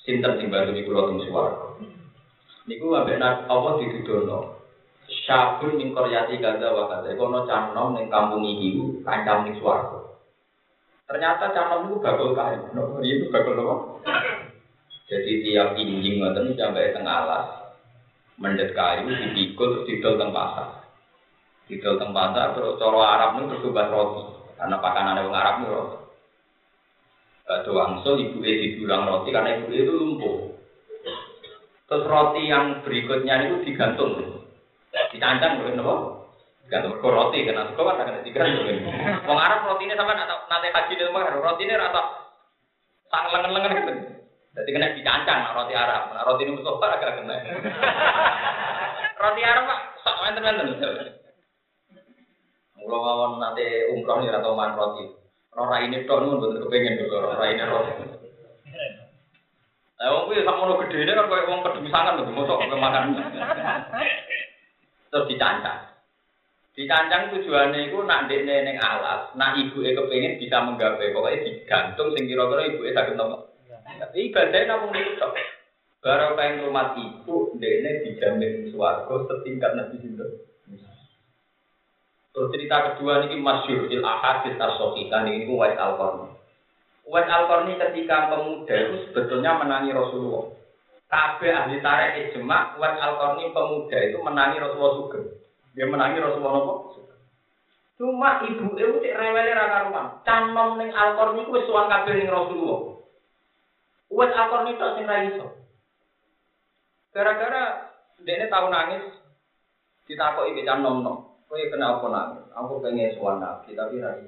sinten 0.00 0.40
sing 0.40 0.48
bantu 0.48 0.72
di 0.72 0.84
kulo 0.88 1.12
teng 1.12 1.20
swarga. 1.28 1.76
Niku 2.64 2.96
ambek 2.96 3.20
apa 3.20 3.68
ditudono. 3.80 4.56
Syabun 5.04 5.76
ning 5.76 5.92
koryati 5.92 6.40
gaza 6.40 6.72
wa 6.72 6.88
gaza. 6.88 7.12
Kono 7.12 7.44
canom 7.44 7.92
ning 7.92 8.08
kampung 8.08 8.40
iki 8.40 8.72
kancam 9.04 9.44
ning 9.44 9.60
swarga. 9.60 10.16
Ternyata 11.04 11.52
canom 11.52 11.92
itu 11.92 12.00
bakal 12.00 12.32
kayu. 12.32 12.72
No, 12.72 12.96
itu 13.04 13.28
bakal 13.28 13.60
apa? 13.60 13.76
Jadi 15.12 15.44
tiap 15.44 15.76
injing 15.76 16.24
ngoten 16.24 16.56
sampai 16.56 16.96
tengah 16.96 17.16
alas. 17.28 17.46
Mendet 18.40 18.72
kayu 18.72 19.12
dipikul 19.12 19.84
terus 19.84 19.86
didol 19.92 20.16
teng 20.16 20.32
pasar. 20.32 20.83
Didol 21.64 21.96
teng 21.96 22.12
pasar 22.12 22.52
terus 22.52 22.76
coro 22.76 23.00
Arab 23.00 23.40
itu 23.40 23.56
terus 23.56 23.72
roti. 23.72 24.22
Karena 24.60 24.76
pakanan 24.84 25.24
orang 25.24 25.32
Arab 25.40 25.54
itu 25.60 25.68
roti. 25.72 25.96
Batu 27.44 27.70
wangsul 27.76 28.20
ibu 28.20 28.40
E 28.44 28.52
dibilang 28.56 29.08
roti 29.08 29.28
karena 29.32 29.56
ibu 29.56 29.72
itu 29.72 29.92
lumpuh. 29.92 30.36
Terus 31.88 32.04
roti 32.04 32.48
yang 32.48 32.84
berikutnya 32.84 33.48
itu 33.48 33.56
digantung. 33.64 34.44
Dicancang 35.12 35.60
boleh 35.60 35.72
nopo? 35.76 35.94
Gantung 36.68 37.00
ke 37.00 37.08
roti 37.08 37.44
karena 37.48 37.68
suka 37.72 37.82
kan 37.96 38.08
kena 38.08 38.20
digantung. 38.24 38.64
Wong 39.24 39.38
Arab 39.40 39.64
roti 39.64 39.88
ini 39.88 39.96
sampai 39.96 40.20
nanti 40.20 40.68
haji 40.68 40.92
di 40.96 41.04
rumah 41.08 41.32
roti 41.32 41.64
ini 41.64 41.80
rata 41.80 42.02
sang 43.08 43.32
lengan-lengan 43.32 43.72
gitu. 43.72 43.92
Jadi 44.52 44.68
kena 44.68 44.96
dicancang 44.96 45.40
roti 45.56 45.72
Arab. 45.72 46.12
Nah, 46.12 46.24
roti 46.28 46.44
ini 46.44 46.56
Mustafa 46.60 46.86
agak 46.92 47.24
kena. 47.24 47.36
roti 49.24 49.40
Arab 49.44 49.64
pak 49.64 49.80
sok 50.04 50.24
enten-enten. 50.28 51.23
Kalau 52.84 53.00
mau 53.00 53.40
nanti 53.40 53.64
umroh 53.88 54.20
nih 54.20 54.30
atau 54.30 54.52
man 54.52 54.76
roti. 54.76 55.08
Ora 55.56 55.80
ini 55.80 56.04
tok 56.04 56.20
nun 56.20 56.42
betul 56.42 56.68
kepengen 56.68 57.00
dulu 57.00 57.16
ora 57.32 57.44
ini 57.48 57.64
roh. 57.64 57.82
Lah 60.04 60.08
wong 60.10 60.24
kuwi 60.28 60.44
sak 60.44 60.58
mono 60.58 60.76
gedene 60.84 61.16
kan 61.16 61.30
koyo 61.30 61.48
wong 61.48 61.60
kedemisangan 61.64 62.20
lho 62.20 62.28
mosok 62.34 62.60
kok 62.60 62.76
makan. 62.76 63.16
Terus 65.08 65.28
dicancang. 65.30 65.80
Dicancang 66.74 67.30
tujuannya 67.30 67.86
itu 67.86 68.02
nak 68.02 68.26
dekne 68.26 68.66
ning 68.66 68.76
alas, 68.82 69.30
nak 69.38 69.54
ibuke 69.54 69.94
kepengin 69.94 70.42
bisa 70.42 70.58
menggawe 70.58 70.98
pokoknya 70.98 71.46
digantung 71.46 72.10
sing 72.12 72.26
kira-kira 72.26 72.66
ibuke 72.66 72.90
saged 72.90 73.14
nopo. 73.14 73.54
Tapi 73.86 74.28
ibadahnya 74.28 74.74
namun 74.74 74.98
itu 74.98 75.14
tok. 75.22 75.38
Barang 76.02 76.36
pengen 76.36 76.68
rumah 76.68 76.98
ibu, 76.98 77.54
dekne 77.56 78.04
dijamin 78.04 78.74
swarga 78.74 79.14
setingkat 79.24 79.72
Nabi 79.72 80.02
Sinten. 80.02 80.30
Terus 82.34 82.50
cerita 82.50 82.76
kedua 82.90 83.30
ini 83.30 83.38
masyur 83.38 83.86
fil 83.86 84.02
ahadis 84.02 84.58
as-sohihah 84.58 85.22
ini 85.30 85.46
Uwais 85.46 85.78
Al-Qarni. 85.78 86.34
Uwais 87.06 87.30
Al-Qarni 87.30 87.78
ketika 87.78 88.34
pemuda 88.34 88.74
itu 88.74 88.96
sebetulnya 89.06 89.54
menangi 89.54 89.94
Rasulullah. 89.94 90.50
Kabeh 91.06 91.54
ahli 91.54 91.78
tarik 91.78 92.34
ijma 92.34 92.74
Uwais 92.74 92.98
Al-Qarni 92.98 93.54
pemuda 93.54 93.98
itu 94.02 94.18
menangi 94.18 94.58
Rasulullah 94.58 94.94
juga. 94.98 95.20
Dia 95.78 95.86
menangi 95.86 96.18
Rasulullah 96.18 96.54
apa? 96.58 96.74
Cuma 97.94 98.42
ibu 98.42 98.74
itu 98.74 98.98
cek 98.98 99.14
rewele 99.14 99.54
ra 99.54 99.66
karuan. 99.70 100.06
Canom 100.26 100.74
ning 100.82 100.90
Al-Qarni 100.90 101.46
ku 101.46 101.54
wis 101.54 101.70
suwan 101.70 101.86
kabeh 101.86 102.18
ning 102.18 102.34
Rasulullah. 102.34 102.98
Uwais 104.10 104.34
Al-Qarni 104.34 104.74
tok 104.74 104.98
sing 104.98 105.06
ra 105.06 105.22
iso. 105.22 105.54
Gara-gara 107.14 107.94
dia 108.26 108.50
tahu 108.50 108.74
nangis, 108.74 109.06
ditakoki 110.10 110.58
be 110.58 110.66
canom 110.66 111.06
nom. 111.06 111.33
Kue 111.54 111.70
apa 111.70 112.06
nangis? 112.10 112.50
Aku 112.50 112.82
pengen 112.82 113.14
suan 113.14 113.38
nabi, 113.38 113.78
tapi 113.78 114.02
rai. 114.02 114.26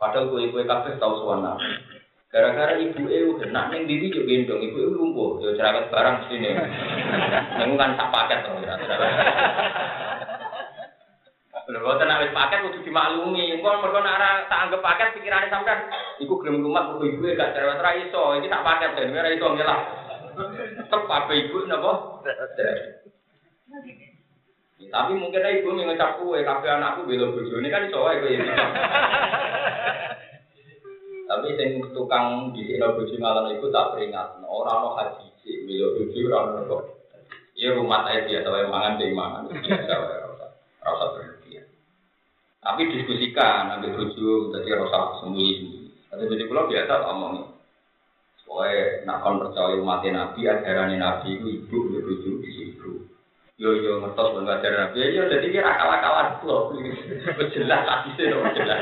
Padahal 0.00 0.32
kue 0.32 0.48
kue 0.48 0.64
kabeh 0.64 0.96
tahu 0.96 1.20
suan 1.20 1.44
nabi. 1.44 1.76
Gara-gara 2.32 2.80
ibu 2.80 3.04
eu 3.12 3.36
kena 3.36 3.68
neng 3.68 3.84
diri 3.84 4.08
juga 4.08 4.32
gendong, 4.32 4.64
ibu 4.64 4.80
eu 4.80 4.96
lumpuh, 4.96 5.44
yo 5.44 5.52
cerewet 5.52 5.92
barang 5.92 6.32
sini. 6.32 6.56
Neng 7.60 7.76
kan 7.76 8.00
tak 8.00 8.08
paket 8.08 8.48
tuh, 8.48 8.64
ya. 8.64 8.80
Lho, 11.68 12.00
tenang 12.00 12.24
wis 12.24 12.32
paket 12.32 12.64
kudu 12.64 12.80
dimaklumi. 12.88 13.52
Engko 13.52 13.76
mergo 13.76 14.00
nek 14.00 14.16
ora 14.16 14.48
tak 14.48 14.60
anggap 14.64 14.80
paket 14.80 15.20
pikirane 15.20 15.52
sampean 15.52 15.84
iku 16.16 16.40
gelem 16.40 16.64
rumah 16.64 16.96
kudu 16.96 17.12
ibu 17.12 17.28
gak 17.36 17.52
cerewet 17.52 17.76
ra 17.76 17.92
iso. 18.00 18.40
Iki 18.40 18.48
tak 18.48 18.64
paket 18.64 18.96
ben 18.96 19.12
ora 19.12 19.28
iso 19.28 19.46
ngelah. 19.52 19.80
Tetep 20.88 21.28
ibu 21.28 21.68
napa? 21.68 21.92
Tapi 24.88 25.12
mungkin 25.14 25.44
ibu 25.44 25.76
ngecap 25.76 26.18
kue, 26.18 26.42
kafe 26.42 26.66
anakku 26.66 27.04
belo 27.06 27.36
bojo 27.36 27.60
ini 27.60 27.68
kan 27.68 27.86
iso 27.86 28.02
wae 28.02 28.18
kowe. 28.18 28.32
Tapi 31.32 31.48
sing 31.56 31.70
tukang 31.94 32.50
di 32.56 32.66
sini 32.66 32.82
bojo 32.82 33.14
malam 33.20 33.52
itu 33.52 33.70
tak 33.70 33.94
peringat, 33.94 34.40
orang 34.42 34.78
mau 34.82 34.96
haji 34.98 35.28
sih 35.44 35.68
belo 35.68 35.94
bojo 35.94 36.18
orang 36.32 36.66
kok. 36.66 36.82
Iya 37.52 37.76
rumah 37.76 38.08
saya 38.08 38.24
dia 38.24 38.40
tahu 38.40 38.64
mangan 38.66 38.96
di 38.96 39.12
mana, 39.12 39.44
biasa 39.46 39.94
wae 40.02 40.16
rasa 40.82 41.04
berlebihan. 41.14 41.66
Tapi 42.62 42.80
diskusikan, 42.90 43.78
ambil 43.78 43.94
bojo, 43.98 44.50
jadi 44.54 44.82
rasa 44.82 45.22
sembunyi. 45.22 45.90
Tapi 46.10 46.26
jadi 46.26 46.46
pulau 46.50 46.66
biasa 46.66 47.06
ngomong. 47.06 47.54
Pokoknya 48.42 49.08
nak 49.08 49.24
kon 49.24 49.40
percaya 49.40 49.80
mati 49.80 50.12
nabi, 50.12 50.44
ajaran 50.44 50.92
nabi 51.00 51.40
itu 51.40 51.46
ibu, 51.64 51.78
bojo 51.88 52.30
di 52.44 52.50
situ. 52.52 53.11
Yo 53.60 53.76
yo 53.76 54.00
ngertos 54.00 54.32
ben 54.32 54.48
ngajar 54.48 54.72
Nabi. 54.72 55.12
Yo 55.12 55.28
dadi 55.28 55.52
kira 55.52 55.68
akal-akalan 55.68 56.40
kula. 56.40 56.56
Jelas 57.52 57.84
hadise 57.84 58.24
lho 58.32 58.40
jelas. 58.56 58.80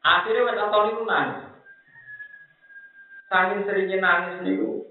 Akhirnya 0.00 0.48
wes 0.48 0.56
tahun 0.56 0.90
itu 0.96 1.02
nangis. 1.04 1.38
Saking 3.28 3.60
seringnya 3.68 3.98
nangis 4.00 4.36
niku 4.42 4.88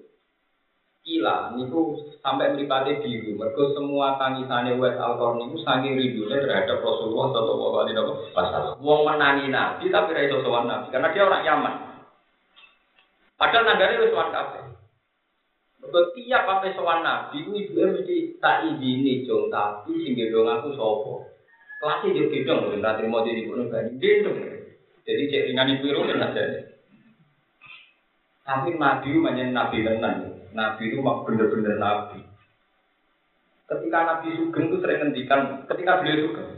kila 1.01 1.57
niku 1.57 1.97
sampai 2.21 2.53
melipati 2.53 3.01
biru. 3.01 3.33
Mergo 3.33 3.73
semua 3.73 4.21
tangisannya 4.21 4.77
wes 4.77 4.93
alkohol 5.01 5.41
niku 5.41 5.57
saking 5.65 5.97
rindunya 5.97 6.37
terhadap 6.37 6.85
Rasulullah 6.85 7.33
Shallallahu 7.33 7.75
Alaihi 7.81 7.97
Wasallam. 8.37 8.77
Wong 8.85 9.01
menangi 9.09 9.49
Nabi 9.49 9.89
tapi 9.89 10.13
raiso 10.13 10.45
sowan 10.45 10.69
Nabi 10.69 10.93
karena 10.93 11.09
dia 11.09 11.25
orang 11.25 11.43
Yaman. 11.43 11.75
Padahal 13.41 13.65
nagari 13.65 14.05
wes 14.05 14.13
kabeh. 14.13 14.63
Setiap 15.79 16.43
apa 16.43 16.75
sowan 16.75 17.01
nabi, 17.01 17.47
ibu 17.47 17.55
mesti 17.55 18.35
tak 18.43 18.67
izini 18.67 19.23
jong 19.23 19.47
tapi 19.47 19.95
sing 20.03 20.13
gendong 20.13 20.51
aku 20.51 20.75
sopo. 20.75 21.23
Kelasnya 21.79 22.11
dia 22.11 22.27
gendong, 22.29 22.67
mungkin 22.67 22.83
tak 22.83 22.99
terima 22.99 23.23
jadi 23.23 23.39
ibu 23.47 23.51
nunggu 23.55 23.97
gendong. 23.97 24.37
Jadi 25.07 25.23
cek 25.31 25.45
ringan 25.49 25.73
ibu 25.79 25.87
kan 26.03 26.25
aja. 26.29 26.43
Tapi 28.43 28.69
nabi 28.75 29.09
banyak 29.23 29.47
nabi 29.55 29.77
tenan. 29.87 30.15
Nabi 30.51 30.83
itu 30.89 30.99
mak 30.99 31.23
bener-bener 31.23 31.77
nabi. 31.77 32.19
Ketika 33.69 33.99
Nabi 34.01 34.33
Sugeng 34.33 34.65
itu 34.73 34.81
sering 34.81 34.97
ngendikan, 34.97 35.41
ketika 35.69 36.01
beliau 36.01 36.25
Sugeng, 36.25 36.51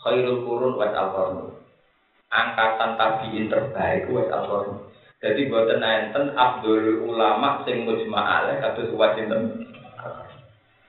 khairul 0.00 0.48
kurun 0.48 0.80
wa 0.80 0.88
al 0.88 1.52
Angkatan 2.32 2.96
tabiin 2.96 3.52
terbaik 3.52 4.08
wa 4.08 4.24
al 4.32 4.44
jadi 5.16 5.48
buatan 5.48 5.80
enten 5.80 6.36
Abdul 6.36 7.08
ulama 7.08 7.64
sing 7.64 7.88
mujma 7.88 8.20
alaih 8.20 8.60
kados 8.60 8.92
wajib 8.92 9.24
sinten. 9.24 9.64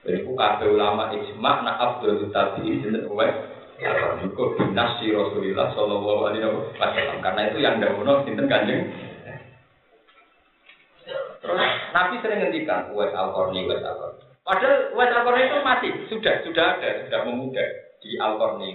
Jadi 0.04 0.24
ku 0.24 0.36
kabeh 0.36 0.68
ulama 0.68 1.08
ijma 1.16 1.64
nak 1.64 1.80
Abdul 1.80 2.28
tabi'in 2.28 2.84
sinten 2.84 3.08
wae. 3.08 3.32
Iku 4.28 4.58
binasi 4.58 5.16
Rasulullah 5.16 5.72
sallallahu 5.72 6.28
alaihi 6.28 6.44
wasallam 6.44 7.24
karena 7.24 7.40
itu 7.48 7.58
yang 7.64 7.80
dahulu 7.80 8.20
sinten 8.28 8.50
kanjeng. 8.52 8.84
Terus 11.38 11.62
Nabi 11.94 12.20
sering 12.20 12.44
ngendikan 12.44 12.92
Uwais 12.92 13.14
Al-Qarni, 13.16 13.64
Uwais 13.64 13.80
Al-Qarni. 13.80 14.22
Padahal 14.44 14.92
Uwais 14.92 15.14
Al-Qarni 15.14 15.48
itu 15.48 15.58
mati, 15.64 15.88
sudah 16.10 16.34
sudah 16.44 16.64
ada, 16.76 17.06
sudah 17.06 17.20
memuda 17.24 17.64
di 18.04 18.18
Al-Qarni. 18.20 18.70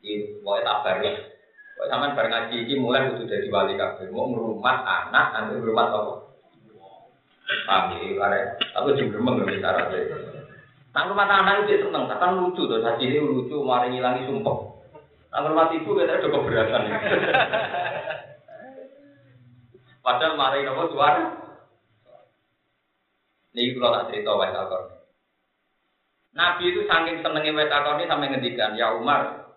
Ini 0.00 0.40
Uwais 0.40 0.64
Al-Qarni. 0.64 1.31
Kok 1.78 1.88
sampean 1.88 2.14
bar 2.14 2.26
ngaji 2.28 2.56
iki 2.62 2.74
mulai 2.76 3.08
kudu 3.10 3.26
dadi 3.26 3.48
wali 3.48 3.74
kabeh. 3.74 4.12
Mau 4.12 4.28
ngrumat 4.28 4.78
anak, 4.84 5.26
nanti 5.32 5.58
ngrumat 5.58 5.88
apa? 5.88 6.14
Paham 7.66 7.98
ya. 7.98 8.40
Aku 8.80 8.94
gremeng 8.94 9.42
lho 9.42 9.60
cara 9.60 9.90
Nang 10.92 11.08
rumah 11.08 11.24
anak 11.24 11.72
itu 11.72 11.88
seneng, 11.88 12.04
kan 12.04 12.36
lucu 12.36 12.68
tuh, 12.68 12.84
haji 12.84 13.08
ini 13.08 13.24
lucu, 13.24 13.64
mari 13.64 13.96
ngilangi 13.96 14.28
sumpah. 14.28 14.56
Nang 15.32 15.48
rumah 15.48 15.72
ibu 15.72 15.96
kita 15.96 16.20
udah 16.20 16.28
keberatan. 16.28 16.84
Padahal 20.04 20.36
mari 20.36 20.68
nopo 20.68 20.92
suara. 20.92 21.32
Ini 23.56 23.72
kalau 23.80 24.04
tak 24.04 24.12
cerita 24.12 24.36
wes 24.36 24.52
akor. 24.52 24.82
Nabi 26.36 26.76
itu 26.76 26.84
saking 26.84 27.24
senengnya 27.24 27.56
wes 27.56 27.72
akor 27.72 27.96
ini 27.96 28.12
sampai 28.12 28.28
ngendikan, 28.28 28.76
ya 28.76 28.92
Umar, 28.92 29.48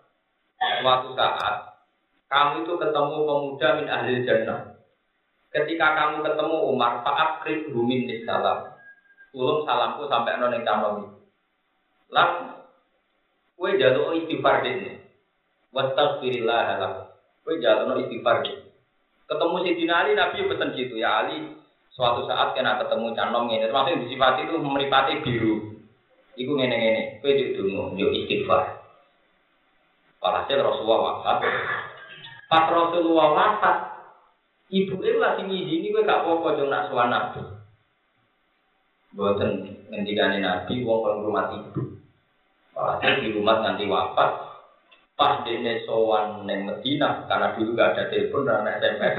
suatu 0.56 1.20
saat 1.20 1.75
kamu 2.26 2.66
itu 2.66 2.74
ketemu 2.82 3.16
pemuda 3.24 3.68
min 3.78 3.88
ahli 3.88 4.26
jannah. 4.26 4.62
Ketika 5.54 5.88
kamu 5.96 6.26
ketemu 6.26 6.58
Umar, 6.68 7.06
Pak 7.06 7.16
Akrib 7.16 7.72
Rumin 7.72 8.10
salam. 8.26 8.76
Ulung 9.36 9.68
salamku 9.68 10.08
sampai 10.08 10.40
noneng 10.40 10.64
canom 10.64 11.12
Lan 12.12 12.56
kue 13.56 13.76
jatuh 13.80 14.16
istighfar 14.16 14.64
ini. 14.64 15.00
Wastaghfirillah 15.72 16.68
lah. 16.80 16.94
Kue 17.44 17.60
jatuh 17.60 18.00
istighfar 18.04 18.44
ini. 18.44 18.68
Ketemu 19.26 19.56
si 19.64 19.88
Ali 19.90 20.12
Nabi 20.14 20.46
pesan 20.48 20.76
gitu 20.76 21.00
ya 21.00 21.24
Ali. 21.24 21.56
Suatu 21.96 22.28
saat 22.28 22.52
kena 22.52 22.76
ketemu 22.84 23.16
canom 23.16 23.48
ini, 23.48 23.64
termasuk 23.64 24.04
disifati 24.04 24.44
itu 24.44 24.60
meripati 24.60 25.24
biru. 25.24 25.80
Iku 26.36 26.52
ngene 26.52 26.76
ngene, 26.76 27.04
kue 27.24 27.32
juk 27.32 27.56
dungu, 27.56 27.96
juk 27.96 28.12
istighfar. 28.12 28.84
Walhasil 30.20 30.60
Rasulullah 30.60 31.24
wafat. 31.24 31.40
Pas 32.46 32.70
Rasulullah 32.70 33.28
wafat, 33.34 33.78
ibu 34.70 35.02
itu 35.02 35.18
lagi 35.18 35.42
ngizini 35.46 35.90
gue 35.90 36.06
gak 36.06 36.22
apa-apa 36.22 36.62
nak 36.70 36.86
suan 36.94 37.10
Nabi. 37.10 37.42
Boten 39.16 39.52
ngendikane 39.90 40.44
Nabi 40.44 40.86
wong 40.86 41.00
kon 41.02 41.24
rumah 41.26 41.50
ibu. 41.58 41.98
Walhasil 42.76 43.24
di 43.24 43.32
rumah 43.32 43.64
nanti 43.64 43.88
wafat, 43.88 44.30
pas 45.16 45.42
dene 45.48 45.82
sowan 45.88 46.44
neng 46.44 46.68
Medina 46.68 47.24
karena 47.26 47.56
dulu 47.56 47.72
gak 47.74 47.96
ada 47.96 48.04
telepon 48.12 48.46
dan 48.46 48.68
SMS. 48.68 49.16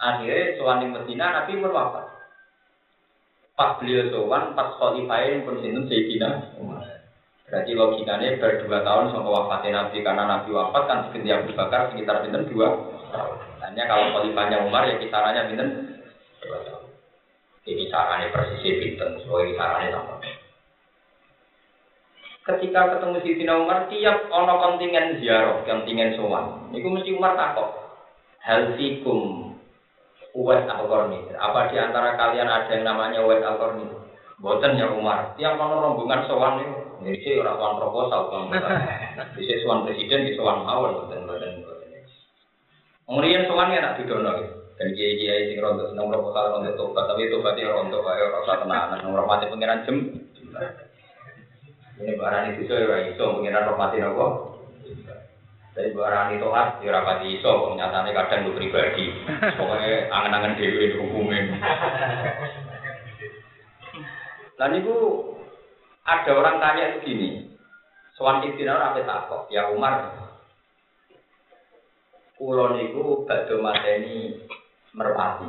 Akhirnya 0.00 0.58
sowan 0.58 0.84
neng 0.84 0.90
Medina 1.00 1.32
Nabi 1.32 1.62
pun 1.62 1.72
wafat. 1.72 2.04
Pas 3.56 3.76
beliau 3.80 4.08
sowan, 4.12 4.52
pas 4.52 4.72
khalifah 4.76 5.44
pun 5.48 5.60
sinten 5.64 5.84
Sayyidina. 5.88 6.28
Berarti 7.50 7.72
logikanya 7.74 8.38
berdua 8.38 8.78
tahun 8.86 9.10
sampai 9.10 9.30
wafatnya 9.34 9.70
Nabi 9.74 9.98
karena 10.06 10.24
Nabi 10.24 10.50
wafat 10.54 10.82
kan 10.86 10.98
sekitar 11.10 11.42
Abu 11.42 11.50
Bakar 11.58 11.80
sekitar 11.90 12.22
bintang 12.22 12.46
dua 12.46 12.68
tahun. 13.10 13.36
Hanya 13.66 13.84
kalau 13.90 14.06
khalifahnya 14.14 14.62
Umar 14.64 14.86
ya 14.86 15.02
kisarannya 15.02 15.50
bintang 15.50 15.70
dua 16.46 16.58
tahun. 16.62 16.84
Jadi 17.66 17.72
kisarannya 17.86 18.32
persisnya 18.32 18.72
bintang, 18.78 19.10
soalnya 19.26 19.46
kisarannya 19.50 19.90
sama 19.90 20.14
ketika 22.50 22.96
ketemu 22.96 23.18
Tina 23.22 23.54
Umar 23.60 23.86
tiap 23.92 24.26
ono 24.32 24.54
kontingen 24.58 25.20
ziarah, 25.22 25.62
kontingen 25.62 26.16
sowan. 26.18 26.72
Niku 26.74 26.88
mesti 26.90 27.14
Umar 27.14 27.36
takok. 27.38 27.78
Hal 28.40 28.74
fikum 28.74 29.52
Uwais 30.32 30.64
Al-Qarni. 30.64 31.28
Apa 31.36 31.68
di 31.68 31.76
antara 31.76 32.16
kalian 32.16 32.48
ada 32.48 32.70
yang 32.72 32.86
namanya 32.86 33.20
Uwais 33.22 33.44
Al-Qarni? 33.44 33.86
Boten 34.40 34.80
ya 34.80 34.88
Umar. 34.90 35.36
Tiap 35.36 35.60
ono 35.60 35.76
rombongan 35.84 36.24
sowan 36.26 36.64
niku. 37.02 37.18
Jadi 37.20 37.40
ora 37.40 37.52
sowan 37.56 37.78
proposal 37.80 38.20
kan. 38.28 38.42
Bisa 39.36 39.54
sowan 39.64 39.84
presiden, 39.88 40.28
bisa 40.28 40.40
mawon 40.44 41.04
boten 41.04 41.26
boten 41.28 41.64
boten. 41.64 41.88
Kemudian 43.08 43.48
sowan 43.50 43.74
ya 43.74 43.82
tak 43.82 43.96
didono 44.00 44.32
dan 44.80 44.96
kiai 44.96 45.18
kiai 45.20 45.52
sing 45.52 45.60
rontok 45.60 45.92
seneng 45.92 46.08
proposal 46.08 46.56
rontok 46.56 46.76
tobat 46.80 47.04
tapi 47.04 47.28
tobatnya 47.28 47.68
rontok 47.68 48.00
kayak 48.00 48.32
orang 48.32 48.60
tenanan 48.64 49.00
nomor 49.04 49.28
mati 49.28 49.50
pengiran 49.52 49.84
jem. 49.84 49.96
Ini 52.00 52.16
barang 52.16 52.56
itu 52.56 52.64
so 52.64 52.80
ya 52.80 52.96
iso 53.12 53.24
pengiran 53.36 53.68
rahmati 53.68 54.00
nopo. 54.00 54.26
Dari 55.76 55.92
barang 55.92 56.32
itu 56.32 56.46
kan 56.48 56.80
ya 56.80 56.90
rapati 56.96 57.28
iso 57.36 57.76
nyatanya 57.76 58.16
kadang 58.16 58.48
lu 58.48 58.56
pribadi. 58.56 59.12
Pokoknya 59.36 60.08
angen-angen 60.08 60.56
dewi 60.56 60.96
hukumnya. 60.96 61.60
Lalu 64.60 64.76
itu 64.80 64.96
ada 66.10 66.30
orang 66.34 66.56
tanya 66.58 66.98
begini, 66.98 67.50
Soal 68.18 68.42
orang 68.44 68.92
apa 68.92 69.00
takut? 69.06 69.42
Ya 69.48 69.70
Umar, 69.70 70.12
kulon 72.36 72.76
itu 72.84 73.24
badhe 73.24 73.56
mateni 73.56 74.44
merpati. 74.92 75.48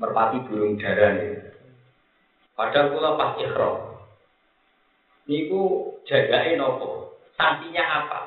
Merpati 0.00 0.36
burung 0.48 0.80
darah 0.80 1.14
nih. 1.14 1.54
Padahal 2.58 2.90
kula 2.90 3.10
pas 3.14 3.38
ikhram 3.38 3.76
niku 5.30 5.94
jagain 6.10 6.58
nopo 6.58 7.14
santinya 7.38 7.84
apa? 8.02 8.20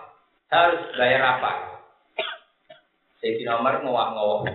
Harus 0.48 0.88
bayar 0.96 1.36
apa? 1.36 1.52
Sayyidina 3.20 3.60
Umar 3.60 3.84
ngowak-ngowak. 3.84 4.54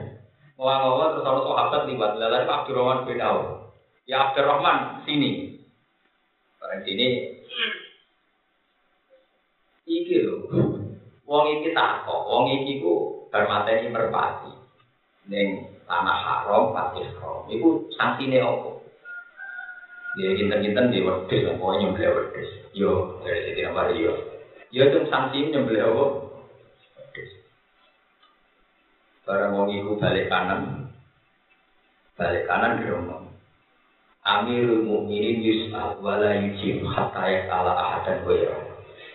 Ngowak-ngowak 0.56 1.08
terus 1.12 1.26
orang 1.28 1.44
sahabat 1.44 1.82
liwat. 1.90 2.12
Lalu 2.16 2.46
Abdurrahman 2.48 3.04
bin 3.04 3.20
Auf. 3.20 3.74
Ya 4.08 4.30
Abdurrahman 4.30 5.04
sini 5.04 5.57
barang 6.68 6.84
sini 6.84 7.08
iki 9.88 10.20
lho 10.20 10.36
wong 11.24 11.44
iki 11.56 11.72
tak 11.72 12.04
kok 12.04 12.28
wong 12.28 12.44
iki 12.60 12.84
ku 12.84 13.24
bermateni 13.32 13.88
merpati 13.88 14.52
ning 15.32 15.72
tanah 15.88 16.18
haram 16.20 16.76
pati 16.76 17.08
haram 17.08 17.48
iku 17.48 17.88
santine 17.96 18.44
opo 18.44 18.84
Ya 20.18 20.34
kinten-kinten 20.34 20.90
di 20.90 20.98
wedhus, 21.04 21.46
pokoknya 21.62 21.94
nyembelih 21.94 22.10
wedhus. 22.10 22.50
Yo, 22.74 23.22
dari 23.22 23.54
sini 23.54 23.62
nama 23.62 23.86
yo. 23.94 24.10
Yo 24.74 24.82
itu 24.90 25.06
sanksi 25.06 25.46
nyembelih 25.46 25.84
apa? 25.84 26.04
Wedhus. 26.98 27.30
Barang 29.22 29.54
wong 29.54 29.68
iku 29.78 29.94
balik 29.94 30.26
kanan. 30.26 30.90
Balik 32.18 32.50
kanan 32.50 32.82
di 32.82 32.90
rumah. 32.90 33.27
Amirul 34.28 34.84
Mukminin 34.84 35.40
yus'al 35.40 35.96
wala 36.04 36.36
yujib 36.36 36.84
hatta 36.84 37.24
yas'ala 37.24 37.72
ahadan 37.72 38.20
ghayra. 38.28 38.60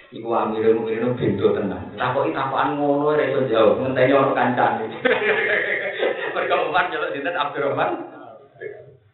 Iku 0.10 0.26
Amirul 0.34 0.82
Mukminin 0.82 1.14
pintu 1.14 1.54
tenang. 1.54 1.94
Takoki 1.94 2.34
takokan 2.34 2.82
ngono 2.82 3.14
ora 3.14 3.22
iso 3.22 3.46
jawab, 3.46 3.78
ngenteni 3.78 4.14
ono 4.18 4.34
kancane. 4.34 4.86
Mergo 6.34 6.56
Umar 6.74 6.90
nyeluk 6.90 7.14
dinten 7.14 7.38
Abdurrahman. 7.38 7.92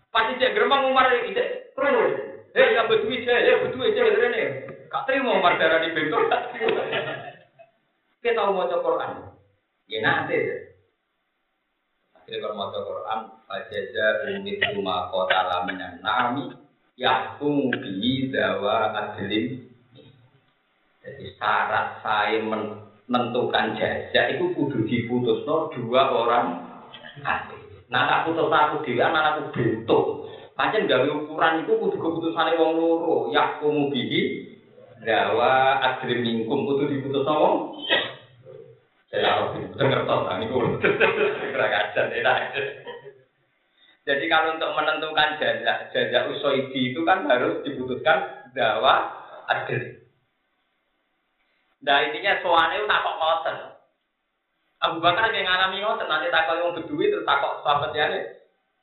Pasti 0.10 0.40
cek 0.40 0.56
geremang 0.56 0.88
Umar 0.88 1.12
iki 1.12 1.36
Terus, 1.76 2.12
eh 2.56 2.68
ya 2.76 2.88
betul 2.88 3.12
aja, 3.12 3.36
ya 3.40 3.56
betul 3.64 3.84
aja 3.84 4.04
ini. 4.04 4.44
Kak 4.88 5.04
terima 5.06 5.36
Umar 5.36 5.60
tak 5.60 5.84
terima. 5.84 6.20
Kita 8.24 8.52
mau 8.52 8.68
Quran, 8.68 9.32
ya 9.88 10.00
nanti 10.04 10.36
Akhirnya 12.30 12.46
kalau 12.46 12.62
mau 12.62 12.70
Quran, 12.70 13.20
fajaja 13.50 14.06
umit 14.30 14.62
rumah 14.78 15.10
kota 15.10 15.50
laminan 15.50 15.98
nami, 16.06 16.54
yakum 16.94 17.74
bi 17.74 18.30
dawa 18.30 18.94
adlim. 18.94 19.66
Jadi 21.02 21.26
syarat 21.42 22.06
saya 22.06 22.38
menentukan 22.46 23.74
jajak 23.82 24.38
itu 24.38 24.46
kudu 24.54 24.86
diputus 24.86 25.42
no 25.50 25.74
dua 25.74 26.06
orang 26.06 26.70
Nah, 27.90 28.06
tak 28.06 28.30
putus 28.30 28.54
aku 28.54 28.86
dewi, 28.86 29.02
anak 29.02 29.34
aku 29.34 29.42
bentuk. 29.50 30.30
Pancen 30.54 30.86
gawe 30.86 31.10
ukuran 31.10 31.66
itu 31.66 31.82
kudu 31.82 31.98
keputusane 31.98 32.54
wong 32.62 32.78
loro, 32.78 33.34
ya 33.34 33.58
kumu 33.58 33.90
bihi 33.90 34.54
dawa 35.02 35.82
adrim 35.82 36.22
mingkum 36.22 36.70
kudu 36.70 36.94
diputus 36.94 37.26
wong. 37.26 37.74
Harus 39.10 39.74
ngertos 39.74 40.22
nah 40.30 40.38
enak. 42.14 42.38
Jadi 44.08 44.26
kalau 44.26 44.58
untuk 44.58 44.74
menentukan 44.74 45.38
jajak 45.38 45.90
jajak 45.94 46.24
usoidi 46.34 46.94
itu 46.94 47.02
kan 47.06 47.26
harus 47.30 47.62
diputuskan 47.66 48.50
dawa 48.54 49.10
adrim. 49.50 50.02
Nah 51.86 51.98
intinya 52.06 52.42
soalnya 52.42 52.82
itu 52.82 52.88
takok 52.90 53.16
ngoten. 53.18 53.58
Abu 54.80 54.98
Bakar 55.04 55.30
yang 55.34 55.46
ngalami 55.46 55.78
ngoten 55.84 56.08
nanti 56.08 56.32
takok 56.32 56.56
yang 56.58 56.74
berdua 56.78 57.06
terus 57.06 57.28
takok 57.28 57.54
sahabatnya 57.66 58.38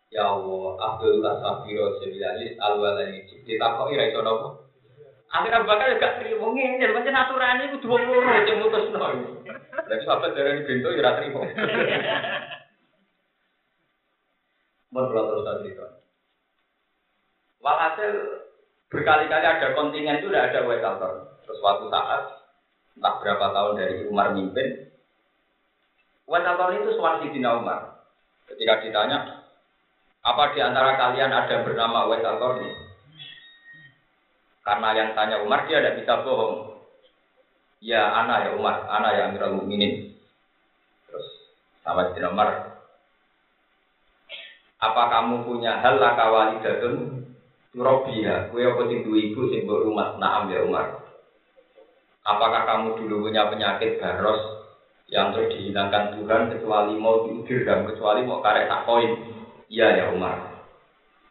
Ya 0.07 0.23
Allah, 0.23 0.79
Abdul 0.79 1.19
Tasafiro 1.19 1.99
Sebilalis 1.99 2.55
Al-Walani 2.63 3.27
Kita 3.43 3.75
kok 3.75 3.91
ira 3.91 4.07
iso 4.07 4.23
nopo? 4.23 4.66
Akhir 5.27 5.53
Abu 5.59 5.67
Bakar 5.67 5.99
gak 5.99 6.23
terima 6.23 6.47
ngene, 6.55 6.95
pancen 6.95 7.19
aturane 7.19 7.65
kudu 7.75 7.87
wong 7.91 8.03
loro 8.07 8.31
sing 8.47 8.57
mutusno. 8.63 9.09
Berarti 9.43 10.05
sahabat 10.07 10.31
dari 10.39 10.63
pintu 10.63 10.95
ya 10.95 11.03
ora 11.03 11.19
trimo. 11.19 11.43
Mun 14.95 15.05
kula 15.11 15.23
terus 15.27 15.47
cerita. 15.61 15.87
Walhasil 17.59 18.13
berkali-kali 18.87 19.47
ada 19.47 19.75
kontingen 19.75 20.23
itu 20.23 20.31
udah 20.31 20.47
ada 20.47 20.63
Waisaltor. 20.63 21.13
Terus 21.43 21.59
suatu 21.59 21.91
saat, 21.91 22.23
entah 22.95 23.15
berapa 23.19 23.51
tahun 23.51 23.75
dari 23.83 24.07
Umar 24.07 24.31
mimpin, 24.31 24.95
Waisaltor 26.31 26.71
itu 26.79 26.95
suami 26.95 27.27
Sidina 27.27 27.59
Umar. 27.59 27.99
Ketika 28.47 28.79
ditanya, 28.79 29.43
apa 30.23 30.55
di 30.55 30.63
antara 30.63 30.95
kalian 30.95 31.35
ada 31.35 31.67
bernama 31.67 32.07
al 32.07 32.15
-Qarni? 32.15 32.86
Karena 34.67 34.89
yang 34.99 35.15
tanya 35.15 35.47
Umar 35.47 35.71
dia 35.71 35.79
tidak 35.79 36.03
bisa 36.03 36.27
bohong. 36.27 36.83
Ya 37.79 38.03
anak 38.11 38.51
ya 38.51 38.51
Umar, 38.59 38.83
anak 38.91 39.11
ya 39.15 39.23
Amirul 39.31 39.63
Mukminin. 39.63 40.11
Terus 41.07 41.27
sama 41.87 42.11
si 42.11 42.19
Umar, 42.19 42.75
apa 44.83 45.03
kamu 45.07 45.47
punya 45.47 45.79
hal 45.79 46.03
laka 46.03 46.27
walidatun 46.35 47.23
Robiya, 47.77 48.49
kue 48.49 48.65
apa 48.65 48.89
sing 48.89 49.05
duwe 49.05 49.31
ibu 49.31 49.53
sing 49.53 49.69
rumah 49.69 50.17
naam 50.17 50.49
ya 50.49 50.65
Umar. 50.65 51.07
Apakah 52.25 52.65
kamu 52.67 52.99
dulu 52.99 53.29
punya 53.29 53.47
penyakit 53.53 54.01
baros 54.01 54.67
yang 55.13 55.31
terus 55.31 55.55
dihilangkan 55.55 56.19
Tuhan 56.19 56.51
kecuali 56.51 56.97
mau 56.99 57.29
diudir 57.29 57.63
dan 57.63 57.87
kecuali 57.87 58.27
mau 58.27 58.43
karek 58.43 58.67
tak 58.67 58.83
koin? 58.89 59.13
Iya 59.71 59.87
ya 59.93 60.05
Umar. 60.11 60.57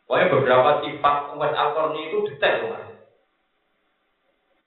Pokoknya 0.05 0.31
beberapa 0.31 0.69
sifat 0.85 1.33
Umar 1.33 1.51
al 1.51 1.91
itu 1.97 2.17
detail 2.29 2.69
Umar. 2.69 2.94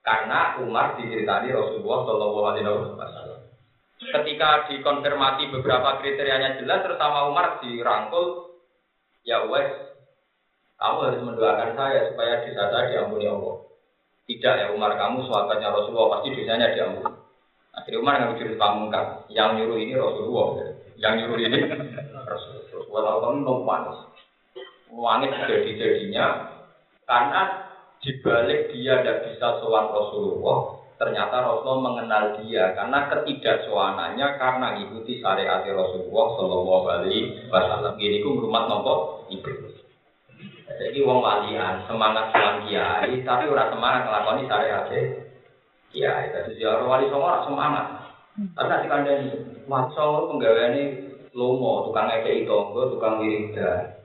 Karena 0.08 0.56
Umar 0.64 0.96
diceritani 0.96 1.52
Rasulullah 1.52 2.00
Shallallahu 2.08 2.40
Alaihi 2.48 2.64
Wasallam. 2.96 3.40
Ketika 4.00 4.64
dikonfirmasi 4.72 5.52
beberapa 5.52 6.00
kriterianya 6.00 6.56
jelas, 6.56 6.80
terutama 6.80 7.28
Umar 7.28 7.60
dirangkul, 7.60 8.56
ya 9.28 9.44
wes, 9.52 9.68
kamu 10.80 11.12
harus 11.12 11.20
mendoakan 11.28 11.76
saya 11.76 12.08
supaya 12.08 12.40
dosa 12.40 12.64
saya 12.72 12.84
diampuni 12.88 13.28
Allah. 13.28 13.68
Tidak 14.24 14.54
ya 14.56 14.66
Umar, 14.72 14.96
kamu 14.96 15.28
sahabatnya 15.28 15.76
Rasulullah 15.76 16.16
pasti 16.16 16.32
dosanya 16.32 16.72
diampuni. 16.72 17.12
Akhirnya 17.76 18.00
Umar 18.00 18.14
nggak 18.16 18.36
jurus 18.40 18.56
pamungkas. 18.56 19.08
Yang 19.28 19.50
nyuruh 19.60 19.76
ini 19.76 19.92
Rasulullah, 19.92 20.48
yang 20.96 21.14
nyuruh 21.20 21.36
ini 21.36 21.58
Rasulullah. 22.24 22.64
Rasulullah 22.72 23.02
tahu 23.04 23.18
kamu 23.20 23.38
nompan. 23.44 23.82
Wangit 24.88 25.36
jadi-jadinya 25.36 26.48
karena 27.04 27.67
dibalik 28.02 28.70
dia 28.70 29.02
tidak 29.02 29.26
bisa 29.26 29.58
sowan 29.58 29.90
Rasulullah, 29.90 30.78
ternyata 30.98 31.42
Rasulullah 31.42 31.82
mengenal 31.82 32.24
dia 32.42 32.74
karena 32.74 33.10
ketidaksowanannya 33.10 34.26
karena 34.38 34.68
ikuti 34.86 35.18
syariat 35.18 35.66
Rasulullah 35.66 36.26
Shallallahu 36.38 36.86
Alaihi 36.86 37.50
Wasallam. 37.50 37.94
Ini 37.98 38.22
ku 38.22 38.38
rumah 38.38 38.70
nopo 38.70 39.26
ibu. 39.30 39.50
Jadi 40.68 40.98
wong 41.02 41.18
walian 41.18 41.90
semangat 41.90 42.30
sowan 42.30 42.62
kiai, 42.70 43.12
tapi 43.26 43.44
ora 43.50 43.66
semangat 43.72 44.06
ngelakoni 44.06 44.42
syariat 44.46 44.84
kiai. 45.90 46.24
Jadi 46.30 46.50
dia 46.54 46.78
orang 46.78 46.86
wali 46.86 47.06
songo 47.10 47.26
ora 47.26 47.40
semangat. 47.42 47.86
Tapi 48.38 48.68
nanti 48.70 48.86
kandani, 48.86 49.26
maco 49.66 50.30
penggaweane 50.30 50.82
lomo, 51.34 51.90
tukang 51.90 52.06
eke 52.06 52.46
itu, 52.46 52.58
tukang 52.94 53.18
wiridan. 53.18 53.97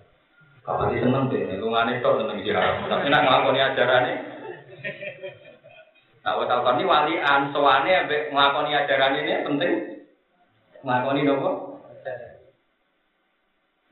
Kapan 0.63 0.95
sih 0.95 1.03
seneng 1.03 1.27
deh, 1.27 1.59
lungane 1.59 1.99
tok 1.99 2.23
seneng 2.23 2.39
dia. 2.39 2.55
Tapi 2.87 3.11
nak 3.11 3.23
nglakoni 3.27 3.59
ajarane. 3.59 4.13
Nah, 6.23 6.39
wes 6.39 6.47
ini 6.47 6.83
walian, 6.87 7.51
sowane 7.51 7.91
ambek 7.91 8.31
nglakoni 8.31 8.71
ajaran 8.71 9.19
ini 9.19 9.43
penting. 9.43 9.71
Nglakoni 10.79 11.27
nopo? 11.27 11.51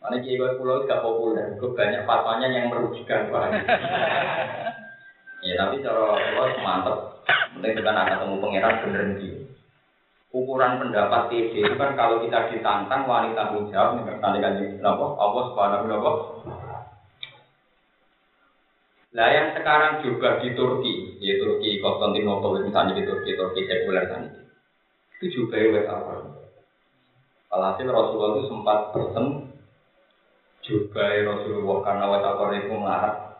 Mana 0.01 0.17
kiai 0.17 0.33
gue 0.33 0.57
pulau 0.57 0.81
gak 0.89 1.05
populer, 1.05 1.53
gue 1.61 1.77
banyak 1.77 2.09
fatwanya 2.09 2.49
yang 2.49 2.73
merugikan 2.73 3.29
pak. 3.29 3.53
ya 5.45 5.53
tapi 5.61 5.77
cara 5.85 6.17
pulau 6.17 6.57
mantep, 6.65 6.97
penting 7.53 7.77
kita 7.77 7.89
nak 7.93 8.09
ketemu 8.09 8.41
pangeran 8.41 8.81
bener 8.81 9.03
nih. 9.13 9.40
Ukuran 10.31 10.79
pendapat 10.79 11.27
TD 11.27 11.59
itu 11.59 11.75
kan 11.75 11.91
kalau 11.99 12.23
kita 12.23 12.47
ditantang 12.55 13.03
wanita 13.03 13.51
hijab, 13.51 13.99
nih 13.99 14.15
kan 14.15 14.39
kan 14.39 14.53
apa? 14.79 15.05
Allah 15.19 15.43
subhanahu 15.51 15.83
wa 15.91 15.91
taala 15.91 16.79
Nah 19.11 19.27
yang 19.27 19.51
sekarang 19.51 20.07
juga 20.07 20.39
di 20.39 20.55
Turki, 20.55 21.19
di 21.19 21.35
Turki 21.35 21.83
Konstantinopel 21.83 22.63
misalnya 22.63 22.95
di 22.95 23.03
Turki, 23.03 23.35
Turki 23.35 23.67
sekuler 23.67 24.07
tadi, 24.07 24.27
itu 25.19 25.25
juga 25.43 25.59
ya 25.59 25.83
apa? 25.91 26.31
Alhasil 27.51 27.91
Rasulullah 27.91 28.39
itu 28.39 28.43
sempat 28.47 28.79
pesen 28.95 29.51
juga 30.63 31.03
Rasulullah 31.27 31.77
karena 31.83 32.05
wetapor 32.07 32.55
itu 32.55 32.71
melarang. 32.71 33.35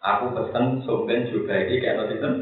Aku 0.00 0.32
pesen 0.32 0.80
sumben 0.88 1.28
juga 1.28 1.52
ini 1.52 1.84
kayak 1.84 1.96
nanti 2.00 2.16
kan, 2.24 2.32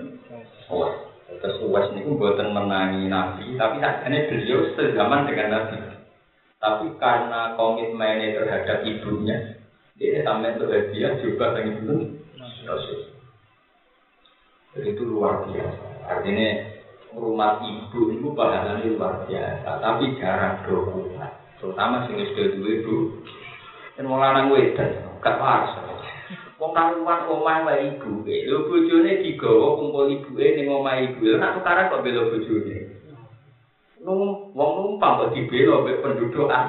oh, 0.70 1.01
terus 1.40 1.62
ini 1.94 2.12
buatan 2.18 2.52
menangi 2.52 3.08
Nabi, 3.08 3.56
tapi 3.56 3.78
akhirnya 3.80 4.28
beliau 4.28 4.60
sezaman 4.76 5.24
dengan 5.30 5.48
Nabi. 5.54 5.76
Tapi 6.62 6.86
karena 6.98 7.58
komitmennya 7.58 8.38
terhadap 8.38 8.86
ibunya, 8.86 9.58
dia 9.98 10.22
sampai 10.22 10.58
bahagia 10.58 11.18
juga 11.22 11.58
dengan 11.58 11.78
ibu 11.82 11.94
Rasul. 12.62 13.10
Jadi 14.72 14.88
itu 14.94 15.02
luar 15.04 15.46
biasa. 15.50 15.86
Artinya 16.06 16.48
rumah 17.12 17.60
ibu 17.60 18.14
itu 18.14 18.28
pahalanya 18.32 18.88
luar 18.94 19.26
biasa, 19.26 19.70
tapi 19.82 20.16
jarang 20.22 20.62
dokumen. 20.64 21.18
Terutama 21.58 22.06
sing 22.06 22.18
wis 22.18 22.30
dua 22.34 22.70
ibu. 22.82 22.96
Dan 23.98 24.08
mau 24.08 24.22
lanang 24.22 24.48
wedan, 24.54 25.20
gak. 25.20 25.91
Wong 26.62 26.78
karuan 26.78 27.26
omah 27.26 27.66
wae 27.66 27.90
ibu, 27.90 28.22
lho 28.22 28.70
bojone 28.70 29.18
digawa 29.18 29.82
kumpul 29.82 30.06
ibuke 30.06 30.46
ning 30.54 30.70
omah 30.70 30.94
ibu. 30.94 31.34
Nek 31.34 31.58
tukaran 31.58 31.90
kok 31.90 32.06
bela 32.06 32.30
bojone. 32.30 32.76
Nung 33.98 34.54
wong 34.54 34.70
numpang 34.78 35.26
kok 35.26 35.34
dibela 35.34 35.82
mbek 35.82 35.98
pendudukan. 36.06 36.66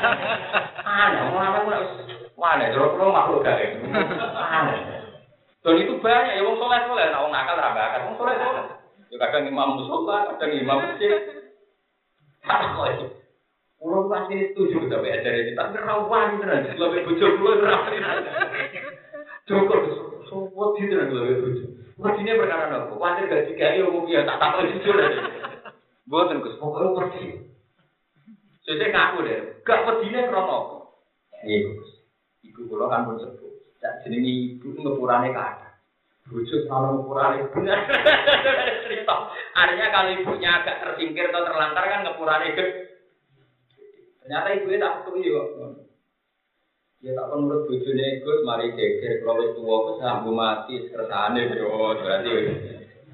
Aneh, 0.88 1.20
wong 1.20 1.36
lanang 1.36 1.68
kok 1.68 1.80
Mana, 2.32 2.72
terus 2.72 2.96
makhluk 2.96 3.44
Aneh. 3.44 5.04
Dan 5.60 5.80
itu 5.84 6.00
banyak 6.00 6.40
ya 6.40 6.44
wong 6.48 6.56
soleh 6.56 6.80
soleh, 6.88 7.06
nah 7.12 7.20
wong 7.28 7.32
nakal 7.32 7.60
ra 7.60 7.76
bakat, 7.76 8.08
wong 8.08 8.16
soleh 8.16 8.36
soleh. 8.40 8.64
Ya 9.12 9.16
kadang 9.20 9.52
imam 9.52 9.76
musola, 9.76 10.32
kadang 10.32 10.64
imam 10.64 10.80
masjid. 10.80 11.12
Apa 12.48 13.04
Kulo 13.84 14.08
pasti 14.08 14.40
setuju 14.48 14.88
tapi 14.88 15.12
ajaran 15.12 15.44
ini, 15.44 15.52
tapi 15.52 15.76
rawan 15.76 16.40
tenan, 16.40 16.72
lebih 16.72 17.04
bojo 17.04 17.26
kulo 17.36 17.52
rawan. 17.60 18.00
Cukup, 19.44 19.80
sopo 20.24 20.72
di 20.72 20.88
tenan 20.88 21.12
lebih 21.12 21.36
bojo. 21.44 21.64
Mestinya 22.00 22.40
perkara 22.40 22.64
nopo, 22.72 22.96
khawatir 22.96 23.28
gak 23.28 23.44
dikai 23.52 23.84
umum 23.84 24.08
ya 24.08 24.24
tak 24.24 24.40
takut 24.40 24.72
jujur 24.72 24.96
aja. 24.96 25.20
Buatan 26.08 26.40
Gus, 26.40 26.56
pokoknya 26.56 26.96
pergi. 26.96 27.24
Saya 28.64 28.88
ngaku 28.88 29.18
deh, 29.28 29.38
gak 29.68 29.84
pedine 29.84 30.32
krono. 30.32 30.88
Iya 31.44 31.68
Gus, 31.68 31.90
ibu 32.40 32.64
kulo 32.64 32.88
kan 32.88 33.04
pun 33.04 33.20
sepuh. 33.20 33.52
Tak 33.84 34.00
jenenge 34.08 34.64
ibu 34.64 34.80
ngepurane 34.80 35.28
kata. 35.28 35.76
Bojo 36.32 36.56
selalu 36.64 37.04
ngepurane 37.04 37.52
benar. 37.52 37.84
Cerita. 38.88 39.28
Artinya 39.52 39.86
kalau 39.92 40.10
ibunya 40.16 40.50
agak 40.56 40.80
tersingkir 40.80 41.28
atau 41.28 41.44
terlantar 41.44 41.84
kan 41.84 42.00
ngepurane 42.08 42.56
gede. 42.56 42.93
Ternyata 44.24 44.56
ibunya 44.56 44.80
tak 44.80 45.04
ketemu 45.04 45.20
yo. 45.28 45.42
Ya 47.04 47.12
tak 47.12 47.28
menurut 47.36 47.68
bojone 47.68 48.24
Gus 48.24 48.40
mari 48.48 48.72
geger 48.72 49.20
kalau 49.20 49.36
wis 49.44 49.52
tuwa 49.52 49.76
wis 49.84 50.00
sambu 50.00 50.32
mati 50.32 50.88
kersane 50.88 51.52
yo 51.52 51.92
berarti 52.00 52.32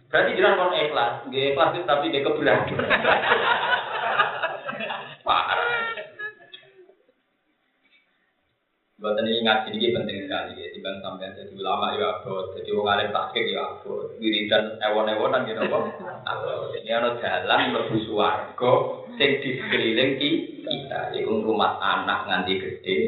berarti 0.06 0.38
jelas 0.38 0.54
kon 0.54 0.70
ikhlas, 0.70 1.26
nggih 1.26 1.50
ikhlas 1.50 1.74
tapi 1.82 2.14
dia 2.14 2.22
keberatan. 2.22 2.78
Buatan 9.00 9.24
ini 9.24 9.40
ngaji 9.40 9.80
ini 9.80 9.96
penting 9.96 10.28
sekali 10.28 10.60
ya, 10.60 10.76
dibanding 10.76 11.00
sampai 11.00 11.32
jadi 11.32 11.56
ulama 11.56 11.96
ya 11.96 12.20
abot, 12.20 12.52
jadi 12.52 12.68
wong 12.76 12.84
alim 12.84 13.08
takik 13.08 13.48
ya 13.48 13.64
abot, 13.64 14.12
wiridan 14.20 14.76
ewon-ewonan 14.76 15.48
gitu 15.48 15.64
kok. 15.72 15.84
Ini 16.76 16.90
ada 17.00 17.16
jalan 17.16 17.80
lebih 17.80 18.04
suwargo, 18.04 18.99
sing 19.16 19.30
di 19.40 19.50
sekeliling 19.58 20.18
kita, 20.18 21.16
itu 21.16 21.32
rumah 21.42 21.80
anak 21.80 22.28
nganti 22.28 22.54
gede, 22.60 22.98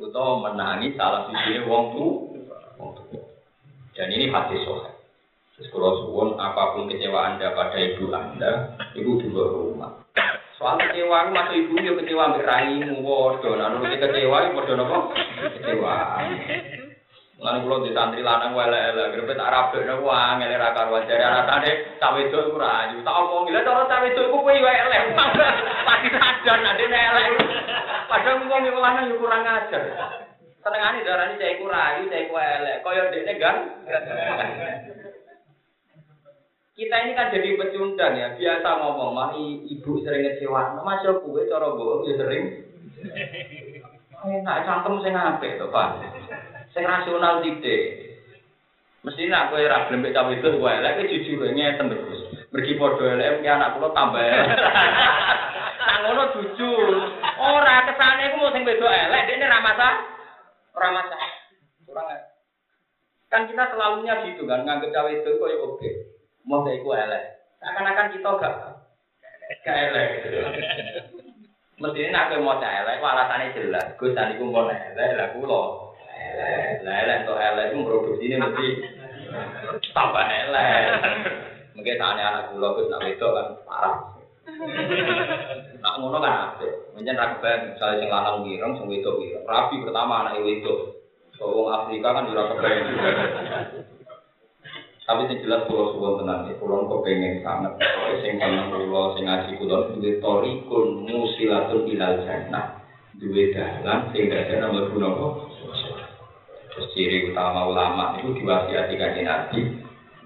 atau 0.00 0.42
menangi 0.42 0.96
salah 0.96 1.30
sisi 1.30 1.62
wong 1.64 1.84
tu. 1.94 2.06
Dan 3.98 4.14
ini 4.14 4.30
hati 4.30 4.62
sohe. 4.62 4.94
Terus 5.58 5.74
suwon 5.74 6.38
apa 6.38 6.78
pun 6.78 6.86
kecewa 6.86 7.34
anda 7.34 7.50
pada 7.50 7.74
ibu 7.74 8.14
anda, 8.14 8.78
ibu 8.94 9.18
juga 9.18 9.42
rumah. 9.50 9.90
Soal 10.54 10.78
kecewa, 10.78 11.34
masuk 11.34 11.54
ibu 11.58 11.74
yo 11.82 11.98
kecewa 11.98 12.30
ambek 12.30 12.46
raimu 12.46 13.02
waduh, 13.02 13.58
nah 13.58 13.74
nurut 13.74 13.98
kecewa 13.98 14.54
padha 14.54 14.72
napa? 14.78 14.98
Kecewa. 15.58 15.94
Lan 17.38 17.62
kula 17.62 17.86
di 17.86 17.94
santri 17.94 18.18
lanang 18.18 18.50
welek-elek, 18.50 19.14
grepe 19.14 19.38
tak 19.38 19.54
rabek 19.54 19.86
nang 19.86 20.02
angel 20.02 20.58
ra 20.58 20.74
karo 20.74 20.98
jare 21.06 21.22
rasane 21.22 21.70
tak 22.02 22.10
wedok 22.18 22.50
iku 22.50 22.58
ra 22.58 22.90
ayu. 22.90 22.98
Tak 23.06 23.14
omong 23.14 23.46
lha 23.54 23.62
cara 23.62 23.86
tak 23.86 24.02
wedok 24.02 24.26
iku 24.26 24.38
kuwi 24.42 24.58
wae 24.58 24.74
elek. 24.74 25.14
Pasti 25.86 26.08
sadar 26.10 26.58
nek 26.66 26.82
elek. 26.82 27.26
Padahal 28.10 28.42
wong 28.42 28.62
iku 28.66 28.78
lanang 28.82 29.06
yo 29.06 29.22
kurang 29.22 29.46
ajar. 29.46 29.82
Senengane 30.66 31.06
darani 31.06 31.38
cah 31.38 31.50
iku 31.54 31.64
ra 31.70 31.80
ayu, 31.94 32.10
cah 32.10 32.20
iku 32.26 32.34
elek. 32.34 32.76
Kaya 32.82 33.02
dekne 33.14 33.32
gan. 33.38 33.56
kita 36.78 36.94
ini 36.94 37.18
kan 37.18 37.34
jadi 37.34 37.58
pecundang 37.58 38.14
ya, 38.14 38.38
biasa 38.38 38.68
ngomong, 38.78 39.10
mari 39.10 39.66
ibu 39.66 39.98
sering 39.98 40.22
ngecewa, 40.22 40.78
mas 40.86 41.02
yo 41.02 41.18
kue 41.18 41.42
cara 41.50 41.74
bohong 41.74 42.06
ya 42.06 42.14
sering. 42.22 42.70
Enak 44.22 44.62
cangkem 44.62 45.02
sing 45.02 45.14
apik 45.18 45.58
to, 45.58 45.66
Pak. 45.74 45.90
Sing 46.78 46.86
rasional 46.86 47.42
tidak. 47.42 47.82
Mesti 49.02 49.26
nak 49.26 49.50
kowe 49.50 49.58
ora 49.58 49.90
gelem 49.90 50.14
cawe 50.14 50.30
itu 50.30 50.46
kowe 50.62 50.70
elek 50.70 50.94
kowe 50.94 51.10
jujur 51.10 51.50
ngeten 51.50 51.90
terus. 51.90 52.30
Mergi 52.54 52.78
padha 52.78 53.18
elek 53.18 53.42
ki 53.42 53.50
anak 53.50 53.74
kula 53.74 53.90
tambah 53.90 54.22
elek. 54.22 54.46
Nak 55.88 55.98
ngono 56.06 56.22
jujur. 56.38 57.02
Ora 57.34 57.82
kesane 57.82 58.30
iku 58.30 58.36
mau 58.38 58.54
sing 58.54 58.62
beda 58.62 58.86
elek, 58.86 59.26
dekne 59.26 59.50
ra 59.50 59.58
masalah. 59.58 60.06
Ora 60.78 60.88
masalah. 60.94 61.30
Kurang 61.82 62.06
Kan 63.26 63.50
kita 63.50 63.74
selalunya 63.74 64.14
gitu 64.30 64.46
kan, 64.46 64.62
nganggep 64.62 64.94
cawe 64.94 65.10
itu 65.10 65.30
kok 65.34 65.50
ya 65.50 65.58
oke. 65.58 65.90
Mau 66.46 66.62
saya 66.62 66.78
iku 66.78 66.94
elek. 66.94 67.22
Seakan-akan 67.58 68.12
kita 68.14 68.30
gak 68.38 68.54
gak 69.66 69.78
elek. 69.90 70.10
Mesti 71.82 71.98
ini 72.06 72.14
nak 72.14 72.30
mau 72.38 72.62
cah 72.62 72.70
elek, 72.86 73.02
alasannya 73.02 73.54
jelas. 73.58 73.98
Gus 73.98 74.14
tadi 74.14 74.38
gue 74.38 74.46
mau 74.46 74.70
elek, 74.70 75.18
lah 75.18 75.34
kula. 75.34 75.87
Lah 76.84 76.94
elek 77.04 77.16
untuk 77.24 77.38
elek 77.40 77.66
itu 77.72 77.78
produksi 77.84 78.24
ini 78.28 78.36
mesti 78.36 78.66
tambah 79.92 80.24
elek. 80.24 80.82
Mungkin 81.74 82.00
tanya 82.00 82.24
anak 82.34 82.44
kula 82.52 82.68
Gus 82.74 82.90
nak 82.90 83.06
itu 83.06 83.26
kan 83.26 83.46
parah. 83.62 83.96
Nak 85.78 85.94
ngono 86.02 86.18
kan 86.18 86.34
ada. 86.58 86.68
Mungkin 86.96 87.14
ra 87.14 87.38
kebayang 87.38 87.62
misalnya 87.70 87.96
sing 88.02 88.10
lanang 88.10 88.36
wireng, 88.42 88.72
sing 88.74 88.86
wedok 88.90 89.18
wireng. 89.22 89.44
Rabi 89.46 89.76
pertama 89.86 90.26
anak 90.26 90.42
wedok. 90.42 90.78
Wong 91.38 91.70
Afrika 91.70 92.08
kan 92.18 92.26
ora 92.34 92.50
kebayang. 92.50 92.86
Tapi 95.08 95.24
sing 95.24 95.40
jelas 95.40 95.64
pulau 95.64 95.88
suwon 95.96 96.20
tenan 96.20 96.44
iki 96.44 96.60
pulau 96.60 96.84
kok 96.84 97.00
pengen 97.00 97.40
sangat 97.40 97.80
sing 98.20 98.36
kangen 98.36 98.68
pulau 98.68 99.16
sing 99.16 99.24
ngaji 99.24 99.56
pulau 99.56 99.88
duwe 99.96 100.20
torikun 100.20 101.08
musilatun 101.08 101.88
ilal 101.88 102.20
jannah 102.28 102.76
duwe 103.16 103.48
dalan 103.56 104.12
sing 104.12 104.28
dadi 104.28 104.60
nama 104.60 104.84
pulau 104.92 105.48
ciri 106.94 107.32
utama 107.32 107.66
ulama 107.66 108.18
itu 108.20 108.36
diwasiati 108.38 108.94
kanjeng 108.94 109.26
Nabi 109.26 109.60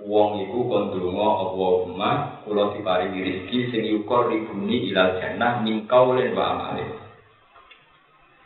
wong 0.03 0.45
iku 0.49 0.59
kon 0.67 0.85
donga 0.93 1.29
Allahumma 1.47 2.11
kula 2.43 2.75
diparingi 2.77 3.21
rezeki 3.23 3.59
sing 3.71 3.83
yukor 3.87 4.29
ribuni 4.29 4.91
ilal 4.91 5.17
jannah 5.23 5.63
min 5.63 5.87
qaulin 5.87 6.35
wa 6.35 6.45
amalin. 6.59 6.91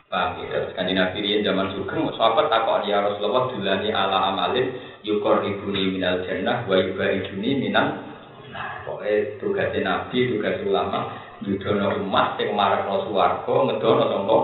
Paham 0.07 0.39
ya, 0.39 0.45
terus 0.55 0.71
kanjeng 0.77 1.01
Nabi 1.01 1.17
riyen 1.19 1.43
zaman 1.43 1.75
sugeng 1.75 2.07
sahabat 2.15 2.47
takon 2.47 2.87
ya 2.87 3.03
Rasulullah 3.03 3.51
dulani 3.51 3.89
ala 3.91 4.31
amalin 4.31 4.67
yukor 5.07 5.39
ibuni 5.47 5.95
minal 5.95 6.19
jannah 6.27 6.67
wa 6.67 6.75
yubariduni 6.75 7.55
minal 7.63 8.03
nah 8.51 8.83
pokoknya 8.83 9.39
tugasnya 9.39 9.79
nabi 9.87 10.35
tugas 10.35 10.59
ulama 10.67 10.99
yudono 11.39 12.01
umat 12.03 12.35
yang 12.41 12.57
marakno 12.57 13.07
suwargo 13.07 13.71
ngedono 13.71 14.03
tongko 14.11 14.39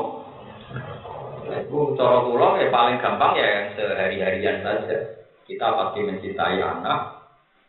itu 1.61 1.77
cara 1.93 2.17
kula 2.25 2.47
ya 2.57 2.67
paling 2.73 2.97
gampang 2.97 3.33
ya 3.37 3.47
yang 3.47 3.67
sehari-harian 3.77 4.57
saja 4.65 4.97
kita 5.45 5.67
pasti 5.69 5.99
mencintai 6.01 6.57
anak 6.57 6.99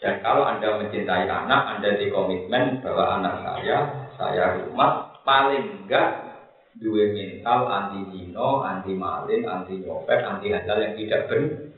dan 0.01 0.21
kalau 0.25 0.49
anda 0.49 0.81
mencintai 0.81 1.29
anak 1.29 1.61
anda 1.77 1.91
di 1.99 2.09
komitmen 2.09 2.81
bahwa 2.81 3.21
anak 3.21 3.35
saya 3.45 3.79
saya 4.17 4.45
rumah 4.65 5.13
paling 5.27 5.85
enggak 5.85 6.25
dua 6.75 7.07
mental 7.15 7.71
anti 7.71 8.03
zino, 8.11 8.67
anti 8.67 8.99
malin, 8.99 9.47
anti 9.47 9.79
nyopet, 9.79 10.27
anti 10.27 10.51
hal 10.51 10.79
yang 10.83 10.99
tidak 10.99 11.31
benar 11.31 11.71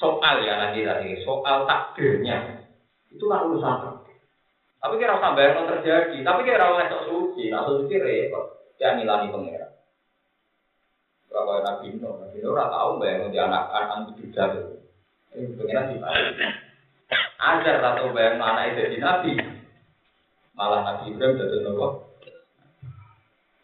soal 0.00 0.40
ya 0.40 0.56
nanti 0.56 0.80
tadi 0.82 1.20
soal 1.22 1.68
takdirnya 1.68 2.64
itu 3.12 3.20
kan 3.28 3.44
urusan 3.44 4.00
tapi 4.80 4.96
kira 4.96 5.20
usah 5.20 5.36
bayang 5.36 5.68
terjadi 5.68 6.16
tapi 6.24 6.40
kira 6.48 6.72
oleh 6.72 6.88
sok 6.88 7.04
suci 7.04 7.52
nah 7.52 7.68
suci 7.68 8.00
repot 8.00 8.74
ya 8.80 8.96
nilani 8.96 9.28
pengira 9.28 9.69
kalau 11.30 11.62
nabi 11.62 11.94
Nuh 11.96 12.18
nabi 12.18 12.42
Nuh 12.42 12.50
ora 12.52 12.66
tahu 12.66 12.98
bayang 12.98 13.30
di 13.30 13.38
anak 13.38 13.70
anak 13.70 14.18
itu 14.18 14.28
juga 14.28 14.50
ini 15.30 15.54
pengira 15.54 15.86
di 15.86 15.96
ajar 17.38 17.76
atau 17.80 18.10
bayang 18.10 18.42
anak 18.42 18.74
itu 18.74 18.94
di 18.94 18.98
nabi. 18.98 19.32
Malah 20.58 20.80
nabi 20.82 21.14
Ibrahim 21.14 21.38
jadi 21.38 21.58
nopo? 21.64 22.10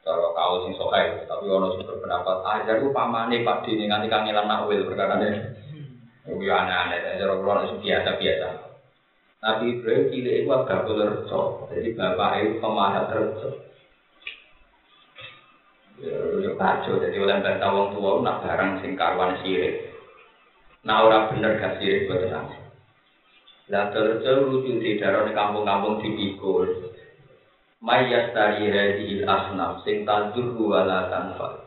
Kalau 0.06 0.30
kau 0.38 0.62
sing 0.62 0.78
sokai 0.78 1.26
tapi 1.26 1.50
ono 1.50 1.74
sing 1.74 1.82
berpendapat 1.82 2.38
ajar 2.46 2.78
itu 2.78 2.94
pamane 2.94 3.42
pak 3.42 3.66
dini 3.66 3.90
nganti 3.90 4.06
kangelan 4.06 4.46
nakwil 4.46 4.86
perkara 4.86 5.18
ini. 5.18 5.40
Ini 6.26 6.42
aneh-aneh, 6.50 7.22
cara 7.22 7.38
itu 7.38 7.74
biasa-biasa. 7.86 8.48
Nabi 9.46 9.78
Ibrahim 9.78 10.10
cilik 10.10 10.34
itu 10.42 10.50
agak 10.50 10.90
rejo, 10.90 11.70
jadi 11.70 11.88
bapak 11.94 12.30
itu 12.42 12.58
pemarah 12.58 13.06
rejo. 13.14 13.65
Ya, 15.96 16.52
kacau, 16.60 17.00
jadi 17.00 17.16
oleh 17.16 17.40
bantah 17.40 17.72
wong 17.72 17.96
tua 17.96 18.20
nak 18.20 18.44
barang 18.44 18.84
sing 18.84 19.00
karuan 19.00 19.40
sirik. 19.40 19.96
Nah 20.84 21.08
orang 21.08 21.32
bener 21.32 21.56
gak 21.56 21.80
sirik 21.80 22.04
buat 22.04 22.20
tenang. 22.20 22.52
Lah 23.72 23.90
terus 23.90 24.20
di 24.62 25.00
daerah 25.00 25.24
kampung-kampung 25.32 26.04
dipikul. 26.04 26.92
Mayas 27.80 28.30
dari 28.36 28.68
hadi 28.68 29.24
asnam 29.24 29.80
sing 29.88 30.04
tandur 30.04 30.52
wala 30.60 31.08
tanfa. 31.08 31.64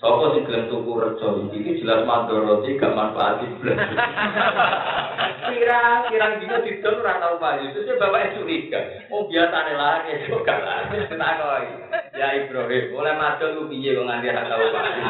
Sopo 0.00 0.34
sing 0.34 0.48
gelem 0.48 0.72
tuku 0.72 0.90
rejo 0.96 1.48
iki 1.52 1.84
jelas 1.84 2.08
mandoroti 2.08 2.80
gak 2.80 2.96
manfaat 2.96 3.44
iblis. 3.44 3.78
Kira 5.44 6.08
kira 6.08 6.26
gitu 6.40 6.56
didol 6.64 7.04
ora 7.04 7.20
tau 7.20 7.36
payu. 7.36 7.70
Terus 7.76 8.00
bapak 8.00 8.40
curiga. 8.40 8.80
Oh 9.12 9.28
biasane 9.28 9.72
lari 9.76 10.26
kok 10.26 10.42
gak 10.42 10.64
lari. 10.64 10.96
Takoi. 11.12 12.03
Ya 12.14 12.30
Ibrahim, 12.38 12.94
oleh 12.94 13.14
madol 13.18 13.50
lu 13.58 13.62
piye 13.66 13.90
kok 13.90 14.06
nganti 14.06 14.30
ora 14.30 14.42
tau 14.46 14.62
payu. 14.70 15.02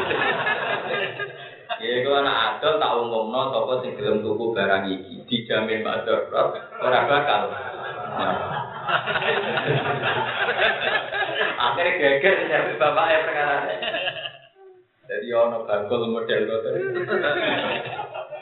Ya 1.77 2.01
iku 2.01 2.09
anak 2.17 2.57
adol 2.57 2.81
tak 2.81 2.93
umumno 2.97 3.41
sapa 3.53 3.73
sing 3.85 3.93
gelem 3.93 4.25
tuku 4.25 4.57
barang 4.57 4.89
iki 4.89 5.21
dijamin 5.29 5.85
mador 5.85 6.25
ora 6.81 6.99
bakal. 7.05 7.53
Akhirnya 11.61 11.93
geger 12.01 12.35
nyari 12.49 12.73
bapaknya 12.81 13.25
perkara 13.27 13.55
Jadi 15.05 15.27
ono 15.29 15.57
bagol 15.69 16.09
model 16.09 16.41
ngoten. 16.49 16.73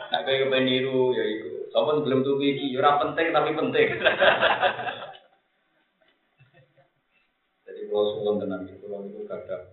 Nek 0.07 0.21
kowe 0.23 0.35
kepen 0.39 0.63
niru 0.63 1.11
ya 1.11 1.23
iku. 1.27 1.67
Sapa 1.75 1.99
belum 1.99 2.23
tuku 2.23 2.43
iki 2.47 2.65
ya 2.71 2.79
ora 2.79 3.03
penting 3.03 3.27
tapi 3.35 3.51
penting. 3.59 3.87
Kalau 7.93 8.09
suwon 8.17 8.41
tenan 8.41 8.65
iki 8.65 8.81
kula 8.81 9.05
niku 9.05 9.29
kadang 9.29 9.69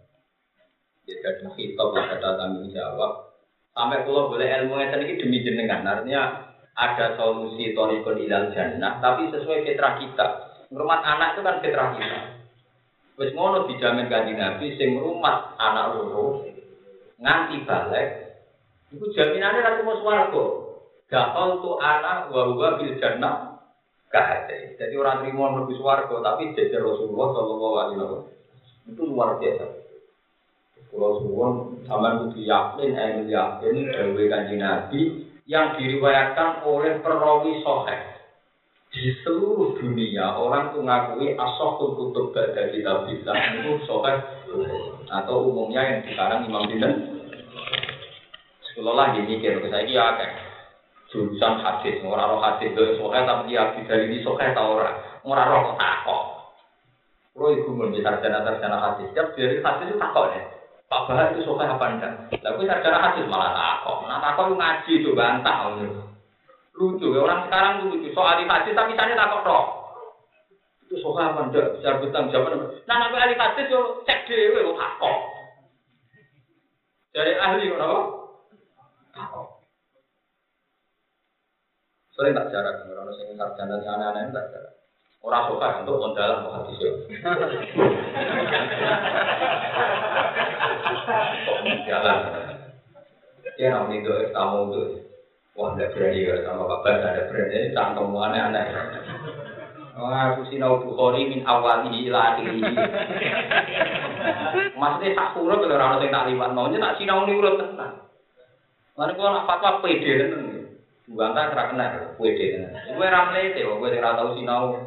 ya 1.08 1.16
kadang 1.24 1.56
hitop 1.56 1.96
ya 1.96 2.02
kadang 2.12 2.36
tanggung 2.36 2.68
jawab. 2.68 3.32
Sampai 3.72 4.04
kalau 4.04 4.28
boleh 4.28 4.44
ilmu 4.44 4.76
ngeten 4.76 5.08
iki 5.08 5.24
demi 5.24 5.40
jenengan. 5.40 5.88
Artinya 5.88 6.52
ada 6.76 7.16
solusi 7.16 7.72
torikon 7.72 8.20
ilal 8.20 8.52
jannah 8.52 9.00
tapi 9.00 9.32
sesuai 9.32 9.64
fitrah 9.64 9.96
kita. 10.04 10.26
Rumah 10.68 11.00
anak 11.00 11.28
itu 11.32 11.40
kan 11.40 11.56
fitrah 11.64 11.88
kita. 11.96 12.20
Wis 13.16 13.32
ngono 13.32 13.64
dijamin 13.72 14.12
kanjeng 14.12 14.36
Nabi 14.36 14.76
sing 14.76 15.00
rumah 15.00 15.56
anak 15.56 15.96
loro 15.96 16.44
nganti 17.20 17.68
balik, 17.68 18.08
itu 18.92 19.04
jaminannya 19.12 19.60
ratu 19.60 19.80
mau 19.84 20.00
swargo. 20.00 20.44
Gakal 21.08 21.60
tuh 21.60 21.76
anak 21.80 22.32
wa 22.32 22.76
bil 22.80 22.96
jannah 23.00 23.49
Jadi 24.10 24.94
orang 24.98 25.22
terima 25.22 25.54
lebih 25.54 25.78
swargo, 25.78 26.18
tapi 26.18 26.50
jadi 26.58 26.82
Rasulullah 26.82 27.30
Shallallahu 27.30 27.76
Alaihi 27.78 27.98
Wasallam. 28.02 28.26
Itu 28.90 29.02
luar 29.06 29.38
biasa. 29.38 29.66
Kalau 30.90 31.22
suwon 31.22 31.52
sama 31.86 32.18
kudu 32.18 32.42
yakin, 32.42 32.90
eh 32.98 33.30
yakin 33.30 33.74
dari 33.94 34.26
kanji 34.26 34.54
Nabi 34.58 35.00
yang 35.46 35.78
diriwayatkan 35.78 36.66
oleh 36.66 36.98
perawi 36.98 37.62
soheh. 37.62 38.00
Di 38.90 39.14
seluruh 39.22 39.78
dunia 39.78 40.34
orang 40.34 40.74
tuh 40.74 40.82
ngakui 40.82 41.38
asokul 41.38 41.94
kutub 41.94 42.34
gada 42.34 42.74
kitab 42.74 43.06
bisa 43.06 43.30
itu 43.30 43.86
soheh. 43.86 44.18
Atau 45.06 45.46
umumnya 45.46 45.86
yang 45.86 46.02
sekarang 46.10 46.50
Imam 46.50 46.66
Binten 46.66 46.94
kalau 48.80 48.96
lagi 48.96 49.20
mikir, 49.28 49.60
saya 49.68 49.84
ini 49.84 49.92
ya 49.92 50.14
kan 50.16 50.49
jurusan 51.10 51.58
hadis, 51.58 51.98
orang 52.06 52.38
roh 52.38 52.40
hadis 52.40 52.70
itu 52.70 52.94
sokai 52.94 53.26
tapi 53.26 53.50
dia 53.50 53.74
dari 53.74 54.06
ini 54.06 54.22
sokai 54.22 54.54
tau 54.54 54.78
orang, 54.78 54.94
orang 55.26 55.50
roh 55.50 55.60
kok 55.74 55.78
takok. 55.82 56.22
Kalau 57.34 57.50
ibu 57.50 57.70
menjadi 57.74 58.06
sarjana 58.06 58.46
sarjana 58.46 58.78
hadis, 58.78 59.10
setiap 59.10 59.34
dari 59.34 59.58
hadis 59.58 59.86
itu 59.90 59.98
takok 59.98 60.26
nih. 60.30 60.44
Pak 60.90 61.06
Bahar 61.06 61.30
itu 61.34 61.46
sokai 61.46 61.70
apa 61.70 61.84
enggak? 61.86 62.12
Lalu 62.42 62.66
sarjana 62.66 62.98
hadis 62.98 63.26
malah 63.26 63.50
takok. 63.54 63.98
Nah 64.06 64.18
takok 64.22 64.44
itu 64.50 64.54
ngaji 64.58 64.92
itu 65.02 65.10
bantah. 65.14 65.56
Lucu, 66.74 67.06
ya 67.12 67.20
orang 67.20 67.40
sekarang 67.46 67.74
lucu. 67.90 68.08
Soal 68.14 68.42
di 68.42 68.44
hadis 68.46 68.74
tapi 68.74 68.94
misalnya 68.94 69.18
takok 69.18 69.46
roh. 69.46 69.66
Itu 70.86 70.94
sokai 71.02 71.26
apa 71.26 71.40
enggak? 71.50 71.78
Bisa 71.78 71.98
bertanggung 71.98 72.34
jawab. 72.34 72.50
Nah 72.86 72.96
nabi 73.02 73.16
ahli 73.18 73.34
hadis 73.34 73.66
yo 73.66 74.02
cek 74.06 74.30
dewe 74.30 74.62
kok 74.62 74.78
takok. 74.78 75.18
Dari 77.10 77.34
ahli 77.34 77.66
apa? 77.74 77.98
Sering 82.20 82.36
tak 82.36 82.52
jarak, 82.52 82.84
orang 82.84 83.16
sing 83.16 83.32
sarjana 83.32 83.80
anak-anak 83.80 84.28
tak 84.28 84.52
jarak. 84.52 84.76
Orang 85.24 85.48
suka 85.48 85.80
untuk 85.80 86.04
kondalan 86.04 86.44
mau 86.44 86.52
hadis 86.60 86.76
ya. 86.76 86.92
Jalan. 91.88 92.18
Dia 93.56 93.72
namanya 93.72 94.04
itu 94.04 94.12
tamu 94.36 94.68
itu. 94.68 95.00
Wah, 95.56 95.72
tidak 95.72 95.96
berani 95.96 96.28
ya 96.28 96.44
sama 96.44 96.68
bapak, 96.68 97.00
ada 97.00 97.24
berani, 97.32 97.72
cangkem 97.72 98.12
aneh-aneh. 98.12 98.68
Wah, 99.96 100.36
aku 100.36 100.44
sinau 100.52 100.76
Bukhari 100.84 101.24
min 101.24 101.40
awali 101.48 102.04
ila 102.04 102.36
akhiri. 102.36 102.60
Maksudnya 104.76 105.16
tak 105.16 105.40
surut 105.40 105.56
kalau 105.56 105.72
orang 105.72 106.04
yang 106.04 106.12
tak 106.12 106.28
liwat, 106.28 106.52
maunya 106.52 106.84
tak 106.84 107.00
sinau 107.00 107.24
ini 107.24 107.40
urut 107.40 107.56
tenang. 107.56 107.96
Mana 108.92 109.16
kalau 109.16 109.32
nak 109.32 109.48
fatwa 109.48 109.80
pede 109.80 110.12
tenang. 110.28 110.59
Bantah 111.10 111.50
serah 111.50 111.66
kena, 111.74 111.86
pede 112.14 112.46
tenang. 112.54 112.74
Gue 112.94 113.08
ramlete, 113.10 113.66
gue 113.66 113.90
tidak 113.90 114.14
tahu 114.14 114.30
sinau 114.38 114.78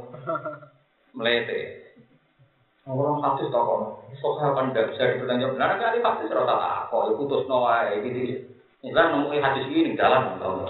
melete. 1.12 1.84
Orang 2.88 3.24
tak 3.24 3.48
kok, 3.48 4.12
soalnya 4.20 4.56
kan 4.60 4.66
tidak 4.72 4.88
bisa 4.92 5.04
dipertanggung 5.16 5.56
benar 5.56 5.80
kali 5.80 6.04
hadis 6.04 6.32
rata 6.36 6.56
tak 6.60 6.92
kok, 6.92 7.16
putus 7.16 7.48
noa 7.48 7.92
gitu. 7.96 8.44
Kan 8.92 9.16
nemuin 9.16 9.40
hadis 9.40 9.68
ini 9.72 9.96
jalan, 9.96 10.36
tahu 10.40 10.68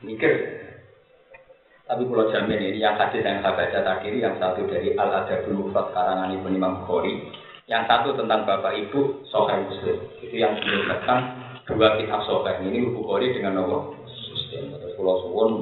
Mikir. 0.00 0.32
Tapi 1.84 2.06
kalau 2.08 2.32
jamin 2.32 2.60
ini 2.60 2.80
yang 2.80 2.96
hadis 2.96 3.20
yang 3.20 3.44
saya 3.44 3.52
baca 3.52 3.78
tadi, 3.84 4.20
yang 4.22 4.40
satu 4.40 4.64
dari 4.64 4.96
Al 4.96 5.24
Adabul 5.24 5.68
Mufrad 5.68 5.92
karangan 5.92 6.32
Ibnu 6.32 6.56
Imam 6.56 6.80
Bukhari, 6.80 7.28
yang 7.68 7.84
satu 7.84 8.16
tentang 8.16 8.48
bapak 8.48 8.78
ibu 8.78 9.20
Sahih 9.28 9.68
Muslim. 9.68 9.96
Itu 10.24 10.32
yang 10.38 10.56
menyebutkan 10.56 11.39
dua 11.74 11.98
kitab 12.02 12.20
Sahih 12.26 12.66
ini 12.66 12.90
Bukhari 12.90 13.34
dengan 13.34 13.62
nomor 13.62 13.94
Muslim. 14.02 14.74
Terus 14.74 14.92
kalau 14.98 15.14
suwun 15.22 15.52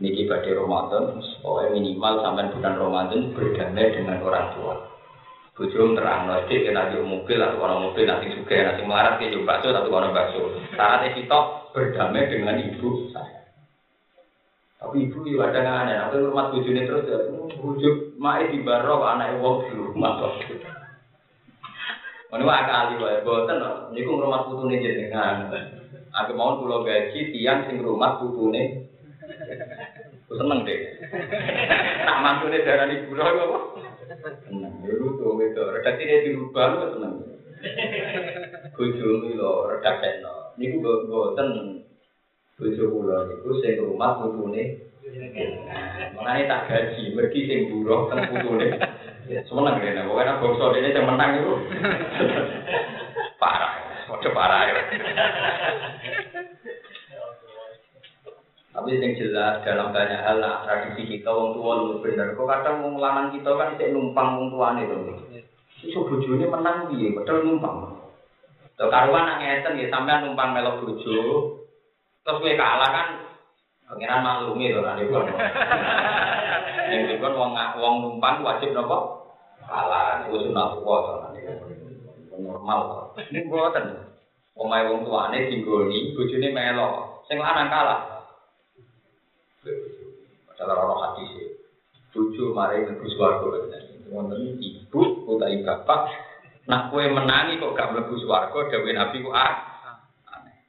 niki 0.00 0.26
badai 0.26 0.56
Ramadan, 0.56 1.20
pokoknya 1.44 1.68
minimal 1.76 2.14
sampai 2.24 2.50
bulan 2.56 2.74
Ramadan 2.80 3.20
berdamai 3.36 3.92
dengan 3.94 4.18
orang 4.24 4.46
tua. 4.56 4.74
Bujum 5.52 5.92
terang, 5.92 6.32
nanti 6.32 6.64
kena 6.64 6.88
di 6.88 6.96
mobil 7.04 7.36
atau 7.36 7.60
orang 7.60 7.84
mobil 7.84 8.08
nanti 8.08 8.32
juga 8.32 8.72
nanti 8.72 8.88
melarat 8.88 9.20
ke 9.20 9.28
juga 9.36 9.60
bakso 9.60 9.68
atau 9.68 9.92
orang 9.92 10.16
bakso. 10.16 10.42
Syaratnya 10.72 11.12
kita 11.12 11.38
berdamai 11.76 12.32
dengan 12.32 12.56
ibu 12.56 13.12
saya. 13.12 13.52
Tapi 14.80 15.06
ibu 15.06 15.20
juga 15.28 15.52
ada 15.52 15.84
aneh, 15.84 15.96
aku 16.08 16.32
rumah 16.32 16.50
bujune 16.50 16.88
terus 16.88 17.04
ya, 17.04 17.20
bujuk 17.60 18.16
mai 18.16 18.48
di 18.48 18.64
baro 18.64 19.04
anak 19.04 19.38
ibu 19.38 19.68
di 19.68 19.72
rumah 19.76 20.12
kok. 22.32 22.40
Ini 22.40 22.48
wah 22.48 22.64
kali 22.64 22.94
wae, 22.96 23.20
boten 23.20 23.60
loh. 23.60 23.92
Ini 23.92 24.08
rumah 24.08 24.48
putune 24.48 24.80
jenengan. 24.80 25.52
Aku 26.12 26.32
mau 26.32 26.56
pulau 26.56 26.80
gaji 26.80 27.28
tiang 27.28 27.68
sing 27.68 27.84
rumah 27.84 28.16
putune. 28.16 28.88
Aku 30.24 30.40
seneng 30.40 30.64
deh. 30.64 30.80
Tak 32.08 32.18
mantune 32.24 32.64
darah 32.64 32.88
di 32.88 33.04
pulau 33.04 33.28
apa? 33.28 33.58
Seneng. 34.48 34.80
Ya 34.80 34.96
lucu 34.96 35.28
gitu. 35.44 35.62
Redaksi 35.76 36.08
dia 36.08 36.24
dirubah 36.24 36.64
lu 36.72 36.84
seneng. 36.96 37.14
Bojomu 38.72 39.36
lho 39.36 39.52
redaksekno. 39.76 40.56
Niku 40.56 40.80
boten 40.80 41.48
bojo 42.56 42.84
kula 42.88 43.28
niku 43.28 43.60
sing 43.60 43.76
rumah 43.76 44.24
putune. 44.24 44.88
Makanya 46.16 46.48
tak 46.48 46.62
gaji, 46.72 47.12
pergi 47.12 47.40
sing 47.44 47.60
buruh 47.68 48.08
teng 48.08 48.24
putune. 48.32 48.72
Semenang 49.22 49.78
ya, 49.78 50.02
pokoknya 50.02 50.40
bangsa 50.42 50.66
ini 50.74 50.90
yang 50.90 51.06
menang 51.06 51.30
itu. 51.38 51.52
parah, 53.42 53.72
udah 54.10 54.32
parah 54.34 54.60
ya. 54.66 54.74
Tapi 58.72 58.88
yang 58.98 59.12
jelas 59.20 59.60
dalam 59.68 59.92
banyak 59.92 60.20
hal 60.24 60.40
lah 60.40 60.64
tradisi 60.64 61.04
kita 61.04 61.28
wong 61.28 61.60
tua 61.60 61.72
lu 61.76 62.00
bener. 62.00 62.32
Kok 62.32 62.48
kadang 62.48 62.80
wong 62.80 62.96
lanang 62.96 63.28
kita 63.36 63.52
kan 63.52 63.76
cek 63.76 63.92
numpang 63.92 64.40
wong 64.40 64.48
tua 64.48 64.74
nih 64.74 64.88
tuh. 64.88 65.22
Isu 65.84 66.08
bojone 66.08 66.46
menang 66.48 66.88
piye, 66.88 67.12
padahal 67.12 67.44
numpang. 67.44 67.76
Tuh 68.80 68.88
karuan 68.88 69.28
nang 69.28 69.38
ngeten 69.44 69.76
ya 69.76 69.92
sampean 69.92 70.24
numpang 70.24 70.56
melok 70.56 70.82
bojo. 70.82 71.20
Terus 72.22 72.38
kowe 72.40 72.52
kalah 72.56 72.90
kan 72.90 73.06
pengiran 73.92 74.24
maklumi 74.24 74.72
to 74.72 74.80
kan 74.80 74.98
iku. 75.04 75.20
Yang 76.92 77.16
dikon 77.16 77.40
wong 77.40 77.56
wong 77.56 77.94
numpang 78.04 78.44
wajib 78.44 78.76
napa? 78.76 79.24
Kalah 79.64 80.28
niku 80.28 80.44
sunat 80.44 80.84
kan. 80.84 81.32
Normal 82.36 82.78
to. 83.16 83.24
Ini 83.32 83.48
mboten. 83.48 84.12
Omahe 84.52 84.84
wong 84.92 85.08
tuane 85.08 85.48
dinggoni, 85.48 86.12
bojone 86.12 86.48
melok. 86.52 87.24
Sing 87.24 87.40
lanang 87.40 87.72
kalah. 87.72 88.00
Padahal 90.52 90.84
orang 90.84 91.00
hadis 91.16 91.30
ya. 91.40 91.48
Tujuh 92.12 92.52
mari 92.52 92.84
mlebu 92.84 93.08
swarga. 93.16 93.48
Wonten 94.12 94.60
ibu 94.60 95.24
utawi 95.24 95.64
bapak 95.64 96.12
nak 96.68 96.92
kue 96.92 97.08
menangi 97.08 97.56
kok 97.56 97.72
gak 97.72 97.96
mlebu 97.96 98.20
swarga 98.20 98.68
dawuh 98.68 98.92
Nabi 98.92 99.24
ku 99.24 99.32
ah. 99.32 99.54
Aneh. 100.36 100.68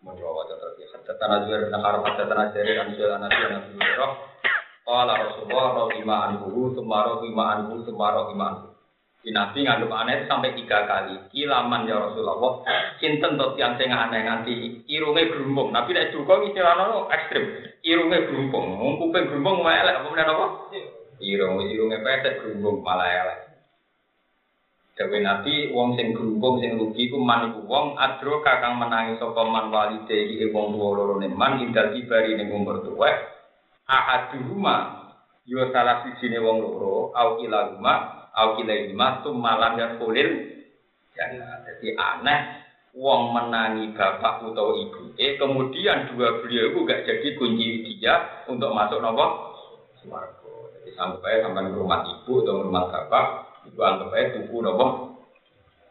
Mun 0.00 0.16
waca 0.16 0.56
terus 0.56 0.80
ya 0.80 0.88
hadatana 0.96 1.44
Zuhair 1.44 1.68
bin 1.68 1.76
Harb 1.76 2.00
hadatana 2.00 2.56
Jarir 2.56 2.80
an 2.80 2.96
Jalan 2.96 3.28
Nabi 3.28 3.36
Nabi 3.52 4.31
Qala 4.82 5.14
Rasulullah 5.14 5.86
rahimah 5.86 6.18
anhu 6.28 6.74
sumaro 6.74 7.22
rahimah 7.22 7.46
anhu 7.54 7.86
sumaro 7.86 8.26
rahimah 8.26 8.48
anhu. 8.50 8.68
Di 9.22 9.30
Nabi 9.30 9.62
ngandung 9.62 9.94
aneh 9.94 10.26
sampai 10.26 10.58
tiga 10.58 10.82
kali. 10.90 11.14
Kilaman 11.30 11.86
ya 11.86 12.02
Rasulullah. 12.02 12.66
Sinten 12.98 13.38
tot 13.38 13.54
yang 13.54 13.78
sing 13.78 13.94
aneh 13.94 14.26
nganti 14.26 14.82
irunge 14.90 15.30
gerumbung. 15.30 15.70
Nabi 15.70 15.94
nek 15.94 16.10
duka 16.10 16.42
istilahno 16.42 17.06
ekstrim. 17.06 17.46
Irunge 17.86 18.26
gerumbung. 18.26 18.82
Wong 18.82 18.98
kuping 18.98 19.30
gerumbung 19.30 19.62
elek 19.62 20.02
apa 20.02 20.08
meneh 20.10 20.26
apa? 20.26 20.46
Irung 21.22 21.62
irunge 21.62 22.02
pesek 22.02 22.42
gerumbung 22.42 22.82
malah 22.82 23.06
elek. 23.06 23.38
Dewe 24.98 25.22
Nabi 25.22 25.70
wong 25.70 25.94
sing 25.94 26.10
gerumbung 26.18 26.58
sing 26.58 26.74
rugi 26.74 27.06
ku 27.06 27.22
man 27.22 27.54
iku 27.54 27.62
wong 27.70 27.94
adro 28.02 28.42
kakang 28.42 28.82
menangi 28.82 29.22
sapa 29.22 29.46
man 29.46 29.70
walide 29.70 30.18
iki 30.18 30.50
wong 30.50 30.74
tuwa 30.74 30.98
loro 30.98 31.14
ne 31.22 31.30
man 31.30 31.62
indal 31.62 31.94
ibari 31.94 32.34
ning 32.34 32.50
umur 32.50 32.82
tuwa. 32.82 33.08
Ahaduhuma 33.86 34.76
yo 35.42 35.68
salah 35.74 36.06
sijine 36.06 36.38
wong 36.38 36.62
loro 36.62 37.10
au 37.18 37.42
ilahuma 37.42 38.22
au 38.30 38.54
kilaima 38.56 39.26
malam 39.34 39.74
ya 39.74 39.98
kulil 39.98 40.30
ya 41.18 41.24
jadi 41.66 41.88
aneh 41.98 42.40
wong 42.92 43.32
menangi 43.32 43.90
bapak 43.96 44.44
atau 44.44 44.76
ibu 44.76 45.16
eh 45.16 45.40
kemudian 45.40 46.12
dua 46.12 46.44
beliau 46.44 46.72
itu 46.72 46.78
gak 46.84 47.02
jadi 47.08 47.28
kunci 47.40 47.66
dia 47.96 48.44
untuk 48.48 48.70
masuk 48.76 49.00
nopo? 49.00 49.56
Swarga 49.98 50.52
jadi 50.76 50.90
sanggup 50.94 51.24
aja 51.24 51.48
sampai 51.48 51.72
rumah 51.72 52.04
ibu 52.04 52.32
atau 52.44 52.68
rumah 52.68 52.84
bapak 52.92 53.26
ibu 53.66 53.80
anggap 53.80 54.12
aja 54.12 54.26
tubuh 54.36 54.60
nopo? 54.60 54.86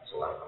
Swarga 0.06 0.46